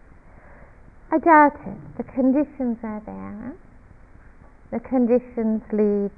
I 1.12 1.18
doubt 1.18 1.60
it. 1.66 1.78
The 1.98 2.04
conditions 2.04 2.78
are 2.82 3.02
there. 3.04 3.52
The 4.72 4.80
conditions 4.80 5.60
lead 5.70 6.10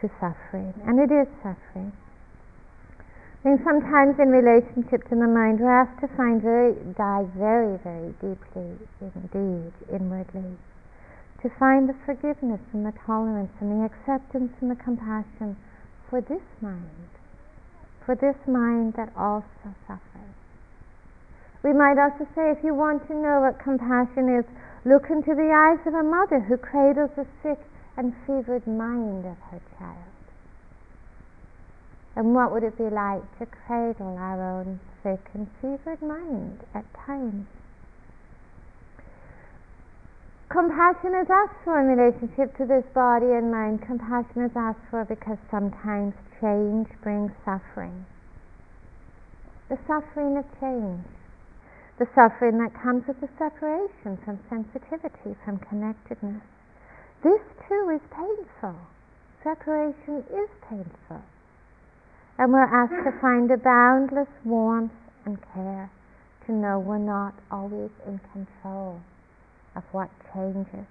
to 0.00 0.10
suffering, 0.20 0.74
and 0.86 1.00
it 1.00 1.10
is 1.10 1.26
suffering. 1.42 1.92
I 3.00 3.42
think 3.42 3.64
sometimes 3.64 4.20
in 4.20 4.28
relationship 4.28 5.08
to 5.08 5.16
the 5.16 5.26
mind, 5.26 5.58
we 5.58 5.66
have 5.66 5.98
to 6.00 6.08
find 6.16 6.42
very, 6.42 6.76
dive 6.94 7.32
very, 7.34 7.78
very 7.82 8.12
deeply 8.20 8.76
indeed, 9.00 9.72
inwardly 9.90 10.58
to 11.42 11.50
find 11.58 11.88
the 11.88 11.94
forgiveness 12.06 12.60
and 12.72 12.86
the 12.86 12.92
tolerance 13.04 13.50
and 13.60 13.72
the 13.72 13.84
acceptance 13.84 14.52
and 14.60 14.70
the 14.70 14.76
compassion 14.76 15.56
for 16.08 16.20
this 16.20 16.42
mind, 16.60 17.10
for 18.06 18.14
this 18.14 18.36
mind 18.46 18.94
that 18.94 19.10
also 19.16 19.74
suffers. 19.88 20.41
We 21.62 21.72
might 21.72 21.98
also 21.98 22.26
say, 22.34 22.50
if 22.50 22.58
you 22.64 22.74
want 22.74 23.06
to 23.06 23.14
know 23.14 23.40
what 23.40 23.62
compassion 23.62 24.28
is, 24.28 24.44
look 24.84 25.10
into 25.10 25.34
the 25.34 25.54
eyes 25.54 25.86
of 25.86 25.94
a 25.94 26.02
mother 26.02 26.40
who 26.40 26.56
cradles 26.56 27.10
the 27.14 27.26
sick 27.42 27.58
and 27.96 28.14
fevered 28.26 28.66
mind 28.66 29.24
of 29.26 29.38
her 29.50 29.60
child. 29.78 30.12
And 32.16 32.34
what 32.34 32.52
would 32.52 32.64
it 32.64 32.76
be 32.76 32.90
like 32.90 33.22
to 33.38 33.46
cradle 33.46 34.18
our 34.18 34.42
own 34.42 34.80
sick 35.02 35.20
and 35.34 35.46
fevered 35.60 36.02
mind 36.02 36.60
at 36.74 36.84
times? 37.06 37.46
Compassion 40.50 41.14
is 41.14 41.30
asked 41.30 41.64
for 41.64 41.80
in 41.80 41.86
relationship 41.86 42.54
to 42.58 42.66
this 42.66 42.84
body 42.92 43.32
and 43.32 43.50
mind. 43.50 43.80
Compassion 43.80 44.42
is 44.42 44.52
asked 44.54 44.84
for 44.90 45.04
because 45.04 45.38
sometimes 45.50 46.12
change 46.40 46.88
brings 47.02 47.32
suffering. 47.44 48.04
The 49.70 49.78
suffering 49.86 50.36
of 50.36 50.44
change. 50.60 51.06
The 51.98 52.06
suffering 52.14 52.58
that 52.58 52.74
comes 52.74 53.06
with 53.06 53.20
the 53.20 53.28
separation 53.38 54.16
from 54.24 54.40
sensitivity, 54.48 55.36
from 55.44 55.58
connectedness. 55.58 56.42
This 57.22 57.40
too 57.68 57.90
is 57.94 58.00
painful. 58.10 58.76
Separation 59.44 60.24
is 60.32 60.48
painful. 60.68 61.22
And 62.38 62.52
we're 62.52 62.64
asked 62.64 63.04
to 63.04 63.20
find 63.20 63.50
a 63.50 63.56
boundless 63.56 64.28
warmth 64.44 64.92
and 65.24 65.38
care 65.54 65.90
to 66.46 66.52
know 66.52 66.78
we're 66.78 66.98
not 66.98 67.34
always 67.50 67.90
in 68.06 68.20
control 68.32 69.00
of 69.76 69.84
what 69.92 70.10
changes. 70.34 70.86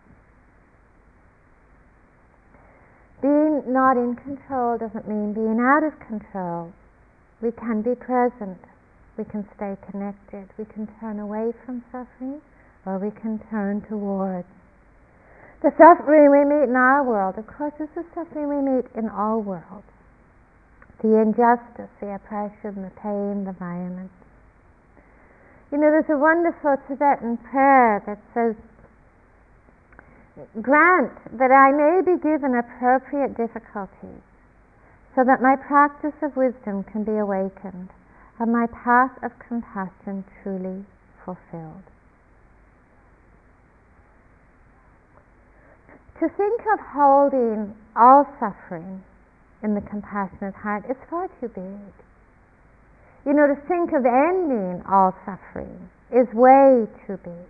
Being 3.22 3.64
not 3.68 3.98
in 3.98 4.16
control 4.16 4.78
doesn't 4.78 5.08
mean 5.08 5.34
being 5.34 5.60
out 5.60 5.84
of 5.84 6.00
control. 6.00 6.72
We 7.42 7.52
can 7.52 7.82
be 7.82 7.96
present. 7.96 8.58
We 9.18 9.26
can 9.26 9.48
stay 9.56 9.76
connected. 9.92 10.50
We 10.58 10.66
can 10.66 10.88
turn 11.00 11.20
away 11.20 11.52
from 11.66 11.84
suffering 11.92 12.42
or 12.86 12.98
we 12.98 13.12
can 13.12 13.40
turn 13.50 13.82
towards. 13.82 14.48
The 15.62 15.72
suffering 15.78 16.32
we 16.32 16.42
meet 16.42 16.70
in 16.70 16.76
our 16.76 17.04
world, 17.04 17.38
of 17.38 17.46
course, 17.46 17.74
is 17.80 17.90
the 17.94 18.04
suffering 18.16 18.50
we 18.50 18.62
meet 18.66 18.86
in 18.98 19.10
all 19.10 19.42
worlds. 19.42 19.86
The 21.04 21.22
injustice, 21.22 21.92
the 22.00 22.16
oppression, 22.16 22.82
the 22.82 22.94
pain, 22.98 23.46
the 23.46 23.54
violence. 23.54 24.14
You 25.72 25.78
know, 25.78 25.92
there's 25.94 26.10
a 26.10 26.18
wonderful 26.18 26.78
Tibetan 26.88 27.38
prayer 27.38 28.02
that 28.06 28.18
says, 28.34 28.56
grant 30.62 31.14
that 31.38 31.52
I 31.52 31.70
may 31.72 32.02
be 32.02 32.18
given 32.18 32.58
appropriate 32.58 33.38
difficulties 33.38 34.26
so 35.14 35.24
that 35.24 35.42
my 35.42 35.56
practice 35.56 36.16
of 36.24 36.36
wisdom 36.36 36.84
can 36.84 37.04
be 37.04 37.18
awakened 37.18 37.90
and 38.42 38.52
my 38.52 38.66
path 38.74 39.12
of 39.22 39.30
compassion 39.38 40.26
truly 40.42 40.84
fulfilled. 41.24 41.86
To 46.20 46.28
think 46.28 46.62
of 46.74 46.80
holding 46.82 47.76
all 47.96 48.26
suffering 48.40 49.04
in 49.62 49.76
the 49.76 49.82
compassionate 49.82 50.56
heart 50.56 50.86
is 50.90 50.98
far 51.08 51.30
too 51.40 51.50
big. 51.50 51.94
You 53.28 53.34
know, 53.34 53.46
to 53.46 53.56
think 53.68 53.94
of 53.94 54.10
ending 54.10 54.82
all 54.90 55.14
suffering 55.24 55.92
is 56.10 56.26
way 56.34 56.88
too 57.06 57.18
big. 57.24 57.46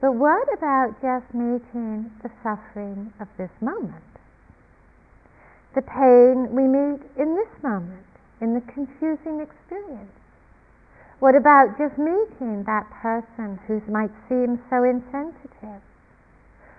But 0.00 0.14
what 0.14 0.46
about 0.54 0.94
just 1.02 1.34
meeting 1.34 2.12
the 2.22 2.30
suffering 2.44 3.12
of 3.18 3.26
this 3.36 3.50
moment? 3.60 4.04
The 5.74 5.82
pain 5.82 6.54
we 6.54 6.62
meet 6.70 7.02
in 7.18 7.34
this 7.34 7.50
moment, 7.64 8.06
in 8.40 8.54
the 8.54 8.60
confusing 8.60 9.40
experience. 9.40 10.12
What 11.18 11.34
about 11.34 11.78
just 11.78 11.96
meeting 11.96 12.64
that 12.64 12.90
person 12.90 13.58
who 13.66 13.80
might 13.90 14.12
seem 14.28 14.60
so 14.68 14.84
insensitive? 14.84 15.80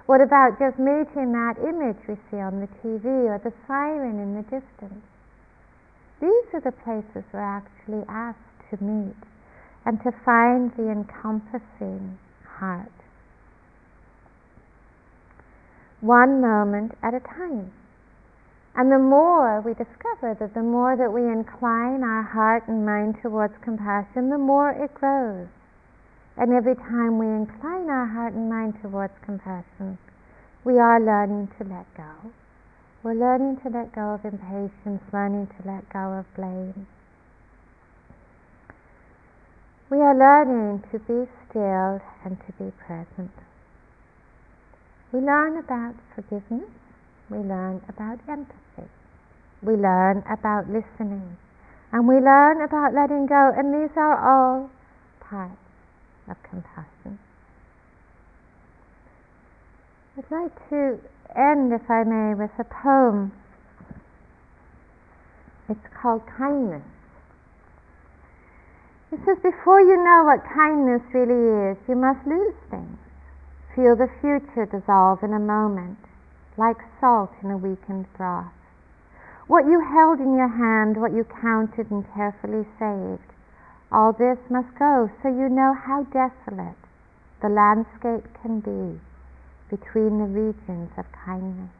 What 0.05 0.21
about 0.21 0.59
just 0.59 0.77
meeting 0.77 1.33
that 1.33 1.57
image 1.57 1.97
we 2.07 2.15
see 2.29 2.37
on 2.37 2.61
the 2.61 2.69
TV 2.79 3.05
or 3.27 3.41
the 3.43 3.53
siren 3.67 4.19
in 4.19 4.35
the 4.35 4.43
distance? 4.43 5.03
These 6.21 6.53
are 6.53 6.61
the 6.61 6.71
places 6.71 7.25
we're 7.33 7.41
actually 7.41 8.05
asked 8.07 8.39
to 8.69 8.83
meet 8.83 9.17
and 9.85 10.01
to 10.03 10.11
find 10.23 10.71
the 10.77 10.89
encompassing 10.89 12.17
heart 12.45 12.91
one 16.01 16.41
moment 16.41 16.93
at 17.01 17.13
a 17.13 17.19
time. 17.19 17.71
And 18.77 18.91
the 18.91 18.99
more 18.99 19.59
we 19.59 19.73
discover 19.73 20.37
that 20.39 20.53
the 20.53 20.61
more 20.61 20.95
that 20.95 21.11
we 21.11 21.25
incline 21.25 22.03
our 22.03 22.21
heart 22.21 22.67
and 22.67 22.85
mind 22.85 23.17
towards 23.23 23.55
compassion, 23.63 24.29
the 24.29 24.37
more 24.37 24.69
it 24.69 24.93
grows. 24.93 25.47
And 26.37 26.53
every 26.53 26.75
time 26.75 27.17
we 27.17 27.25
incline 27.25 27.89
our 27.89 28.05
heart 28.05 28.33
and 28.33 28.47
mind 28.47 28.75
towards 28.79 29.13
compassion, 29.25 29.97
we 30.63 30.77
are 30.77 31.01
learning 31.01 31.49
to 31.57 31.63
let 31.63 31.91
go. 31.97 32.29
We're 33.01 33.15
learning 33.17 33.61
to 33.63 33.69
let 33.69 33.95
go 33.95 34.13
of 34.13 34.23
impatience, 34.23 35.01
learning 35.11 35.47
to 35.57 35.67
let 35.67 35.89
go 35.89 36.13
of 36.13 36.25
blame. 36.35 36.85
We 39.89 39.97
are 39.97 40.13
learning 40.13 40.83
to 40.91 40.99
be 40.99 41.25
still 41.49 42.01
and 42.23 42.37
to 42.45 42.51
be 42.59 42.71
present. 42.85 43.31
We 45.11 45.21
learn 45.21 45.57
about 45.57 45.95
forgiveness, 46.13 46.69
we 47.29 47.37
learn 47.37 47.81
about 47.89 48.19
empathy, 48.27 48.89
we 49.61 49.75
learn 49.75 50.23
about 50.29 50.69
listening, 50.69 51.37
and 51.91 52.07
we 52.07 52.15
learn 52.15 52.61
about 52.61 52.93
letting 52.93 53.25
go, 53.25 53.51
and 53.55 53.73
these 53.73 53.95
are 53.95 54.17
all 54.17 54.69
parts 55.19 55.57
of 56.29 56.37
compassion. 56.43 57.19
I'd 60.17 60.31
like 60.31 60.69
to 60.69 60.99
end, 61.35 61.71
if 61.73 61.89
I 61.89 62.03
may, 62.03 62.33
with 62.33 62.51
a 62.57 62.63
poem. 62.63 63.31
It's 65.69 65.87
called 66.01 66.23
Kindness. 66.37 66.81
It 69.11 69.19
says, 69.25 69.37
Before 69.43 69.79
you 69.79 69.95
know 70.03 70.23
what 70.25 70.43
kindness 70.43 71.01
really 71.13 71.71
is, 71.71 71.77
you 71.87 71.95
must 71.95 72.25
lose 72.27 72.55
things. 72.69 72.97
Feel 73.75 73.95
the 73.95 74.09
future 74.19 74.65
dissolve 74.65 75.23
in 75.23 75.33
a 75.33 75.39
moment, 75.39 75.97
like 76.57 76.77
salt 76.99 77.31
in 77.43 77.51
a 77.51 77.57
weakened 77.57 78.05
broth. 78.17 78.51
What 79.47 79.65
you 79.65 79.79
held 79.79 80.19
in 80.19 80.35
your 80.35 80.49
hand, 80.49 80.99
what 80.99 81.13
you 81.13 81.23
counted 81.23 81.89
and 81.89 82.03
carefully 82.13 82.65
saved, 82.77 83.31
all 83.91 84.11
this 84.11 84.37
must 84.49 84.75
go 84.77 85.09
so 85.21 85.29
you 85.29 85.47
know 85.47 85.73
how 85.73 86.03
desolate 86.11 86.75
the 87.41 87.47
landscape 87.47 88.27
can 88.41 88.59
be 88.59 88.99
between 89.69 90.19
the 90.19 90.27
regions 90.27 90.91
of 90.97 91.05
kindness. 91.11 91.71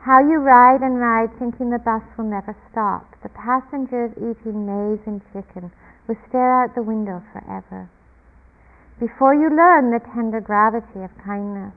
How 0.00 0.20
you 0.20 0.38
ride 0.38 0.80
and 0.80 1.00
ride 1.00 1.36
thinking 1.38 1.70
the 1.70 1.78
bus 1.78 2.02
will 2.16 2.30
never 2.30 2.56
stop. 2.70 3.20
The 3.22 3.28
passengers 3.28 4.12
eating 4.16 4.64
maize 4.64 5.04
and 5.04 5.20
chicken 5.32 5.72
will 6.06 6.16
stare 6.28 6.62
out 6.62 6.74
the 6.74 6.82
window 6.82 7.22
forever 7.32 7.90
before 8.98 9.34
you 9.34 9.48
learn 9.50 9.90
the 9.90 10.00
tender 10.14 10.40
gravity 10.40 11.02
of 11.02 11.10
kindness. 11.24 11.74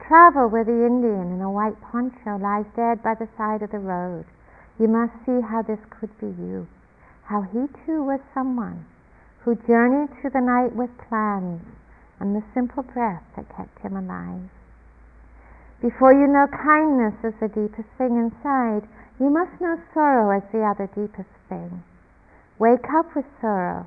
Travel 0.00 0.48
where 0.48 0.64
the 0.64 0.86
Indian 0.86 1.32
in 1.32 1.40
a 1.40 1.50
white 1.50 1.80
poncho 1.80 2.36
lies 2.36 2.66
dead 2.76 3.02
by 3.02 3.14
the 3.14 3.28
side 3.36 3.62
of 3.62 3.70
the 3.70 3.78
road. 3.78 4.24
you 4.78 4.88
must 4.88 5.12
see 5.24 5.40
how 5.40 5.62
this 5.62 5.78
could 5.88 6.10
be 6.18 6.26
you, 6.26 6.66
how 7.24 7.42
he 7.42 7.68
too 7.86 8.02
was 8.02 8.20
someone 8.34 8.84
who 9.40 9.54
journeyed 9.54 10.10
through 10.14 10.30
the 10.30 10.40
night 10.40 10.74
with 10.74 10.90
plans 11.08 11.62
and 12.18 12.34
the 12.34 12.42
simple 12.52 12.82
breath 12.82 13.22
that 13.36 13.48
kept 13.56 13.78
him 13.78 13.96
alive. 13.96 14.50
Before 15.80 16.12
you 16.12 16.26
know 16.26 16.48
kindness 16.48 17.14
as 17.22 17.34
the 17.40 17.48
deepest 17.48 17.88
thing 17.96 18.16
inside, 18.16 18.88
you 19.20 19.30
must 19.30 19.60
know 19.60 19.80
sorrow 19.92 20.36
as 20.36 20.42
the 20.50 20.64
other 20.64 20.88
deepest 20.88 21.30
thing. 21.48 21.82
Wake 22.58 22.92
up 22.92 23.14
with 23.14 23.26
sorrow. 23.40 23.86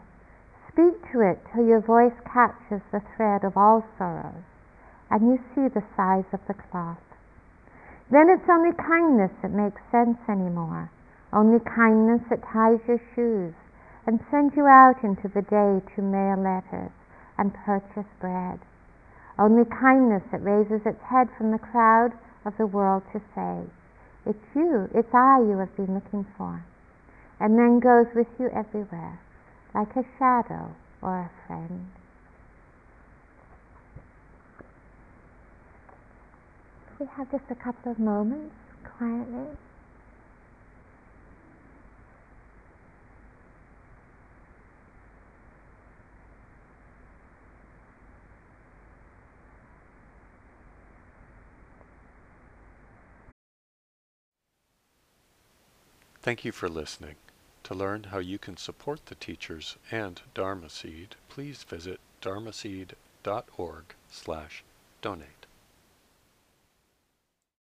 Speak 0.72 1.12
to 1.12 1.22
it 1.22 1.46
till 1.54 1.66
your 1.66 1.82
voice 1.82 2.16
catches 2.24 2.82
the 2.92 3.02
thread 3.16 3.44
of 3.44 3.58
all 3.58 3.86
sorrows 3.98 4.44
and 5.10 5.28
you 5.28 5.40
see 5.54 5.68
the 5.68 5.84
size 5.96 6.28
of 6.34 6.40
the 6.48 6.54
cloth. 6.54 7.04
Then 8.10 8.30
it's 8.30 8.50
only 8.50 8.72
kindness 8.72 9.32
that 9.42 9.52
makes 9.52 9.82
sense 9.92 10.18
anymore, 10.30 10.90
only 11.34 11.60
kindness 11.60 12.22
that 12.30 12.44
ties 12.44 12.80
your 12.88 13.02
shoes 13.16 13.54
and 14.08 14.24
sends 14.32 14.56
you 14.56 14.66
out 14.66 15.04
into 15.04 15.28
the 15.28 15.44
day 15.44 15.84
to 15.96 16.02
mail 16.02 16.40
letters 16.40 16.92
and 17.38 17.54
purchase 17.54 18.08
bread. 18.20 18.60
Only 19.38 19.66
kindness 19.66 20.24
that 20.32 20.42
raises 20.44 20.86
its 20.86 21.02
head 21.04 21.28
from 21.38 21.52
the 21.52 21.60
crowd 21.60 22.14
of 22.46 22.56
the 22.58 22.66
world 22.66 23.04
to 23.12 23.20
say, 23.36 23.68
It's 24.26 24.56
you, 24.56 24.90
it's 24.96 25.14
I 25.14 25.40
you 25.40 25.60
have 25.60 25.76
been 25.76 25.94
looking 25.94 26.26
for, 26.38 26.64
and 27.40 27.60
then 27.60 27.80
goes 27.80 28.08
with 28.16 28.28
you 28.40 28.50
everywhere, 28.50 29.20
like 29.76 29.96
a 29.96 30.06
shadow 30.18 30.74
or 31.02 31.28
a 31.28 31.32
friend. 31.46 31.92
We 37.00 37.06
have 37.16 37.30
just 37.32 37.44
a 37.52 37.56
couple 37.56 37.92
of 37.92 38.00
moments 38.00 38.56
quietly. 38.84 39.56
Thank 56.24 56.44
you 56.44 56.52
for 56.52 56.68
listening. 56.68 57.16
To 57.64 57.74
learn 57.74 58.06
how 58.06 58.18
you 58.18 58.40
can 58.40 58.58
support 58.58 59.06
the 59.06 59.16
teachers 59.16 59.78
and 59.92 60.20
Dharma 60.34 60.70
Seed, 60.70 61.16
please 61.30 61.64
visit 61.64 62.00
dharmaseed.org 62.22 63.84
slash 64.10 64.64
donate. 65.02 65.37